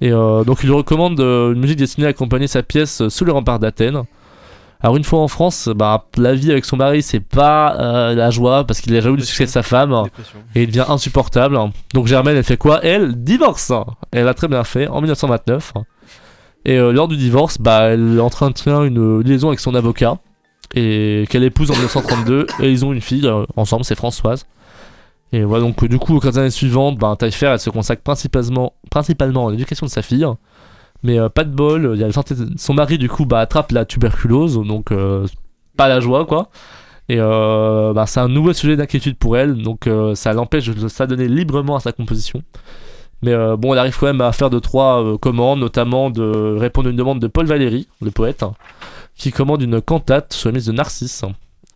Et 0.00 0.12
euh, 0.12 0.44
donc 0.44 0.58
il 0.62 0.66
lui 0.66 0.74
recommande 0.74 1.20
euh, 1.20 1.52
une 1.52 1.60
musique 1.60 1.78
destinée 1.78 2.06
à 2.06 2.10
accompagner 2.10 2.46
sa 2.46 2.62
pièce 2.62 3.02
euh, 3.02 3.10
Sous 3.10 3.24
les 3.24 3.32
remparts 3.32 3.58
d'Athènes. 3.58 4.02
Alors 4.82 4.96
une 4.96 5.04
fois 5.04 5.20
en 5.20 5.28
France, 5.28 5.68
bah, 5.74 6.06
la 6.16 6.34
vie 6.34 6.50
avec 6.50 6.64
son 6.64 6.76
mari 6.78 7.02
c'est 7.02 7.20
pas 7.20 7.76
euh, 7.78 8.14
la 8.14 8.30
joie 8.30 8.64
parce 8.64 8.80
qu'il 8.80 8.94
est 8.94 9.02
jaloux 9.02 9.16
du 9.16 9.26
succès 9.26 9.44
de 9.44 9.50
sa 9.50 9.62
femme 9.62 9.90
Dépression. 10.04 10.38
et 10.54 10.62
il 10.62 10.68
devient 10.68 10.86
insupportable. 10.88 11.58
Donc 11.92 12.06
Germaine 12.06 12.36
elle 12.36 12.44
fait 12.44 12.56
quoi? 12.56 12.80
Elle 12.82 13.22
divorce. 13.22 13.72
Elle 14.10 14.26
a 14.26 14.32
très 14.32 14.48
bien 14.48 14.64
fait 14.64 14.88
en 14.88 15.00
1929. 15.02 15.74
Et 16.64 16.76
lors 16.78 17.08
du 17.08 17.16
divorce, 17.16 17.58
bah, 17.58 17.84
elle 17.84 18.20
entretient 18.20 18.84
une 18.84 19.20
liaison 19.22 19.48
avec 19.48 19.60
son 19.60 19.74
avocat 19.74 20.18
et 20.74 21.26
qu'elle 21.30 21.42
épouse 21.44 21.70
en 21.70 21.74
1932 21.74 22.46
et 22.60 22.70
ils 22.70 22.84
ont 22.84 22.92
une 22.92 23.00
fille 23.00 23.30
ensemble, 23.56 23.84
c'est 23.84 23.94
Françoise. 23.94 24.46
Et 25.32 25.44
voilà 25.44 25.64
donc 25.64 25.84
du 25.84 25.98
coup 25.98 26.16
aux 26.16 26.20
15 26.20 26.38
années 26.38 26.50
suivantes, 26.50 26.98
Taillefer 27.18 27.46
elle 27.46 27.60
se 27.60 27.70
consacre 27.70 28.02
principalement, 28.02 28.74
à 29.48 29.50
l'éducation 29.50 29.86
de 29.86 29.90
sa 29.90 30.02
fille. 30.02 30.26
Mais 31.02 31.18
euh, 31.18 31.28
pas 31.28 31.44
de 31.44 31.50
bol, 31.50 31.98
son 32.56 32.74
mari 32.74 32.98
du 32.98 33.08
coup 33.08 33.24
bah, 33.24 33.40
attrape 33.40 33.72
la 33.72 33.84
tuberculose, 33.84 34.60
donc 34.62 34.92
euh, 34.92 35.26
pas 35.76 35.88
la 35.88 36.00
joie 36.00 36.26
quoi. 36.26 36.50
Et 37.08 37.16
euh, 37.18 37.92
bah, 37.92 38.06
c'est 38.06 38.20
un 38.20 38.28
nouveau 38.28 38.52
sujet 38.52 38.76
d'inquiétude 38.76 39.16
pour 39.16 39.36
elle, 39.36 39.62
donc 39.62 39.86
euh, 39.86 40.14
ça 40.14 40.32
l'empêche 40.32 40.66
de 40.66 40.88
s'adonner 40.88 41.26
librement 41.28 41.76
à 41.76 41.80
sa 41.80 41.92
composition. 41.92 42.42
Mais 43.22 43.34
bon, 43.58 43.74
elle 43.74 43.78
arrive 43.78 43.98
quand 43.98 44.06
même 44.06 44.22
à 44.22 44.32
faire 44.32 44.48
deux 44.48 44.62
trois 44.62 45.18
commandes, 45.18 45.60
notamment 45.60 46.08
de 46.08 46.56
répondre 46.58 46.88
à 46.88 46.90
une 46.90 46.96
demande 46.96 47.20
de 47.20 47.26
Paul 47.26 47.44
Valéry, 47.44 47.86
le 48.00 48.10
poète, 48.10 48.42
qui 49.14 49.30
commande 49.30 49.60
une 49.60 49.82
cantate 49.82 50.32
sur 50.32 50.48
la 50.48 50.54
mise 50.54 50.64
de 50.64 50.72
Narcisse. 50.72 51.26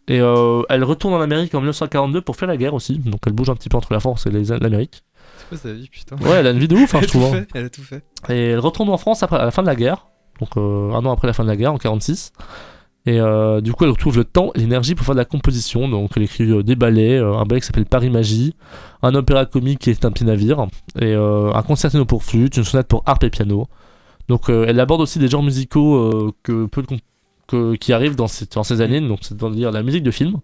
Et 0.08 0.20
euh, 0.20 0.62
elle 0.68 0.84
retourne 0.84 1.14
en 1.14 1.20
Amérique 1.20 1.54
en 1.54 1.60
1942 1.60 2.20
pour 2.20 2.36
faire 2.36 2.48
la 2.48 2.56
guerre 2.56 2.74
aussi, 2.74 2.98
donc 2.98 3.20
elle 3.26 3.32
bouge 3.32 3.48
un 3.50 3.54
petit 3.54 3.68
peu 3.68 3.76
entre 3.78 3.92
la 3.92 4.00
France 4.00 4.26
et 4.26 4.30
l'Amérique. 4.30 5.02
C'est 5.38 5.48
quoi 5.48 5.58
sa 5.58 5.72
vie, 5.72 5.88
putain 5.88 6.16
Ouais, 6.16 6.36
elle 6.36 6.46
a 6.46 6.50
une 6.50 6.58
vie 6.58 6.68
de 6.68 6.76
ouf, 6.76 6.94
hein, 6.94 6.98
Elle 7.02 7.08
je 7.08 7.08
a 7.08 7.12
tout 7.12 7.18
trouve. 7.20 7.34
hein. 7.34 7.38
fait, 7.40 7.48
Elle 7.58 7.64
a 7.64 7.70
tout 7.70 7.82
fait. 7.82 8.02
Et 8.28 8.50
elle 8.50 8.58
retourne 8.58 8.88
en 8.90 8.98
France 8.98 9.22
après, 9.22 9.38
à 9.38 9.44
la 9.44 9.50
fin 9.50 9.62
de 9.62 9.66
la 9.68 9.74
guerre, 9.76 10.06
donc 10.40 10.50
euh, 10.56 10.92
un 10.92 11.04
an 11.06 11.12
après 11.12 11.26
la 11.26 11.32
fin 11.32 11.42
de 11.44 11.48
la 11.48 11.56
guerre, 11.56 11.72
en 11.72 11.78
46. 11.78 12.32
Et 13.06 13.20
euh, 13.20 13.60
du 13.60 13.72
coup, 13.74 13.84
elle 13.84 13.90
retrouve 13.90 14.16
le 14.16 14.24
temps 14.24 14.50
et 14.54 14.60
l'énergie 14.60 14.94
pour 14.94 15.04
faire 15.04 15.14
de 15.14 15.20
la 15.20 15.26
composition. 15.26 15.88
Donc, 15.90 16.12
elle 16.16 16.22
écrit 16.22 16.50
euh, 16.50 16.62
des 16.62 16.74
ballets, 16.74 17.18
euh, 17.18 17.34
un 17.36 17.44
ballet 17.44 17.60
qui 17.60 17.66
s'appelle 17.66 17.84
Paris 17.84 18.08
Magie, 18.08 18.54
un 19.02 19.14
opéra 19.14 19.44
comique 19.44 19.78
qui 19.80 19.90
est 19.90 20.06
un 20.06 20.10
petit 20.10 20.24
navire, 20.24 20.66
et 20.98 21.12
un 21.14 21.62
concertino 21.62 22.06
pour 22.06 22.24
flûte, 22.24 22.56
une 22.56 22.64
sonate 22.64 22.88
pour 22.88 23.02
harpe 23.04 23.24
et 23.24 23.30
piano. 23.30 23.66
Donc, 24.28 24.48
elle 24.48 24.80
aborde 24.80 25.02
aussi 25.02 25.18
des 25.18 25.28
genres 25.28 25.42
musicaux 25.42 26.32
que 26.42 26.64
peu 26.64 26.80
de 26.80 26.86
que- 27.48 27.74
qui 27.76 27.92
arrivent 27.92 28.16
dans 28.16 28.28
ces, 28.28 28.46
dans 28.46 28.62
ces 28.62 28.80
années, 28.80 29.00
donc 29.00 29.20
c'est-à-dire 29.22 29.70
la 29.72 29.83
musique 29.83 30.02
de 30.02 30.11
film. 30.11 30.37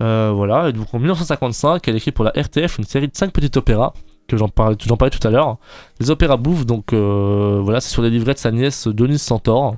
Euh, 0.00 0.30
voilà, 0.32 0.68
et 0.68 0.72
donc 0.72 0.92
en 0.94 0.98
1955, 0.98 1.86
elle 1.88 1.96
écrit 1.96 2.12
pour 2.12 2.24
la 2.24 2.30
RTF 2.30 2.78
une 2.78 2.84
série 2.84 3.08
de 3.08 3.16
5 3.16 3.32
petits 3.32 3.56
opéras, 3.58 3.92
que 4.28 4.36
j'en 4.36 4.48
parlais, 4.48 4.76
j'en 4.86 4.96
parlais 4.96 5.10
tout 5.10 5.26
à 5.26 5.30
l'heure. 5.30 5.56
Les 5.98 6.10
opéras 6.10 6.36
bouffes, 6.36 6.66
donc 6.66 6.92
euh, 6.92 7.60
voilà, 7.62 7.80
c'est 7.80 7.90
sur 7.90 8.02
les 8.02 8.10
livrets 8.10 8.34
de 8.34 8.38
sa 8.38 8.50
nièce 8.52 8.86
Denise 8.86 9.22
Centaure. 9.22 9.76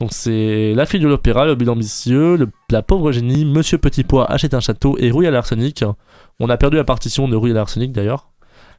Donc 0.00 0.12
c'est 0.12 0.74
La 0.74 0.86
fille 0.86 0.98
de 0.98 1.06
l'opéra, 1.06 1.44
Le 1.46 1.54
bilan 1.54 1.74
ambitieux, 1.74 2.36
le- 2.36 2.48
La 2.70 2.82
pauvre 2.82 3.12
génie, 3.12 3.44
Monsieur 3.44 3.78
Petit 3.78 4.02
Pois 4.02 4.24
achète 4.30 4.54
un 4.54 4.60
château 4.60 4.96
et 4.98 5.10
Rouille 5.12 5.28
à 5.28 5.30
l'arsenic. 5.30 5.84
On 6.40 6.48
a 6.50 6.56
perdu 6.56 6.76
la 6.76 6.84
partition 6.84 7.28
de 7.28 7.36
Rouille 7.36 7.52
à 7.52 7.54
l'arsenic 7.54 7.92
d'ailleurs. 7.92 8.30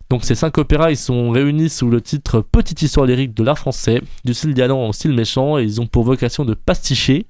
Donc 0.10 0.24
ces 0.24 0.36
cinq 0.36 0.58
opéras, 0.60 0.92
ils 0.92 0.98
sont 0.98 1.32
réunis 1.32 1.70
sous 1.70 1.90
le 1.90 2.00
titre 2.00 2.42
Petite 2.42 2.82
histoire 2.82 3.08
lyrique 3.08 3.34
de 3.34 3.44
l'art 3.44 3.58
français, 3.58 4.02
du 4.24 4.36
style 4.36 4.54
galant 4.54 4.88
au 4.88 4.94
style 4.94 5.14
méchant, 5.14 5.58
et 5.58 5.64
ils 5.64 5.82
ont 5.82 5.88
pour 5.88 6.04
vocation 6.04 6.46
de 6.46 6.54
pasticher 6.54 7.26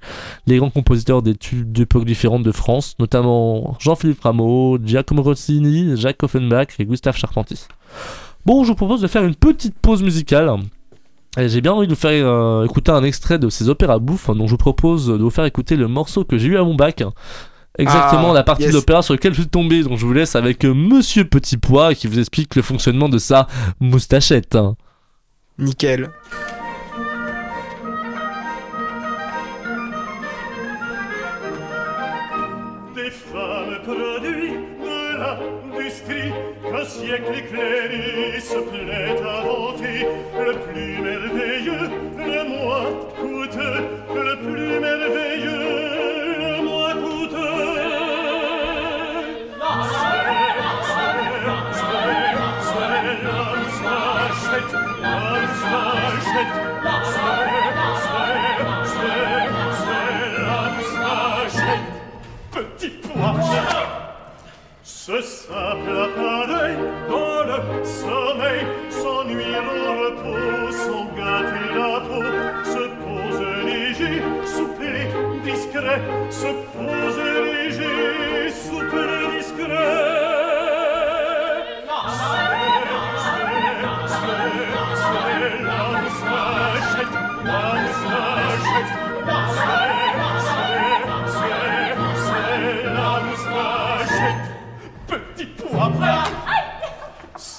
les 0.46 0.58
grands 0.58 0.70
compositeurs 0.70 1.22
d'époques 1.22 2.04
différentes 2.04 2.42
de 2.42 2.52
France, 2.52 2.94
notamment 2.98 3.76
Jean-Philippe 3.80 4.20
Rameau, 4.20 4.78
Giacomo 4.84 5.22
Rossini, 5.22 5.96
Jacques 5.96 6.22
Offenbach 6.22 6.78
et 6.78 6.84
Gustave 6.84 7.16
Charpentier. 7.16 7.56
Bon, 8.44 8.62
je 8.62 8.68
vous 8.68 8.76
propose 8.76 9.00
de 9.00 9.06
faire 9.06 9.24
une 9.24 9.34
petite 9.34 9.74
pause 9.78 10.02
musicale. 10.02 10.52
Et 11.38 11.48
J'ai 11.48 11.60
bien 11.60 11.72
envie 11.72 11.86
de 11.86 11.92
vous 11.92 11.98
faire 11.98 12.26
euh, 12.26 12.64
écouter 12.64 12.92
un 12.92 13.04
extrait 13.04 13.38
de 13.38 13.48
ces 13.48 13.68
opéras 13.68 13.98
bouffes, 13.98 14.28
donc 14.28 14.46
je 14.46 14.52
vous 14.52 14.56
propose 14.56 15.08
de 15.08 15.14
vous 15.22 15.30
faire 15.30 15.44
écouter 15.46 15.76
le 15.76 15.88
morceau 15.88 16.24
que 16.24 16.36
j'ai 16.36 16.48
eu 16.48 16.58
à 16.58 16.62
mon 16.62 16.74
bac. 16.74 17.02
Exactement 17.78 18.30
Ah, 18.30 18.34
la 18.34 18.42
partie 18.42 18.62
yes. 18.64 18.72
de 18.72 18.76
l'opéra 18.76 19.02
sur 19.02 19.14
laquelle 19.14 19.34
je 19.34 19.40
suis 19.42 19.48
tombé, 19.50 19.82
donc 19.82 19.98
je 19.98 20.06
vous 20.06 20.12
laisse 20.12 20.34
avec 20.36 20.64
euh, 20.64 20.72
Monsieur 20.74 21.24
Petit 21.24 21.56
Pois 21.58 21.94
qui 21.94 22.06
vous 22.06 22.18
explique 22.18 22.54
le 22.56 22.62
fonctionnement 22.62 23.08
de 23.08 23.18
sa 23.18 23.46
moustachette. 23.80 24.56
Nickel. 25.58 26.10
des 32.94 33.10
femmes 33.10 33.78
produits 33.84 34.52
de 34.80 35.18
l'industrie 35.18 36.32
qu'un 36.62 36.84
siècle 36.84 37.32
Ce 65.06 65.20
simple 65.20 65.96
appareil, 66.06 66.76
dans 67.08 67.44
le 67.44 67.84
sommeil, 67.84 68.66
s'ennuie 68.90 69.54
au 69.54 70.02
repos, 70.02 70.72
sans 70.72 71.04
gâter 71.14 71.68
la 71.76 72.00
peau, 72.00 72.24
se 72.64 72.84
pose 73.04 73.40
léger, 73.64 74.20
souple, 74.44 74.98
discret, 75.44 76.00
se 76.28 76.50
pose 76.74 77.18
léger, 77.44 78.50
souple, 78.50 79.25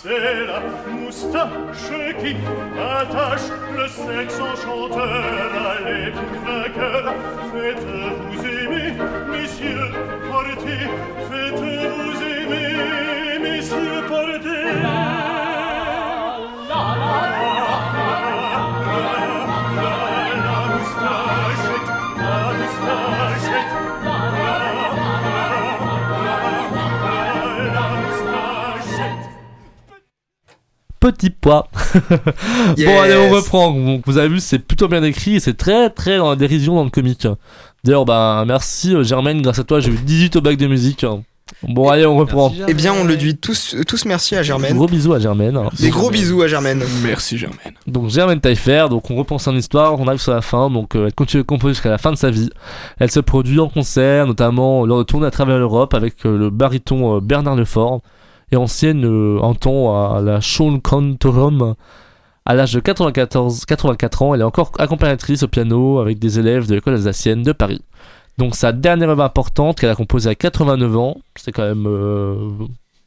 la 0.07 0.61
moustache 0.89 1.91
qui 2.19 2.35
attache 2.79 3.49
le 3.75 3.87
sexe 3.87 4.39
enchanteur 4.39 5.03
à 5.03 5.89
l'époux 5.89 6.39
vainqueur. 6.45 7.13
Faites-vous 7.53 8.45
aimer, 8.45 8.93
messieurs, 9.31 9.91
portez, 10.31 10.87
faites-vous 11.29 12.23
aimer, 12.23 13.39
messieurs, 13.41 14.03
portez. 14.07 14.96
Petit 31.11 31.29
Pois. 31.29 31.67
Yes. 32.75 32.85
Bon, 32.87 33.01
allez, 33.01 33.15
on 33.15 33.29
reprend. 33.29 33.71
Donc, 33.71 34.01
vous 34.05 34.17
avez 34.17 34.27
vu, 34.27 34.39
c'est 34.39 34.59
plutôt 34.59 34.87
bien 34.87 35.03
écrit 35.03 35.35
et 35.35 35.39
c'est 35.39 35.55
très, 35.55 35.89
très 35.89 36.17
dans 36.17 36.29
la 36.29 36.35
dérision 36.35 36.75
dans 36.75 36.83
le 36.83 36.89
comique. 36.89 37.27
D'ailleurs, 37.83 38.03
bah, 38.05 38.43
merci 38.45 38.93
euh, 38.93 39.03
Germaine, 39.03 39.41
grâce 39.41 39.59
à 39.59 39.63
toi, 39.63 39.79
j'ai 39.79 39.91
eu 39.91 39.97
18 39.97 40.35
au 40.35 40.41
bac 40.41 40.57
de 40.57 40.67
musique. 40.67 41.05
Bon, 41.63 41.87
allez, 41.89 42.05
on 42.05 42.17
reprend. 42.17 42.49
Merci, 42.49 42.65
Eh 42.67 42.73
bien, 42.73 42.93
on 42.93 43.05
le 43.05 43.15
dit 43.15 43.37
tous, 43.37 43.75
tous 43.87 44.05
merci 44.05 44.35
à 44.35 44.43
Germaine. 44.43 44.75
Gros 44.75 44.87
bisous 44.87 45.13
à 45.13 45.19
Germaine. 45.19 45.57
Des 45.79 45.89
gros 45.89 46.09
bisous 46.09 46.41
à 46.41 46.47
Germaine. 46.47 46.83
Merci 47.03 47.37
Germaine. 47.37 47.73
Donc 47.87 48.09
Germaine 48.09 48.41
Taillefer, 48.41 48.87
donc 48.89 49.09
on 49.09 49.15
reprend 49.15 49.37
son 49.37 49.55
histoire, 49.55 49.99
on 49.99 50.07
arrive 50.07 50.21
sur 50.21 50.33
la 50.33 50.41
fin, 50.41 50.69
donc 50.69 50.95
euh, 50.95 51.07
elle 51.07 51.13
continue 51.13 51.43
de 51.43 51.47
composer 51.47 51.73
jusqu'à 51.73 51.89
la 51.89 51.97
fin 51.97 52.11
de 52.11 52.17
sa 52.17 52.29
vie. 52.29 52.49
Elle 52.99 53.09
se 53.09 53.21
produit 53.21 53.59
en 53.59 53.69
concert, 53.69 54.27
notamment 54.27 54.85
lors 54.85 54.99
de 54.99 55.03
tournées 55.03 55.27
à 55.27 55.31
travers 55.31 55.57
l'Europe 55.57 55.93
avec 55.93 56.25
euh, 56.25 56.37
le 56.37 56.49
baryton 56.49 57.15
euh, 57.15 57.19
Bernard 57.21 57.55
Lefort 57.55 58.01
et 58.51 58.55
ancienne 58.55 59.05
euh, 59.05 59.41
un 59.43 59.53
temps 59.53 60.15
à 60.15 60.21
la 60.21 60.41
Sean. 60.41 60.79
À 62.45 62.55
l'âge 62.55 62.73
de 62.73 62.79
94, 62.79 63.65
84 63.65 64.21
ans, 64.21 64.33
elle 64.33 64.41
est 64.41 64.45
encore 64.45 64.71
accompagnatrice 64.79 65.43
au 65.43 65.49
piano 65.49 65.99
avec 65.99 66.17
des 66.17 66.39
élèves 66.39 66.67
de 66.67 66.75
l'école 66.75 66.93
alsacienne 66.93 67.43
de 67.43 67.51
Paris. 67.51 67.81
Donc 68.37 68.55
sa 68.55 68.71
dernière 68.71 69.09
œuvre 69.09 69.23
importante 69.23 69.79
qu'elle 69.79 69.89
a 69.89 69.95
composée 69.95 70.29
à 70.29 70.35
89 70.35 70.97
ans, 70.97 71.17
c'est 71.35 71.51
quand 71.51 71.67
même... 71.67 71.85
euh, 71.87 72.35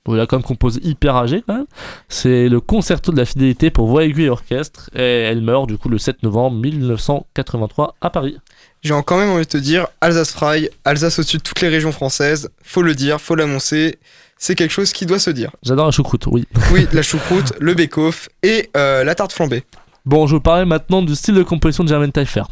elle 0.09 0.21
a 0.21 0.27
quand 0.27 0.37
même 0.37 0.45
composé 0.45 0.81
hyper 0.83 1.15
âgé 1.17 1.43
quand 1.47 1.55
même. 1.55 1.67
C'est 2.09 2.49
le 2.49 2.61
concerto 2.61 3.13
de 3.13 3.17
la 3.17 3.25
fidélité 3.25 3.71
pour 3.71 3.87
voix 3.87 4.05
aiguë 4.05 4.25
et 4.25 4.31
orchestre. 4.31 4.91
Et 4.95 5.01
elle 5.01 5.41
meurt 5.41 5.69
du 5.69 5.79
coup 5.79 5.89
le 5.89 5.99
7 5.99 6.23
novembre 6.23 6.57
1983 6.57 7.97
à 8.01 8.11
Paris. 8.11 8.37
J'ai 8.83 8.95
quand 9.07 9.19
même 9.19 9.29
envie 9.29 9.45
de 9.45 9.49
te 9.49 9.59
dire, 9.59 9.87
Alsace 10.01 10.33
Fry, 10.33 10.69
Alsace 10.85 11.19
au-dessus 11.19 11.37
de 11.37 11.43
toutes 11.43 11.61
les 11.61 11.69
régions 11.69 11.93
françaises, 11.93 12.51
faut 12.63 12.83
le 12.83 12.95
dire, 12.95 13.21
faut 13.21 13.35
l'annoncer, 13.35 13.99
c'est 14.41 14.55
quelque 14.55 14.73
chose 14.73 14.93
qui 14.93 15.07
doit 15.07 15.19
se 15.19 15.31
dire. 15.31 15.51
J'adore 15.63 15.85
la 15.85 15.93
choucroute, 15.93 16.27
oui. 16.27 16.47
Oui, 16.73 16.89
la 16.93 17.03
choucroute, 17.03 17.53
le 17.61 17.75
bake-off 17.75 18.29
et 18.43 18.71
euh, 18.77 19.05
la 19.05 19.15
tarte 19.15 19.33
flambée. 19.33 19.65
Bon, 20.07 20.27
je 20.27 20.35
vous 20.35 20.41
parler 20.41 20.65
maintenant 20.65 21.03
du 21.03 21.15
style 21.15 21.35
de 21.35 21.43
composition 21.43 21.85
de 21.85 21.91
Germaine 21.91 22.11
Taillefer. 22.11 22.45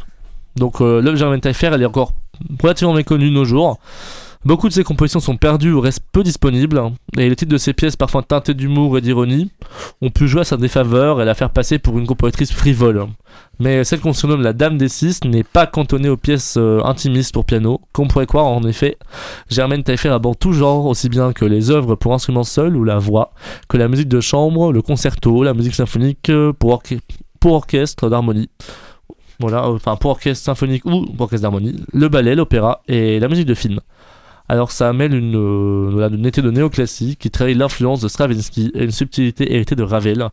Donc 0.55 0.81
euh, 0.81 1.01
l'œuvre 1.01 1.17
Germaine 1.17 1.41
Taillefer, 1.41 1.71
elle 1.73 1.81
est 1.81 1.85
encore 1.85 2.13
relativement 2.61 2.93
méconnue 2.93 3.29
de 3.29 3.33
nos 3.33 3.43
jours. 3.43 3.79
Beaucoup 4.45 4.69
de 4.69 4.73
ses 4.73 4.85
compositions 4.85 5.19
sont 5.19 5.35
perdues 5.35 5.73
ou 5.73 5.81
restent 5.81 6.05
peu 6.13 6.23
disponibles, 6.23 6.81
et 7.17 7.27
les 7.27 7.35
titres 7.35 7.51
de 7.51 7.57
ses 7.57 7.73
pièces, 7.73 7.97
parfois 7.97 8.23
teintés 8.23 8.53
d'humour 8.53 8.97
et 8.97 9.01
d'ironie, 9.01 9.51
ont 10.01 10.09
pu 10.09 10.29
jouer 10.29 10.41
à 10.41 10.45
sa 10.45 10.55
défaveur 10.55 11.21
et 11.21 11.25
la 11.25 11.33
faire 11.35 11.49
passer 11.49 11.77
pour 11.77 11.99
une 11.99 12.07
compositrice 12.07 12.53
frivole. 12.53 13.07
Mais 13.59 13.83
celle 13.83 13.99
qu'on 13.99 14.13
surnomme 14.13 14.41
la 14.41 14.53
Dame 14.53 14.77
des 14.77 14.87
Six 14.87 15.25
n'est 15.25 15.43
pas 15.43 15.67
cantonnée 15.67 16.07
aux 16.07 16.15
pièces 16.15 16.55
euh, 16.57 16.81
intimistes 16.85 17.33
pour 17.33 17.43
piano, 17.43 17.81
qu'on 17.91 18.07
pourrait 18.07 18.27
croire 18.27 18.45
en 18.45 18.63
effet. 18.63 18.97
Germaine 19.49 19.83
Taillefer 19.83 20.07
aborde 20.07 20.39
tout 20.39 20.53
genre, 20.53 20.85
aussi 20.85 21.09
bien 21.09 21.33
que 21.33 21.43
les 21.43 21.69
œuvres 21.69 21.95
pour 21.95 22.13
instruments 22.13 22.45
seuls 22.45 22.77
ou 22.77 22.85
la 22.85 22.97
voix, 22.97 23.33
que 23.67 23.75
la 23.75 23.89
musique 23.89 24.07
de 24.07 24.21
chambre, 24.21 24.71
le 24.71 24.81
concerto, 24.81 25.43
la 25.43 25.53
musique 25.53 25.75
symphonique 25.75 26.29
euh, 26.29 26.53
pour 26.53 26.81
orchestre 27.51 28.09
d'harmonie. 28.09 28.49
Voilà, 29.41 29.65
euh, 29.65 29.75
enfin 29.75 29.97
pour 29.97 30.11
orchestre 30.11 30.45
symphonique 30.45 30.85
ou 30.85 31.05
pour 31.07 31.21
orchestre 31.23 31.41
d'harmonie, 31.41 31.75
le 31.91 32.07
ballet, 32.07 32.35
l'opéra 32.35 32.83
et 32.87 33.19
la 33.19 33.27
musique 33.27 33.45
de 33.45 33.53
film. 33.53 33.81
Alors 34.49 34.71
ça 34.71 34.91
mêle 34.93 35.13
une, 35.13 35.35
euh, 35.35 36.09
une 36.09 36.21
de 36.23 36.51
néoclassique 36.51 37.19
qui 37.19 37.29
trahit 37.29 37.55
l'influence 37.55 38.01
de 38.01 38.07
Stravinsky 38.07 38.71
et 38.73 38.83
une 38.83 38.91
subtilité 38.91 39.53
héritée 39.53 39.75
de 39.75 39.83
Ravel. 39.83 40.27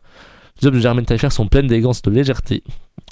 Les 0.59 0.67
œuvres 0.67 0.75
de 0.75 0.81
Germaine 0.81 1.05
Taillefer 1.05 1.29
sont 1.29 1.47
pleines 1.47 1.67
d'élégance 1.67 2.01
de 2.01 2.09
légèreté. 2.09 2.63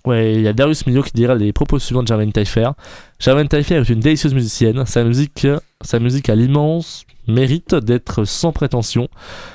Ouais, 0.03 0.33
il 0.33 0.41
y 0.41 0.47
a 0.47 0.53
Darius 0.53 0.87
Milhaud 0.87 1.03
qui 1.03 1.13
dira 1.13 1.35
les 1.35 1.53
propos 1.53 1.77
suivants 1.77 2.01
de 2.01 2.07
Germaine 2.07 2.31
Taillefer. 2.31 2.71
Germaine 3.19 3.47
Taillefer 3.47 3.75
est 3.75 3.89
une 3.89 3.99
délicieuse 3.99 4.33
musicienne. 4.33 4.83
Sa 4.87 5.03
musique, 5.03 5.47
sa 5.81 5.99
musique 5.99 6.27
a 6.29 6.35
l'immense 6.35 7.05
mérite 7.27 7.75
d'être 7.75 8.23
sans 8.23 8.51
prétention. 8.51 9.07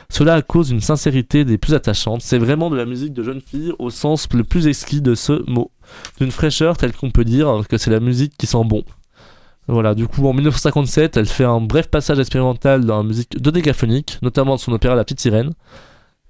Cela 0.09 0.34
à 0.34 0.42
cause 0.42 0.68
d'une 0.68 0.80
sincérité 0.80 1.44
des 1.44 1.59
plus 1.59 1.74
attachantes. 1.74 2.22
C'est 2.22 2.38
vraiment 2.38 2.70
de 2.70 2.76
la 2.76 2.84
musique 2.84 3.12
de 3.12 3.24
jeune 3.24 3.40
fille 3.40 3.72
au 3.80 3.90
sens 3.90 4.28
le 4.32 4.44
plus 4.44 4.68
exquis 4.68 5.01
de 5.01 5.16
ce 5.16 5.48
mot. 5.51 5.72
D'une 6.20 6.30
fraîcheur 6.30 6.76
telle 6.76 6.92
qu'on 6.92 7.11
peut 7.11 7.24
dire 7.24 7.62
que 7.68 7.76
c'est 7.76 7.90
la 7.90 8.01
musique 8.01 8.34
qui 8.38 8.46
sent 8.46 8.64
bon. 8.64 8.84
Voilà, 9.71 9.95
du 9.95 10.09
coup, 10.09 10.27
en 10.27 10.33
1957, 10.33 11.16
elle 11.16 11.27
fait 11.27 11.45
un 11.45 11.61
bref 11.61 11.89
passage 11.89 12.18
expérimental 12.18 12.85
dans 12.85 12.97
la 12.97 13.03
musique 13.05 13.41
dodécaphonique, 13.41 14.18
notamment 14.21 14.57
de 14.57 14.61
son 14.61 14.73
opéra 14.73 14.97
La 14.97 15.05
Petite 15.05 15.21
Sirène, 15.21 15.53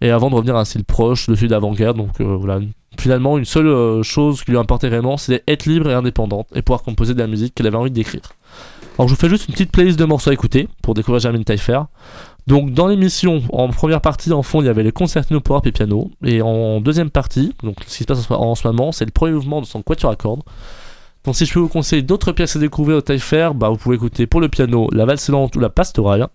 et 0.02 0.10
avant 0.10 0.28
de 0.28 0.34
revenir 0.34 0.56
à 0.56 0.60
un 0.60 0.64
style 0.66 0.84
proche, 0.84 1.26
le 1.26 1.36
sud 1.36 1.48
d'avant-guerre. 1.48 1.94
Donc 1.94 2.20
euh, 2.20 2.36
voilà, 2.36 2.60
finalement, 2.98 3.38
une 3.38 3.46
seule 3.46 3.68
euh, 3.68 4.02
chose 4.02 4.44
qui 4.44 4.50
lui 4.50 4.58
importait 4.58 4.90
vraiment, 4.90 5.16
c'était 5.16 5.42
être 5.48 5.64
libre 5.64 5.88
et 5.88 5.94
indépendante, 5.94 6.48
et 6.54 6.60
pouvoir 6.60 6.82
composer 6.82 7.14
de 7.14 7.18
la 7.18 7.26
musique 7.26 7.54
qu'elle 7.54 7.66
avait 7.66 7.78
envie 7.78 7.90
d'écrire. 7.90 8.20
Alors 8.98 9.08
je 9.08 9.14
vous 9.14 9.20
fais 9.20 9.30
juste 9.30 9.48
une 9.48 9.54
petite 9.54 9.72
playlist 9.72 9.98
de 9.98 10.04
morceaux 10.04 10.28
à 10.28 10.34
écouter 10.34 10.68
pour 10.82 10.92
découvrir 10.92 11.20
Germaine 11.20 11.44
Taillefer. 11.44 11.80
Donc 12.46 12.74
dans 12.74 12.88
l'émission, 12.88 13.42
en 13.54 13.68
première 13.68 14.02
partie, 14.02 14.30
en 14.34 14.42
fond, 14.42 14.60
il 14.60 14.66
y 14.66 14.68
avait 14.68 14.82
les 14.82 14.92
concertino 14.92 15.40
pour 15.40 15.56
harpe 15.56 15.66
et 15.66 15.72
piano, 15.72 16.10
et 16.22 16.42
en 16.42 16.82
deuxième 16.82 17.08
partie, 17.08 17.54
donc 17.62 17.76
ce 17.86 17.96
qui 17.96 18.02
se 18.02 18.04
passe 18.04 18.30
en 18.30 18.54
ce 18.54 18.68
moment, 18.68 18.92
c'est 18.92 19.06
le 19.06 19.12
premier 19.12 19.32
mouvement 19.32 19.62
de 19.62 19.66
son 19.66 19.80
quatuor 19.80 20.10
à 20.10 20.16
cordes. 20.16 20.42
Donc 21.24 21.36
si 21.36 21.44
je 21.44 21.52
peux 21.52 21.60
vous 21.60 21.68
conseiller 21.68 22.02
d'autres 22.02 22.32
pièces 22.32 22.56
à 22.56 22.58
découvrir 22.58 22.96
au 22.96 23.00
Taillefer, 23.02 23.50
bah 23.54 23.68
vous 23.68 23.76
pouvez 23.76 23.96
écouter 23.96 24.26
pour 24.26 24.40
le 24.40 24.48
piano 24.48 24.88
la 24.92 25.04
valse 25.04 25.28
lente 25.28 25.54
ou 25.54 25.60
la 25.60 25.68
pastorale. 25.68 26.28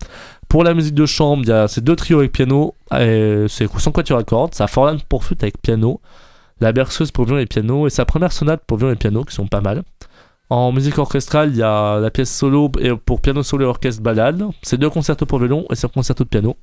Pour 0.48 0.64
la 0.64 0.76
musique 0.76 0.94
de 0.94 1.08
chambre, 1.08 1.42
il 1.44 1.50
y 1.50 1.52
a 1.52 1.68
ces 1.68 1.82
deux 1.82 1.96
trios 1.96 2.20
avec 2.20 2.32
piano, 2.32 2.76
c'est 2.92 3.68
son 3.80 3.92
quatuor 3.92 4.20
à 4.20 4.24
cordes, 4.24 4.54
sa 4.54 4.68
forlane 4.68 5.00
pour 5.10 5.24
flûte 5.24 5.42
avec 5.42 5.60
piano, 5.60 6.02
la 6.62 6.72
berceuse 6.72 7.10
pour 7.10 7.26
violon 7.26 7.42
et 7.42 7.48
piano, 7.48 7.88
et 7.88 7.90
sa 7.90 8.06
première 8.06 8.32
sonate 8.32 8.62
pour 8.68 8.78
violon 8.78 8.94
et 8.94 8.96
piano, 8.98 9.24
qui 9.24 9.34
sont 9.34 9.48
pas 9.48 9.62
mal. 9.62 9.84
En 10.52 10.72
musique 10.72 11.00
orchestrale, 11.00 11.50
il 11.50 11.58
y 11.58 11.64
a 11.64 12.00
la 12.00 12.12
pièce 12.12 12.32
solo 12.32 12.72
pour 13.06 13.22
piano 13.22 13.42
solo 13.42 13.66
et 13.66 13.68
orchestre 13.68 14.04
balade, 14.04 14.46
c'est 14.62 14.78
deux 14.78 14.92
concertos 14.92 15.26
pour 15.26 15.40
violon 15.40 15.66
et 15.72 15.76
c'est 15.76 15.88
un 15.88 15.90
concerto 15.90 16.24
de 16.24 16.30
piano. 16.30 16.56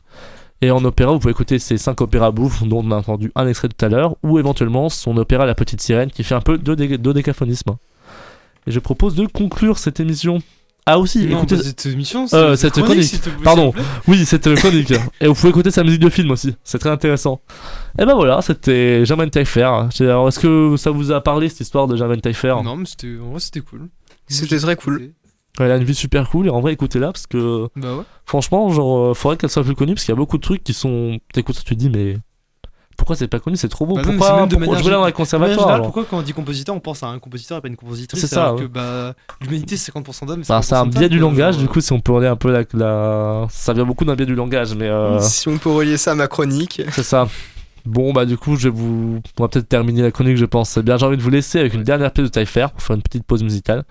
Et 0.61 0.71
en 0.71 0.85
opéra, 0.85 1.11
vous 1.11 1.19
pouvez 1.19 1.33
écouter 1.33 1.59
ces 1.59 1.77
cinq 1.77 2.01
opéras 2.01 2.31
bouffes 2.31 2.63
dont 2.63 2.85
on 2.85 2.93
a 2.93 2.97
entendu 2.97 3.33
un 3.35 3.49
extrait 3.49 3.69
tout 3.69 3.85
à 3.85 3.89
l'heure, 3.89 4.15
ou 4.23 4.39
éventuellement 4.39 4.89
son 4.89 5.17
opéra 5.17 5.45
La 5.45 5.57
Petite 5.57 5.81
Sirène 5.81 6.13
qui 6.13 6.23
fait 6.23 6.37
un 6.37 6.41
peu 6.41 6.57
de 6.57 6.77
dé- 6.77 6.99
dodécaphonisme. 6.99 7.73
Et 8.67 8.71
je 8.71 8.79
propose 8.79 9.15
de 9.15 9.27
conclure 9.27 9.79
cette 9.79 10.01
émission. 10.01 10.41
Ah 10.85 10.99
aussi, 10.99 11.27
Non, 11.27 11.39
écoutez 11.39 11.57
bah, 11.57 11.63
cette 11.63 11.87
émission, 11.87 12.27
Euh, 12.33 12.57
c'est 12.57 12.75
cette 12.75 12.83
chronique. 12.83 13.15
Pardon. 13.45 13.73
Oui, 14.09 14.25
c'était 14.27 14.51
le 14.51 14.57
chronique. 14.57 14.93
Et 15.21 15.29
vous 15.29 15.35
pouvez 15.35 15.51
écouter 15.51 15.71
sa 15.71 15.85
musique 15.85 16.01
de 16.01 16.09
film 16.11 16.31
aussi. 16.33 16.57
C'est 16.65 16.79
très 16.79 16.91
intéressant. 16.91 17.41
Et 18.01 18.05
ben 18.05 18.15
voilà, 18.15 18.43
c'était 18.43 19.05
Germaine 19.05 19.31
Taillefer. 19.31 19.63
Alors, 20.01 20.27
est-ce 20.29 20.41
que 20.41 20.77
ça 20.77 20.91
vous 20.91 21.13
a 21.13 21.21
parlé 21.21 21.49
cette 21.49 21.61
histoire 21.61 21.87
de 21.87 21.97
Germaine 21.97 22.21
Taillefer 22.21 22.57
Non, 22.65 22.75
mais 22.77 22.87
c'était 22.87 23.17
en 23.25 23.31
vrai, 23.31 23.39
c'était 23.41 23.61
cool. 23.61 23.89
C'était 24.27 24.59
très 24.59 24.75
cool. 24.75 25.13
Elle 25.61 25.71
a 25.71 25.77
une 25.77 25.85
vie 25.85 25.95
super 25.95 26.29
cool 26.31 26.47
et 26.47 26.51
en 26.51 26.61
vrai, 26.61 26.73
écoutez-la 26.73 27.13
parce 27.13 27.27
que 27.29 27.69
Bah 27.77 27.95
ouais. 27.97 28.03
franchement, 28.25 28.71
genre, 28.71 29.11
euh, 29.11 29.15
faudrait 29.15 29.37
qu'elle 29.37 29.51
soit 29.51 29.63
plus 29.63 29.75
connue 29.77 29.95
parce 29.95 30.05
qu'il 30.05 30.13
y 30.13 30.17
a 30.17 30.17
beaucoup 30.17 30.39
de 30.39 30.43
trucs 30.43 30.65
qui 30.65 30.73
sont. 30.73 31.19
T'écoutes 31.33 31.57
ça, 31.57 31.63
tu 31.65 31.75
te 31.77 31.79
dis, 31.79 31.91
mais 31.91 32.17
pourquoi 32.97 33.17
c'est 33.17 33.29
pas 33.29 33.39
connu 33.41 33.57
C'est 33.57 33.69
trop 33.69 33.87
beau. 33.87 33.95
Bah 33.97 34.03
pourquoi 34.05 34.37
même 34.37 34.47
de 34.49 34.55
pourquoi 34.57 34.67
manière 34.67 34.79
je 34.79 34.85
vais 34.85 34.91
là 34.91 35.11
dans 35.11 35.25
générale, 35.25 35.75
alors 35.75 35.83
Pourquoi 35.87 36.05
quand 36.09 36.19
on 36.19 36.23
dit 36.23 36.33
compositeur, 36.33 36.75
on 36.75 36.81
pense 36.81 37.03
à 37.03 37.09
un 37.09 37.19
compositeur 37.19 37.59
et 37.59 37.61
pas 37.61 37.69
une 37.69 37.77
compositrice 37.77 38.21
C'est 38.21 38.27
ça, 38.27 38.43
alors 38.45 38.55
ouais. 38.57 38.63
que 38.63 38.67
bah, 38.67 39.15
l'humanité 39.41 39.77
c'est 39.77 39.93
50% 39.93 40.27
d'hommes. 40.27 40.41
Enfin, 40.43 40.63
c'est 40.63 40.75
un 40.75 40.85
50% 40.85 40.91
de 40.91 40.99
biais 40.99 41.09
du 41.09 41.19
langage, 41.19 41.55
genre, 41.55 41.63
du 41.63 41.69
coup, 41.69 41.81
si 41.81 41.93
on 41.93 42.01
peut 42.01 42.15
aller 42.17 42.27
un 42.29 42.37
peu 42.37 42.51
la. 42.53 42.63
la- 42.75 43.47
Ça 43.51 43.73
vient 43.73 43.85
beaucoup 43.85 44.05
d'un 44.05 44.15
biais 44.15 44.27
du 44.27 44.35
langage, 44.35 44.75
mais. 44.75 44.89
euh, 44.89 45.19
Si 45.21 45.49
on 45.49 45.59
peut 45.59 45.71
relier 45.71 45.97
ça 45.97 46.13
à 46.13 46.15
ma 46.15 46.29
chronique. 46.29 46.83
C'est 46.93 47.03
ça. 47.03 47.29
Bon, 47.85 48.13
bah, 48.13 48.25
du 48.27 48.37
coup, 48.37 48.57
je 48.57 48.69
vais 48.69 48.75
vous. 48.75 49.21
On 49.39 49.43
va 49.43 49.49
peut-être 49.49 49.69
terminer 49.69 50.03
la 50.03 50.11
chronique, 50.13 50.37
je 50.37 50.45
pense. 50.45 50.77
Eh 50.77 50.83
bien, 50.83 50.97
j'ai 50.99 51.07
envie 51.07 51.17
de 51.17 51.23
vous 51.23 51.31
laisser 51.31 51.59
avec 51.59 51.75
une 51.75 51.83
dernière 51.83 52.13
pièce 52.13 52.27
de 52.27 52.31
Taillefer 52.31 52.67
pour 52.73 52.83
faire 52.83 52.95
une 52.97 53.03
petite 53.03 53.25
pause 53.25 53.43
musicale. 53.43 53.83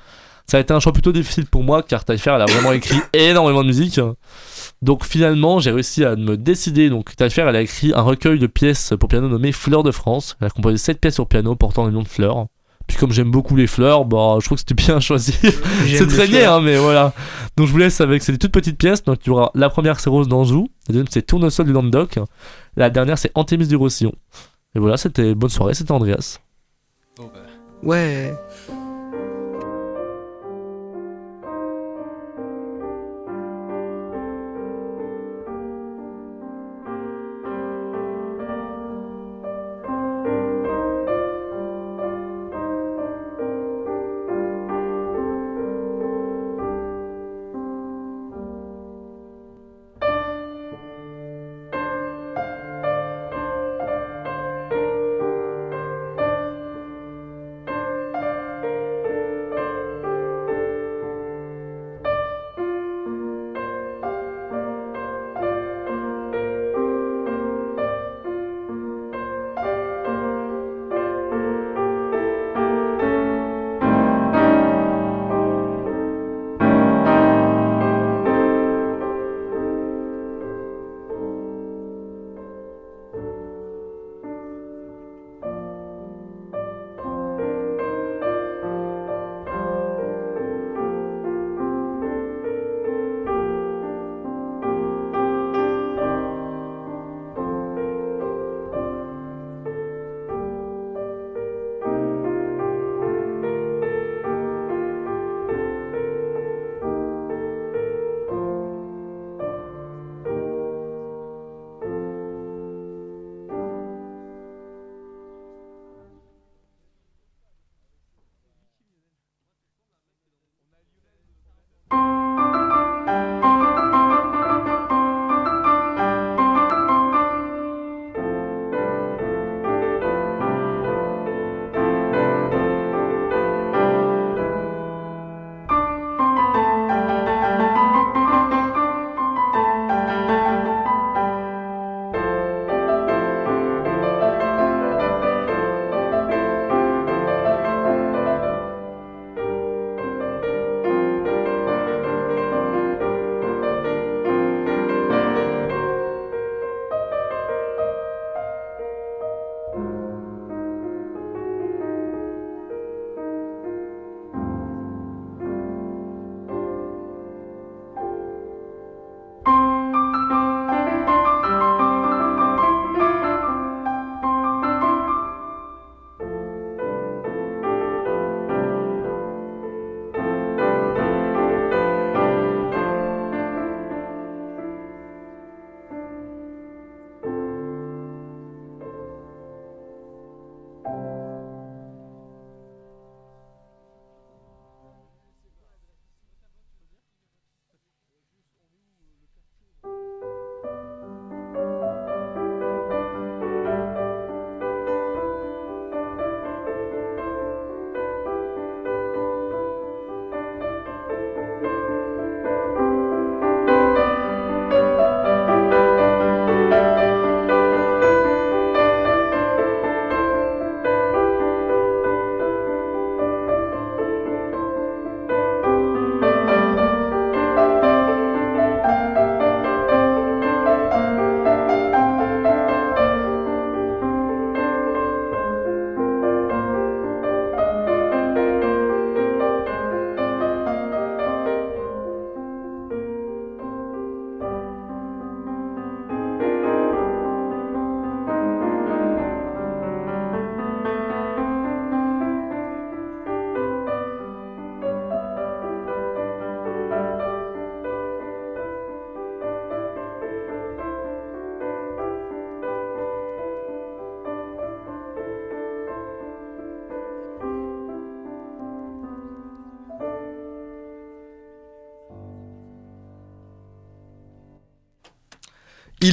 Ça 0.48 0.58
a 0.58 0.60
été 0.60 0.74
un 0.74 0.80
choix 0.80 0.92
plutôt 0.92 1.12
difficile 1.12 1.46
pour 1.46 1.64
moi 1.64 1.82
car 1.84 2.04
Taillefer, 2.04 2.32
elle 2.36 2.42
a 2.42 2.46
vraiment 2.46 2.72
écrit 2.74 3.00
énormément 3.14 3.62
de 3.64 3.68
musique. 3.68 4.00
Donc, 4.82 5.06
finalement, 5.06 5.60
j'ai 5.60 5.72
réussi 5.72 6.04
à 6.04 6.16
me 6.16 6.38
décider. 6.38 6.90
Donc, 6.90 7.16
Taillefer, 7.16 7.46
elle 7.48 7.56
a 7.56 7.62
écrit 7.62 7.94
un 7.96 8.02
recueil 8.02 8.40
de 8.40 8.48
pièces 8.48 8.94
pour 9.00 9.10
piano 9.10 9.28
nommé 9.28 9.52
Fleurs 9.52 9.84
de 9.84 9.92
France. 9.92 10.38
Elle 10.42 10.48
a 10.48 10.50
composé 10.50 10.78
7 10.78 11.00
pièces 11.00 11.16
sur 11.16 11.28
piano 11.28 11.56
portant 11.56 11.86
le 11.86 11.92
nom 11.92 12.02
de 12.02 12.08
fleurs. 12.08 12.48
Puis, 12.88 12.98
comme 12.98 13.12
j'aime 13.12 13.30
beaucoup 13.30 13.56
les 13.56 13.68
fleurs, 13.68 14.06
bah, 14.06 14.38
je 14.40 14.46
trouve 14.46 14.58
que 14.58 14.64
c'était 14.68 14.74
bien 14.74 15.00
choisi. 15.00 15.34
c'est 15.34 16.08
très 16.08 16.28
bien, 16.28 16.56
hein, 16.56 16.62
mais 16.62 16.78
voilà. 16.78 17.14
Donc, 17.58 17.68
je 17.68 17.72
vous 17.72 17.78
laisse 17.78 18.02
avec 18.02 18.24
ces 18.24 18.36
toutes 18.38 18.52
petites 18.52 18.78
pièces. 18.78 19.04
Donc, 19.04 19.20
il 19.24 19.28
y 19.28 19.32
aura 19.32 19.52
la 19.54 19.70
première, 19.70 20.00
c'est 20.00 20.10
Rose 20.10 20.28
d'Anjou. 20.28 20.68
La 20.88 20.94
deuxième, 20.94 21.08
c'est 21.12 21.22
Tournesol 21.22 21.68
du 21.68 21.74
Languedoc. 21.74 22.18
La 22.76 22.90
dernière, 22.90 23.20
c'est 23.20 23.32
Antémis 23.36 23.68
du 23.68 23.76
Roussillon. 23.76 24.14
Et 24.76 24.80
voilà, 24.80 24.98
c'était 24.98 25.36
bonne 25.36 25.50
soirée, 25.50 25.76
c'était 25.76 25.92
Andreas. 25.92 26.40
Ouais. 27.84 28.34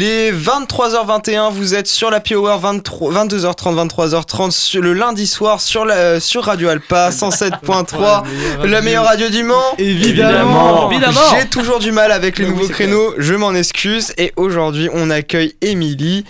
Il 0.01 0.05
est 0.05 0.31
23h21, 0.31 1.51
vous 1.51 1.75
êtes 1.75 1.89
sur 1.89 2.09
la 2.09 2.21
Power 2.21 2.57
23, 2.61 3.13
22h30, 3.13 3.89
23h30 3.89 4.53
sur 4.53 4.81
le 4.81 4.93
lundi 4.93 5.27
soir 5.27 5.61
sur, 5.61 5.85
la, 5.85 6.21
sur 6.21 6.45
Radio 6.45 6.69
Alpa 6.69 7.11
107.3, 7.11 8.23
la 8.65 8.81
meilleure 8.81 9.07
radio 9.07 9.29
du 9.29 9.43
Mans. 9.43 9.75
Évidemment. 9.77 10.89
Évidemment. 10.89 11.19
J'ai 11.37 11.49
toujours 11.49 11.81
du 11.81 11.91
mal 11.91 12.13
avec 12.13 12.39
les 12.39 12.47
nouveaux 12.47 12.69
créneaux, 12.69 13.13
je 13.19 13.35
m'en 13.35 13.53
excuse. 13.55 14.13
Et 14.19 14.33
aujourd'hui, 14.37 14.89
on 14.93 15.11
accueille 15.11 15.57
Émilie. 15.63 16.25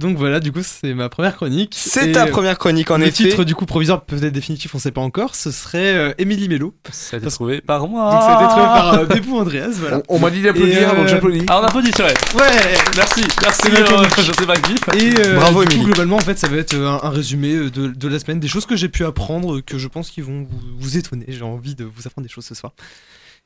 Donc 0.00 0.16
voilà, 0.16 0.40
du 0.40 0.50
coup, 0.50 0.60
c'est 0.62 0.94
ma 0.94 1.08
première 1.08 1.36
chronique. 1.36 1.74
C'est 1.76 2.12
ta 2.12 2.26
première 2.26 2.58
chronique 2.58 2.90
en 2.90 2.96
le 2.98 3.04
effet. 3.06 3.24
titre 3.28 3.44
du 3.44 3.54
coup 3.54 3.66
provisoire, 3.66 4.00
peut-être 4.02 4.32
définitif, 4.32 4.74
on 4.74 4.78
sait 4.78 4.90
pas 4.90 5.02
encore. 5.02 5.34
Ce 5.34 5.50
serait 5.50 5.94
euh, 5.94 6.14
Émilie 6.18 6.48
Mello. 6.48 6.74
Ça 6.90 7.16
a 7.16 7.20
été 7.20 7.28
trouvé 7.28 7.60
par 7.60 7.86
moi. 7.86 8.10
Donc 8.10 8.22
ça 8.22 8.38
a 8.38 8.42
été 8.42 8.48
trouvé 8.50 8.64
par 8.66 8.94
euh, 8.94 9.04
Bébou 9.04 9.36
Andreas. 9.38 9.68
Voilà. 9.78 9.98
On, 10.08 10.16
on 10.16 10.18
m'a 10.18 10.30
dit 10.30 10.42
d'applaudir, 10.42 10.90
euh, 10.90 10.96
donc 10.96 11.06
j'applaudis. 11.08 11.44
Ah, 11.48 11.60
on 11.60 11.64
applaudit, 11.66 11.90
c'est 11.94 12.02
vrai. 12.02 12.14
Ouais. 12.34 12.74
Merci, 12.96 13.22
merci. 13.42 13.68
Euh, 13.68 14.04
je 14.16 14.32
sais 14.32 14.46
pas 14.46 14.56
qui. 14.56 14.72
Et 14.98 15.14
euh, 15.20 15.34
Bravo, 15.36 15.60
du 15.60 15.66
coup, 15.68 15.72
Émilie. 15.74 15.86
globalement, 15.92 16.16
en 16.16 16.20
fait, 16.20 16.38
ça 16.38 16.48
va 16.48 16.56
être 16.56 16.74
un, 16.74 16.98
un 17.02 17.10
résumé 17.10 17.54
de, 17.70 17.88
de 17.88 18.08
la 18.08 18.18
semaine, 18.18 18.40
des 18.40 18.48
choses 18.48 18.64
que 18.66 18.76
j'ai 18.76 18.88
pu 18.88 19.04
apprendre, 19.04 19.60
que 19.60 19.76
je 19.78 19.86
pense 19.88 20.10
qui 20.10 20.22
vont 20.22 20.46
vous, 20.50 20.60
vous 20.78 20.96
étonner. 20.96 21.26
J'ai 21.28 21.42
envie 21.42 21.74
de 21.74 21.84
vous 21.84 22.06
apprendre 22.06 22.26
des 22.26 22.32
choses 22.32 22.46
ce 22.46 22.54
soir. 22.54 22.72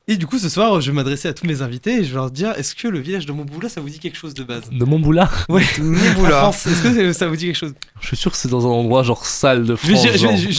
Et 0.07 0.17
du 0.17 0.27
coup, 0.27 0.37
ce 0.37 0.49
soir, 0.49 0.81
je 0.81 0.91
vais 0.91 0.95
m'adresser 0.95 1.27
à 1.27 1.33
tous 1.33 1.47
mes 1.47 1.63
invités 1.63 1.93
et 1.99 2.03
je 2.03 2.09
vais 2.09 2.15
leur 2.15 2.29
dire 2.29 2.51
est-ce 2.57 2.75
que 2.75 2.87
le 2.87 2.99
village 2.99 3.25
de 3.25 3.31
Montboula, 3.31 3.69
ça 3.69 3.81
vous 3.81 3.89
dit 3.89 3.97
quelque 3.97 4.17
chose 4.17 4.35
de 4.35 4.43
base? 4.43 4.69
De 4.71 4.85
mon 4.85 4.99
boula. 4.99 5.29
Ouais, 5.49 5.63
Montboula. 5.79 6.41
France, 6.41 6.67
Est-ce 6.67 6.83
que 6.83 7.11
ça 7.13 7.27
vous 7.27 7.35
dit 7.35 7.47
quelque 7.47 7.55
chose? 7.57 7.73
Je 8.01 8.07
suis 8.07 8.17
sûr 8.17 8.29
que 8.31 8.37
c'est 8.37 8.47
dans 8.49 8.67
un 8.67 8.69
endroit 8.69 9.01
genre 9.01 9.25
salle 9.25 9.65
de 9.65 9.75
France. 9.75 9.89
je 9.89 10.09
vais- 10.09 10.17
genre, 10.17 10.31
je 10.37 10.43
une, 10.43 10.49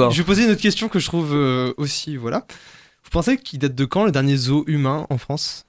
hein. 0.00 0.10
je 0.10 0.16
vais 0.18 0.24
poser 0.24 0.44
une 0.44 0.50
autre 0.52 0.60
question 0.60 0.88
que 0.88 1.00
je 1.00 1.06
trouve 1.06 1.30
euh, 1.34 1.72
aussi. 1.76 2.16
Voilà. 2.16 2.46
Vous 3.02 3.10
pensez 3.10 3.36
qu'il 3.36 3.58
date 3.58 3.74
de 3.74 3.84
quand 3.84 4.04
le 4.04 4.12
dernier 4.12 4.36
zoo 4.36 4.62
humain 4.68 5.06
en 5.10 5.18
France? 5.18 5.64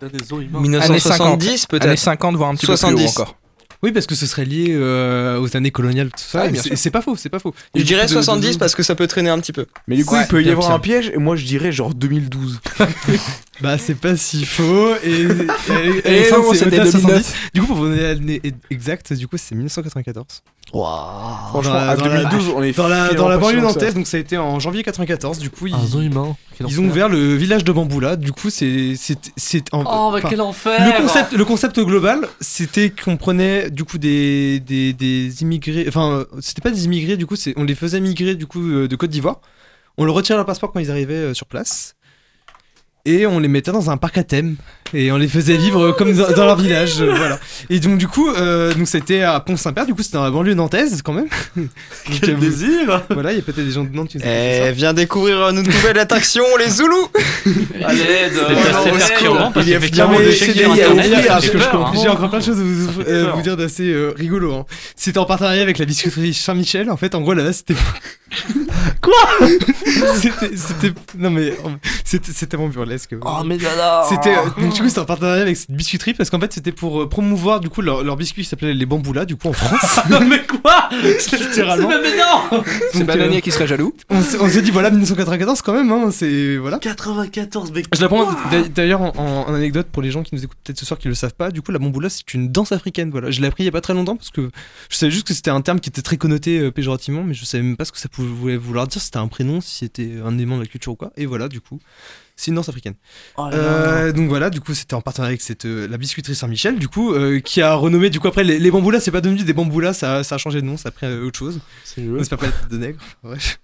Des 0.00 0.32
eaux 0.32 0.40
humains. 0.40 0.60
1970 0.60 1.48
Années 1.48 1.58
peut-être 1.68 1.98
50, 1.98 2.36
voire 2.36 2.50
un 2.50 2.54
petit 2.54 2.66
peu 2.66 2.76
70. 2.76 2.94
plus 2.96 3.04
haut 3.04 3.08
encore. 3.22 3.36
Oui, 3.84 3.92
parce 3.92 4.06
que 4.06 4.14
ce 4.14 4.26
serait 4.26 4.46
lié 4.46 4.68
euh, 4.70 5.38
aux 5.38 5.56
années 5.56 5.70
coloniales, 5.70 6.08
tout 6.08 6.16
ça. 6.18 6.44
C'est- 6.76 6.90
pas 6.90 7.02
faux, 7.02 7.16
c'est 7.16 7.28
pas 7.28 7.38
faux. 7.38 7.54
Je 7.74 7.82
dirais 7.82 8.02
beaucoup 8.02 8.14
de- 8.14 8.18
de 8.20 8.24
70 8.24 8.52
zoos- 8.54 8.58
parce 8.58 8.74
que 8.74 8.82
ça 8.82 8.94
peut 8.94 9.06
traîner 9.06 9.28
un 9.28 9.38
petit 9.38 9.52
peu. 9.52 9.66
Mais 9.88 9.96
du 9.96 10.04
coup, 10.06 10.14
Ouais, 10.14 10.22
il 10.22 10.28
peut 10.28 10.42
y 10.42 10.48
avoir 10.50 10.70
un 10.70 10.78
piège, 10.78 11.10
et 11.14 11.18
moi 11.18 11.36
je 11.36 11.44
dirais 11.44 11.70
genre 11.70 11.92
2012. 11.94 12.60
Bah, 13.60 13.78
c'est 13.78 13.94
pas 13.94 14.16
si 14.16 14.44
faux. 14.44 14.94
Et, 15.04 15.10
et, 15.10 15.22
Et 16.04 16.08
Alexandre, 16.08 16.42
non, 16.44 16.52
c'est 16.52 16.58
c'était 16.64 16.80
au-delà 16.80 16.84
de 16.86 16.90
2009. 16.92 17.50
Du 17.54 17.60
coup, 17.60 17.66
pour 17.68 17.76
vous 17.76 17.84
donner 17.88 18.02
l'année 18.02 18.40
exacte, 18.70 19.12
du 19.12 19.28
coup, 19.28 19.36
c'est 19.36 19.54
1994. 19.54 20.42
Franchement, 20.82 21.72
Dans 21.72 21.74
la- 21.74 21.90
à 21.90 21.96
dans 21.96 22.04
la- 22.06 22.24
2012, 22.24 22.52
on 22.56 22.62
est 22.62 22.76
Dans 22.76 22.88
la, 22.88 23.14
dans 23.14 23.28
la 23.28 23.38
banlieue 23.38 23.58
ça. 23.60 23.62
nantaise, 23.66 23.94
donc 23.94 24.06
ça 24.06 24.16
a 24.16 24.20
été 24.20 24.36
en 24.38 24.58
janvier 24.58 24.82
94. 24.82 25.38
Du 25.38 25.50
coup, 25.50 25.66
ils, 25.68 25.74
Un 25.74 25.86
zoo 25.86 26.00
humain. 26.00 26.36
Quel 26.58 26.68
ils 26.68 26.80
ont 26.80 26.84
ouvert 26.84 27.08
le 27.08 27.34
village 27.36 27.64
de 27.64 27.72
Bamboula. 27.72 28.16
Du 28.16 28.32
coup, 28.32 28.50
c'est. 28.50 28.94
c'est- 28.96 29.32
c'est 29.36 29.72
en- 29.74 29.84
Oh, 29.86 30.12
bah 30.12 30.20
quel 30.28 30.40
enfer 30.40 30.84
Le 30.84 31.00
concept, 31.02 31.32
le 31.32 31.44
concept 31.44 31.80
global, 31.80 32.28
c'était 32.40 32.90
qu'on 32.90 33.16
prenait 33.16 33.70
du 33.70 33.84
coup 33.84 33.98
des, 33.98 34.60
des, 34.60 34.92
des 34.92 35.42
immigrés, 35.42 35.84
enfin 35.88 36.24
c'était 36.40 36.60
pas 36.62 36.70
des 36.70 36.84
immigrés 36.86 37.16
du 37.16 37.26
coup, 37.26 37.36
c'est 37.36 37.54
on 37.56 37.64
les 37.64 37.74
faisait 37.74 38.00
migrer 38.00 38.34
du 38.34 38.46
coup 38.46 38.60
euh, 38.62 38.88
de 38.88 38.96
Côte 38.96 39.10
d'Ivoire, 39.10 39.40
on 39.98 40.04
leur 40.04 40.14
retirait 40.14 40.36
leur 40.36 40.46
passeport 40.46 40.72
quand 40.72 40.80
ils 40.80 40.90
arrivaient 40.90 41.14
euh, 41.14 41.34
sur 41.34 41.46
place 41.46 41.94
et 43.06 43.26
on 43.26 43.38
les 43.38 43.48
mettait 43.48 43.72
dans 43.72 43.90
un 43.90 43.96
parc 43.96 44.18
à 44.18 44.24
thème 44.24 44.56
et 44.92 45.10
on 45.12 45.16
les 45.16 45.28
faisait 45.28 45.56
vivre 45.56 45.86
euh, 45.86 45.92
comme 45.92 46.12
dans, 46.14 46.30
dans 46.32 46.44
leur 46.46 46.56
village, 46.56 47.00
euh, 47.00 47.12
voilà. 47.14 47.38
Et 47.68 47.80
donc 47.80 47.98
du 47.98 48.06
coup, 48.06 48.30
euh, 48.30 48.72
donc 48.74 48.86
c'était 48.86 49.22
à 49.22 49.40
Pont-Saint-Père, 49.40 49.86
du 49.86 49.94
coup 49.94 50.02
c'était 50.02 50.18
dans 50.18 50.24
la 50.24 50.30
banlieue 50.30 50.54
nantaise 50.54 51.02
quand 51.02 51.12
même. 51.12 51.26
Donc, 51.56 51.68
Quel 52.20 52.34
vous- 52.34 52.40
désir 52.40 53.02
Voilà, 53.10 53.32
il 53.32 53.36
y 53.36 53.38
a 53.38 53.42
peut-être 53.42 53.64
des 53.64 53.70
gens 53.72 53.84
de 53.84 53.94
Nantes 53.94 54.08
qui 54.08 54.18
Eh, 54.24 54.70
viens 54.72 54.92
découvrir 54.92 55.48
une 55.48 55.62
nouvelle 55.62 55.98
attraction, 55.98 56.44
les 56.58 56.68
Zoulous 56.70 57.08
Allez, 57.84 58.30
Il 59.62 59.68
y 59.68 59.74
a 59.74 59.80
finalement 59.80 60.18
des 60.18 60.42
hein. 60.42 61.92
J'ai 62.00 62.08
encore 62.08 62.30
plein 62.30 62.38
de 62.38 62.44
choses 62.44 62.58
à 62.60 62.62
vous, 62.62 63.02
fait 63.02 63.10
euh, 63.10 63.42
dire 63.42 63.56
d'assez 63.56 63.84
euh, 63.90 64.12
rigolo. 64.16 64.52
Hein. 64.54 64.66
C'était 64.96 65.18
en 65.18 65.24
partenariat 65.24 65.62
avec 65.62 65.78
la 65.78 65.84
biscuiterie 65.84 66.34
Saint-Michel. 66.34 66.90
En 66.90 66.96
fait, 66.96 67.14
en 67.14 67.20
gros, 67.20 67.34
là, 67.34 67.52
c'était. 67.52 67.74
Quoi? 69.00 69.14
C'était. 70.16 70.56
C'était. 70.56 70.92
Non, 71.18 71.30
mais. 71.30 71.50
euh, 71.50 71.54
C'était 72.04 72.32
c'était 72.32 72.56
burlesque. 72.94 73.14
Oh, 73.22 73.44
mais 73.44 73.58
là 73.58 73.74
là 73.76 74.06
C'était. 74.08 74.34
euh, 74.36 74.68
du 74.70 74.80
coup, 74.80 74.88
c'était 74.88 75.00
en 75.00 75.04
partenariat 75.04 75.42
avec 75.42 75.56
cette 75.56 75.70
biscuiterie 75.70 76.14
parce 76.14 76.30
qu'en 76.30 76.40
fait, 76.40 76.52
c'était 76.52 76.72
pour 76.72 77.02
euh, 77.02 77.08
promouvoir 77.08 77.60
du 77.60 77.68
coup 77.68 77.82
leur, 77.82 78.02
leur 78.04 78.16
biscuit 78.16 78.42
qui 78.42 78.48
s'appelait 78.48 78.74
les 78.74 78.86
bamboulas, 78.86 79.24
du 79.24 79.36
coup, 79.36 79.48
en 79.48 79.52
France. 79.52 80.00
Non, 80.10 80.20
mais 80.26 80.42
quoi? 80.44 80.88
C'est 81.18 81.38
Littéralement. 81.38 81.88
même 81.88 82.04
énorme 82.04 82.62
C'est 82.92 82.98
Donc, 82.98 83.06
Bananier 83.08 83.38
euh, 83.38 83.40
qui 83.40 83.50
serait 83.50 83.66
jaloux. 83.66 83.94
on 84.10 84.22
s'est 84.22 84.38
on 84.40 84.48
s'est 84.48 84.62
dit, 84.62 84.70
voilà, 84.70 84.90
1994 84.90 85.62
quand 85.62 85.72
même, 85.74 85.90
hein, 85.90 86.10
c'est. 86.10 86.56
Voilà. 86.56 86.78
94 86.78 87.72
mec. 87.72 87.86
Je 87.94 88.00
l'apprends 88.00 88.30
d'a- 88.50 88.62
d'ailleurs 88.68 89.00
en, 89.02 89.12
en- 89.16 89.48
en 89.50 89.54
anecdote 89.54 89.86
pour 89.90 90.02
les 90.02 90.10
gens 90.10 90.22
qui 90.22 90.34
nous 90.34 90.42
écoutent 90.44 90.58
peut-être 90.64 90.78
ce 90.78 90.86
soir 90.86 90.98
qui 90.98 91.08
le 91.08 91.14
savent 91.14 91.34
pas. 91.34 91.50
Du 91.50 91.62
coup, 91.62 91.72
la 91.72 91.78
bamboula 91.78 92.08
c'est 92.08 92.34
une 92.34 92.50
danse 92.50 92.72
africaine. 92.72 93.10
Voilà, 93.10 93.30
je 93.30 93.40
l'ai 93.40 93.46
appris 93.46 93.62
il 93.64 93.66
y 93.66 93.68
a 93.68 93.72
pas 93.72 93.80
très 93.80 93.94
longtemps 93.94 94.16
parce 94.16 94.30
que 94.30 94.50
je 94.90 94.96
savais 94.96 95.10
juste 95.12 95.26
que 95.26 95.34
c'était 95.34 95.50
un 95.50 95.60
terme 95.60 95.80
qui 95.80 95.88
était 95.90 96.02
très 96.02 96.16
connoté 96.16 96.58
euh, 96.58 96.70
péjorativement, 96.70 97.22
mais 97.24 97.34
je 97.34 97.44
savais 97.44 97.62
même 97.64 97.76
pas 97.76 97.84
ce 97.84 97.92
que 97.92 97.98
ça 97.98 98.08
pouvait 98.08 98.56
vouloir 98.56 98.86
dire. 98.86 99.00
si 99.00 99.06
C'était 99.06 99.18
un 99.18 99.28
prénom, 99.28 99.60
si 99.60 99.76
c'était 99.78 100.12
un 100.24 100.34
élément 100.36 100.56
de 100.56 100.62
la 100.62 100.66
culture 100.68 100.92
ou 100.92 100.96
quoi. 100.96 101.12
Et 101.16 101.26
voilà, 101.26 101.48
du 101.48 101.60
coup, 101.60 101.78
c'est 102.36 102.50
une 102.50 102.56
danse 102.56 102.68
africaine. 102.68 102.94
Oh 103.36 103.48
là 103.50 103.56
là. 103.56 103.56
Euh, 103.62 104.12
donc 104.12 104.28
voilà, 104.28 104.50
du 104.50 104.60
coup, 104.60 104.74
c'était 104.74 104.94
en 104.94 105.00
partenariat 105.00 105.30
avec 105.30 105.40
cette, 105.40 105.64
euh, 105.66 105.86
la 105.88 105.96
biscuiterie 105.98 106.34
Saint-Michel, 106.34 106.78
du 106.78 106.88
coup, 106.88 107.12
euh, 107.14 107.40
qui 107.40 107.62
a 107.62 107.74
renommé. 107.74 108.10
Du 108.10 108.20
coup, 108.20 108.28
après, 108.28 108.44
les, 108.44 108.58
les 108.58 108.70
bamboulas, 108.70 109.00
c'est 109.00 109.10
pas 109.10 109.20
devenu 109.20 109.42
des 109.44 109.52
bamboulas, 109.52 109.92
ça, 109.94 110.24
ça 110.24 110.34
a 110.34 110.38
changé 110.38 110.60
de 110.60 110.66
nom, 110.66 110.76
ça 110.76 110.88
a 110.88 110.92
pris 110.92 111.06
autre 111.06 111.38
chose. 111.38 111.60
C'est 111.84 112.02
pas 112.30 112.36
pas 112.36 112.46
de 112.70 112.76
nègre. 112.78 112.98
Bref. 113.22 113.60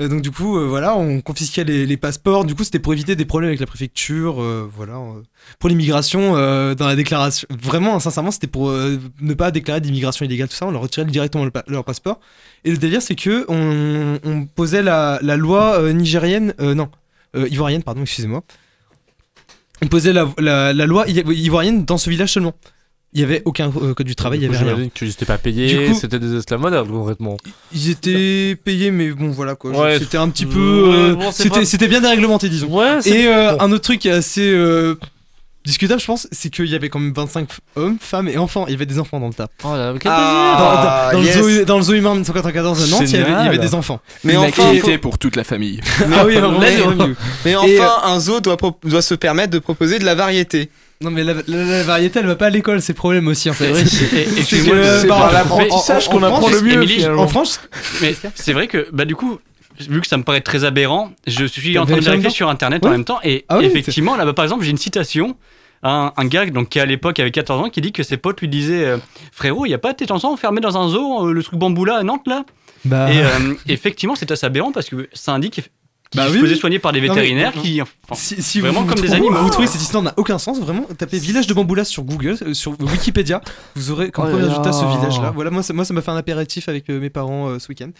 Euh, 0.00 0.08
donc 0.08 0.22
du 0.22 0.32
coup, 0.32 0.58
euh, 0.58 0.66
voilà, 0.66 0.96
on 0.96 1.20
confisquait 1.20 1.62
les, 1.62 1.86
les 1.86 1.96
passeports. 1.96 2.44
Du 2.44 2.56
coup, 2.56 2.64
c'était 2.64 2.80
pour 2.80 2.92
éviter 2.92 3.14
des 3.14 3.24
problèmes 3.24 3.50
avec 3.50 3.60
la 3.60 3.66
préfecture. 3.66 4.42
euh, 4.42 4.68
voilà, 4.68 5.00
pour 5.60 5.68
l'immigration, 5.70 6.32
dans 6.32 6.86
la 6.86 6.96
déclaration, 6.96 7.46
vraiment, 7.62 8.00
sincèrement, 8.00 8.32
c'était 8.32 8.48
pour 8.48 8.72
ne 8.72 9.34
pas 9.34 9.52
déclarer 9.52 9.80
d'immigration 9.80 10.24
illégale, 10.24 10.48
tout 10.48 10.56
ça. 10.56 10.66
On 10.66 10.72
leur 10.72 10.82
retirait 10.82 11.06
directement 11.06 11.44
le 11.44 11.52
pa- 11.52 11.62
leur 11.68 11.84
passeport. 11.84 12.18
Et 12.64 12.72
le 12.72 12.76
délire, 12.76 13.02
c'est 13.02 13.14
que 13.14 13.44
on, 13.48 14.18
on 14.24 14.46
posait 14.46 14.82
la, 14.82 15.20
la 15.22 15.36
loi 15.36 15.92
nigérienne, 15.92 16.54
non, 16.58 16.88
euh, 17.36 17.48
ivoirienne, 17.48 17.82
pardon, 17.82 18.02
excusez-moi. 18.02 18.42
On 19.82 19.86
posait 19.88 20.12
la, 20.12 20.28
la, 20.38 20.72
la 20.72 20.86
loi 20.86 21.04
ivoirienne 21.08 21.84
dans 21.84 21.98
ce 21.98 22.08
village 22.10 22.32
seulement. 22.32 22.54
Il 23.12 23.20
y 23.20 23.22
avait 23.22 23.42
aucun 23.44 23.70
euh, 23.80 23.94
code 23.94 24.06
du 24.06 24.16
travail, 24.16 24.40
il 24.40 24.42
y 24.42 24.46
avait 24.46 24.72
rien. 24.72 24.88
Que 24.92 25.06
j'étais 25.06 25.24
pas 25.24 25.38
payé, 25.38 25.94
c'était 25.94 26.18
des 26.18 26.34
esclaves 26.36 26.60
modernes 26.60 26.88
concrètement. 26.88 27.36
Ils 27.72 27.90
étaient 27.90 28.56
payés, 28.56 28.90
mais 28.90 29.10
bon, 29.12 29.30
voilà 29.30 29.54
quoi. 29.54 29.70
Ouais. 29.70 29.98
C'était 30.00 30.16
un 30.16 30.28
petit 30.30 30.46
peu. 30.46 30.90
Euh, 30.92 31.14
bon, 31.14 31.30
c'était 31.30 31.48
pas- 31.50 31.86
bien 31.86 32.00
déréglementé, 32.00 32.48
disons. 32.48 32.76
Ouais, 32.76 32.98
Et 33.06 33.28
euh, 33.28 33.52
bon. 33.52 33.62
un 33.62 33.70
autre 33.72 33.84
truc 33.84 34.00
qui 34.00 34.08
est 34.08 34.12
assez 34.12 34.50
euh, 34.52 34.96
discutable, 35.64 36.00
je 36.00 36.06
pense, 36.06 36.28
c'est 36.30 36.50
qu'il 36.50 36.66
y 36.66 36.74
avait 36.74 36.88
quand 36.88 36.98
même 36.98 37.12
25 37.14 37.48
hommes, 37.76 37.96
femmes 38.00 38.28
et 38.28 38.36
enfants. 38.38 38.64
Il 38.68 38.72
y 38.72 38.74
avait 38.74 38.86
des 38.86 38.98
enfants 38.98 39.18
dans 39.20 39.28
le 39.28 39.34
tas. 39.34 39.48
Oh 39.64 39.74
là, 39.74 39.94
quel 39.98 40.10
Ah, 40.14 40.56
dans, 41.12 41.18
dans- 41.18 41.18
dans 41.20 41.24
yes. 41.26 41.36
le 41.36 41.42
zoo, 41.58 41.64
dans 41.64 41.76
le 41.78 41.82
zoo 41.82 41.92
humain 41.94 42.10
de 42.10 42.20
1994 42.20 42.84
de 42.86 42.90
Nantes, 42.90 43.00
il 43.06 43.10
y, 43.10 43.16
avait, 43.16 43.24
il 43.24 43.30
y 43.30 43.34
avait 43.34 43.44
Génial. 43.52 43.60
des 43.60 43.74
enfants. 43.74 44.00
Mais 44.24 44.34
Une 44.34 44.40
enfin, 44.40 44.48
activité 44.48 44.92
faut- 44.94 44.98
pour 44.98 45.18
toute 45.18 45.36
la 45.36 45.44
famille. 45.44 45.80
Ah 46.12 46.24
oui, 46.26 46.36
Mais- 47.44 47.56
enfin 47.56 47.92
un 48.04 48.20
zoo 48.20 48.40
doit, 48.40 48.56
se 49.02 49.14
permettre 49.14 49.50
de 49.50 49.58
proposer 49.58 49.98
de 49.98 50.04
la 50.04 50.14
variété. 50.14 50.70
Non, 51.00 51.10
mais 51.10 51.24
la, 51.24 51.34
la- 51.46 51.64
la 51.64 51.82
variété, 51.82 52.20
elle 52.20 52.26
va 52.26 52.36
pas 52.36 52.46
à 52.46 52.50
l'école, 52.50 52.80
c'est 52.80 52.94
problème 52.94 53.26
aussi 53.28 53.50
en 53.50 53.52
fait. 53.52 53.70
Et- 53.70 53.84
C'est 54.44 54.62
l'apprentissage 55.06 56.08
en- 56.08 56.10
qu'on 56.12 56.18
en 56.18 56.22
apprend 56.24 56.40
France, 56.42 56.52
le 56.52 56.60
mieux. 56.62 56.72
Émilie. 56.74 57.06
En 57.06 57.28
France, 57.28 57.60
Mais 58.00 58.14
c'est 58.34 58.52
vrai 58.52 58.68
que, 58.68 58.86
bah, 58.92 59.04
du 59.04 59.16
coup, 59.16 59.38
vu 59.80 60.00
que 60.00 60.06
ça 60.06 60.16
me 60.16 60.22
paraît 60.22 60.40
très 60.40 60.64
aberrant, 60.64 61.10
je 61.26 61.44
suis 61.44 61.76
en 61.78 61.86
train 61.86 61.96
de 61.96 62.00
vérifier 62.02 62.30
sur 62.30 62.48
internet 62.48 62.82
Ouais. 62.82 62.88
en 62.88 62.92
même 62.92 63.04
temps. 63.04 63.18
Et 63.24 63.44
Ah 63.48 63.58
oui, 63.58 63.64
effectivement, 63.66 64.16
là-bas, 64.16 64.32
par 64.32 64.44
exemple, 64.44 64.64
j'ai 64.64 64.70
une 64.70 64.78
citation. 64.78 65.36
Un, 65.86 66.12
un 66.16 66.24
gars 66.24 66.46
donc, 66.46 66.70
qui 66.70 66.80
à 66.80 66.86
l'époque 66.86 67.18
avait 67.20 67.30
14 67.30 67.60
ans 67.66 67.68
qui 67.68 67.82
dit 67.82 67.92
que 67.92 68.02
ses 68.02 68.16
potes 68.16 68.40
lui 68.40 68.48
disaient 68.48 68.84
euh, 68.86 68.96
Frérot, 69.32 69.66
il 69.66 69.68
n'y 69.68 69.74
a 69.74 69.78
pas 69.78 69.92
tes 69.92 70.06
chansons 70.06 70.28
enfermées 70.28 70.62
dans 70.62 70.78
un 70.78 70.88
zoo, 70.88 71.28
euh, 71.28 71.32
le 71.32 71.42
truc 71.42 71.58
bamboula 71.58 71.96
à 71.98 72.02
Nantes 72.02 72.26
là? 72.26 72.44
Bah, 72.86 73.12
Et 73.12 73.18
euh, 73.22 73.54
effectivement, 73.68 74.14
c'est 74.14 74.30
assez 74.30 74.46
aberrant 74.46 74.72
parce 74.72 74.88
que 74.88 75.08
ça 75.12 75.32
indique 75.34 75.52
qu'il 75.54 75.64
Bah 76.14 76.26
se 76.28 76.32
oui, 76.32 76.38
faisait 76.40 76.54
oui. 76.54 76.58
soigner 76.58 76.78
par 76.78 76.92
des 76.92 77.00
Non, 77.02 77.08
mais- 77.08 77.14
vétérinaires 77.20 77.52
qui. 77.52 77.82
enfin, 77.82 77.92
Si, 78.14 78.40
si 78.42 78.60
Vraiment 78.60 78.80
vous, 78.80 78.86
comme 78.86 78.96
vous 78.96 79.02
des 79.02 79.08
trouvez- 79.08 79.26
animaux. 79.26 79.42
Vous 79.42 79.50
trouvez 79.50 79.66
cette 79.66 79.82
histoire 79.82 80.02
n'a 80.02 80.14
aucun 80.16 80.38
sens, 80.38 80.58
vraiment. 80.58 80.86
Tapez 80.96 81.18
village 81.18 81.46
de 81.48 81.52
Bamboulas 81.52 81.84
sur 81.84 82.02
Google, 82.04 82.36
euh, 82.40 82.54
sur 82.54 82.80
Wikipédia, 82.80 83.42
vous 83.74 83.90
aurez 83.90 84.10
comme 84.10 84.24
Oh 84.24 84.28
premier 84.30 84.42
là 84.44 84.48
résultat 84.48 84.72
ce 84.72 84.84
là. 84.84 84.96
village-là. 84.96 85.32
Voilà, 85.34 85.50
moi, 85.50 85.62
ça- 85.62 85.74
moi 85.74 85.84
ça 85.84 85.92
m'a 85.92 86.00
fait 86.00 86.10
un 86.12 86.16
apéritif 86.16 86.70
avec 86.70 86.88
euh, 86.88 86.98
mes 86.98 87.10
parents 87.10 87.48
euh, 87.50 87.58
ce 87.58 87.68
week-end. 87.68 87.90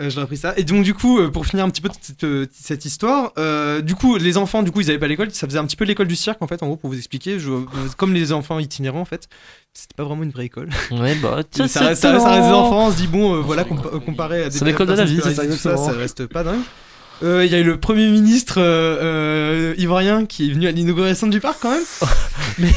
Euh, 0.00 0.10
ai 0.10 0.18
appris 0.18 0.36
ça. 0.36 0.54
Et 0.56 0.64
donc, 0.64 0.84
du 0.84 0.94
coup, 0.94 1.18
euh, 1.18 1.28
pour 1.30 1.44
finir 1.46 1.64
un 1.64 1.70
petit 1.70 1.80
peu 1.80 1.88
cette, 2.00 2.22
euh, 2.24 2.46
cette 2.52 2.84
histoire, 2.84 3.32
euh, 3.38 3.80
du 3.80 3.94
coup, 3.94 4.16
les 4.16 4.36
enfants, 4.36 4.62
du 4.62 4.70
coup, 4.70 4.80
ils 4.80 4.90
avaient 4.90 4.98
pas 4.98 5.08
l'école. 5.08 5.30
Ça 5.32 5.46
faisait 5.46 5.58
un 5.58 5.64
petit 5.66 5.76
peu 5.76 5.84
l'école 5.84 6.06
du 6.06 6.16
cirque, 6.16 6.40
en 6.42 6.46
fait, 6.46 6.62
en 6.62 6.66
gros, 6.66 6.76
pour 6.76 6.90
vous 6.90 6.96
expliquer. 6.96 7.38
Je, 7.38 7.50
comme 7.96 8.14
les 8.14 8.32
enfants 8.32 8.58
itinérants, 8.58 9.00
en 9.00 9.04
fait, 9.04 9.28
c'était 9.74 9.94
pas 9.96 10.04
vraiment 10.04 10.22
une 10.22 10.30
vraie 10.30 10.46
école. 10.46 10.68
Ouais, 10.92 11.14
bah, 11.16 11.42
ça, 11.50 11.66
ça 11.68 11.80
reste- 11.88 12.02
ça 12.02 12.12
reste 12.12 12.26
des 12.26 12.52
enfants. 12.52 12.86
On 12.88 12.92
se 12.92 12.96
dit, 12.96 13.06
bon, 13.08 13.40
voilà, 13.42 13.64
compa- 13.64 13.98
comparé 14.04 14.44
à 14.44 14.48
des 14.50 14.58
C'est 14.58 14.64
l'école 14.64 14.86
de 14.86 14.92
la 14.92 15.04
vie, 15.04 15.20
c'est 15.22 15.34
ça, 15.56 15.76
ça 15.76 15.92
reste 15.92 16.26
pas 16.26 16.44
dingue. 16.44 16.60
Euh, 17.22 17.44
Il 17.44 17.50
y 17.50 17.54
a 17.54 17.58
eu 17.58 17.64
le 17.64 17.78
premier 17.78 18.06
ministre 18.08 18.54
euh, 18.58 19.72
euh, 19.72 19.74
ivoirien 19.78 20.24
qui 20.26 20.48
est 20.50 20.52
venu 20.52 20.66
à 20.68 20.70
l'inauguration 20.70 21.26
du 21.26 21.40
parc 21.40 21.58
quand 21.60 21.70
même. 21.70 21.82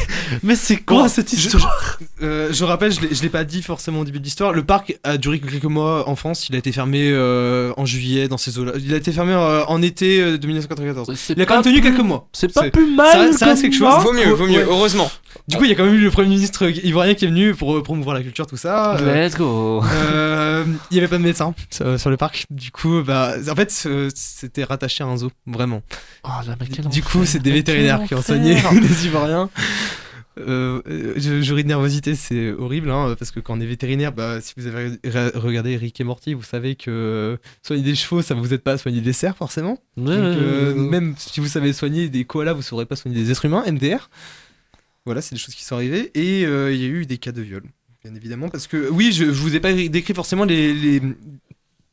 Mais 0.44 0.56
c'est 0.56 0.78
quoi 0.78 1.04
Bon, 1.04 1.08
cette 1.08 1.30
je- 1.32 1.36
histoire 1.36 2.00
Euh, 2.22 2.50
je 2.52 2.64
rappelle, 2.64 2.92
je 2.92 3.02
l'ai- 3.02 3.14
je 3.16 3.22
l'ai 3.24 3.30
pas 3.30 3.44
dit 3.44 3.62
forcément 3.64 4.00
au 4.02 4.04
début 4.06 4.20
de 4.20 4.24
l'histoire. 4.24 4.54
Le 4.54 4.64
parc 4.64 4.98
a 5.04 5.18
duré 5.18 5.40
que 5.40 5.48
quelques 5.50 5.64
mois 5.66 6.08
en 6.08 6.16
France. 6.16 6.48
Il 6.50 6.56
a 6.56 6.60
été 6.60 6.72
fermé 6.72 7.10
euh, 7.12 7.72
en 7.78 7.86
juillet 7.86 8.28
dans 8.28 8.38
ces 8.38 8.58
eaux-là. 8.60 8.74
Il 8.80 8.94
a 8.94 8.98
été 8.98 9.12
fermé 9.12 9.34
euh, 9.34 9.64
en 9.66 9.82
été 9.82 10.22
euh, 10.22 10.38
de 10.38 10.46
1994. 10.48 11.12
C'est 11.16 11.34
Il 11.34 11.42
a 11.42 11.46
quand 11.46 11.56
même 11.56 11.64
tenu 11.64 11.82
plus- 11.82 11.90
quelques 11.92 12.04
mois. 12.06 12.28
C'est 12.34 12.52
pas 12.54 12.62
C'est- 12.64 12.72
plus 12.72 12.96
mal. 12.96 13.12
ça 13.12 13.20
reste- 13.20 13.40
ça 13.40 13.46
reste 13.48 13.62
quelque 13.64 13.76
chose. 13.78 13.94
Vaut 14.04 14.14
mieux, 14.14 14.32
vaut 14.32 14.48
mieux, 14.48 14.60
Ouais. 14.60 14.66
heureusement. 14.70 15.12
Du 15.48 15.58
coup, 15.58 15.64
il 15.64 15.70
y 15.70 15.74
a 15.74 15.76
quand 15.76 15.86
même 15.86 15.96
eu 15.96 16.00
le 16.02 16.12
premier 16.12 16.30
ministre 16.30 16.70
ivoirien 16.86 17.14
qui 17.16 17.26
est 17.26 17.28
venu 17.28 17.56
pour 17.56 17.82
promouvoir 17.84 18.16
la 18.16 18.22
culture, 18.22 18.46
tout 18.46 18.58
ça. 18.58 18.98
Euh, 18.98 19.26
Let's 19.28 19.36
go. 19.38 19.84
euh, 19.84 20.64
il 20.92 20.96
y 20.96 21.00
avait 21.00 21.08
pas 21.08 21.18
de 21.18 21.24
médecin 21.24 21.54
sur, 21.70 22.00
sur 22.00 22.10
le 22.10 22.18
parc. 22.18 22.46
Du 22.52 22.70
coup, 22.72 23.02
bah, 23.04 23.34
en 23.50 23.56
fait, 23.56 23.84
euh, 23.88 24.10
c'était 24.36 24.64
rattaché 24.64 25.04
à 25.04 25.08
un 25.08 25.18
zoo, 25.18 25.32
vraiment. 25.46 25.82
Oh 26.24 26.30
là, 26.48 26.56
Du 26.90 27.04
coup, 27.04 27.26
c'est 27.26 27.40
des 27.40 27.52
vétérinaires 27.52 28.04
qui 28.06 28.16
ont 28.16 28.22
soigné 28.22 28.56
les 28.82 29.06
Ivoiriens. 29.06 29.50
Euh, 30.40 30.82
ris 30.86 31.64
de 31.64 31.68
nervosité, 31.68 32.16
c'est 32.16 32.52
horrible, 32.54 32.90
hein, 32.90 33.16
parce 33.20 33.32
que 33.32 33.42
quand 33.42 33.58
on 33.58 33.60
est 33.60 33.66
vétérinaire, 33.66 34.14
bah, 34.14 34.40
si 34.40 34.54
vous 34.56 34.66
avez 34.66 34.92
re- 35.04 35.38
regardé 35.38 35.76
Rick 35.76 36.00
et 36.00 36.06
Morty, 36.06 36.34
vous 36.34 36.42
savez 36.44 36.76
que 36.76 36.90
euh, 36.90 37.38
soigner 37.62 37.84
des 37.84 37.96
chevaux, 37.96 38.22
ça 38.22 38.34
vous 38.34 38.54
aide 38.54 38.62
pas 38.62 38.72
à 38.74 38.78
soigner 38.78 39.02
des 39.02 39.12
cerfs, 39.14 39.36
forcément. 39.36 39.78
Ouais, 39.98 40.06
Donc, 40.06 40.08
ouais, 40.08 40.22
euh, 40.22 40.74
ouais, 40.74 40.80
ouais. 40.80 40.90
même 40.90 41.16
si 41.18 41.42
vous 41.42 41.48
savez 41.48 41.74
soigner 41.74 42.08
des 42.08 42.24
koalas, 42.24 42.54
vous 42.54 42.62
saurez 42.62 42.86
pas 42.86 42.96
soigner 42.96 43.18
des 43.22 43.30
êtres 43.30 43.44
humains, 43.44 43.64
MDR. 43.70 44.10
Voilà, 45.06 45.22
c'est 45.22 45.36
des 45.36 45.40
choses 45.42 45.54
qui 45.54 45.66
sont 45.66 45.76
arrivées. 45.76 46.12
Et 46.16 46.46
euh, 46.46 46.74
il 46.74 46.80
y 46.82 46.86
a 46.86 46.88
eu 46.88 47.06
des 47.06 47.18
cas 47.18 47.34
de 47.34 47.42
viol, 47.42 47.64
bien 48.04 48.16
évidemment, 48.16 48.48
parce 48.48 48.68
que 48.68 48.90
oui, 48.90 49.12
je, 49.12 49.26
je 49.26 49.32
vous 49.32 49.54
ai 49.56 49.60
pas 49.60 49.74
décrit 49.74 50.14
forcément 50.14 50.46
les. 50.46 50.74
les- 50.74 51.02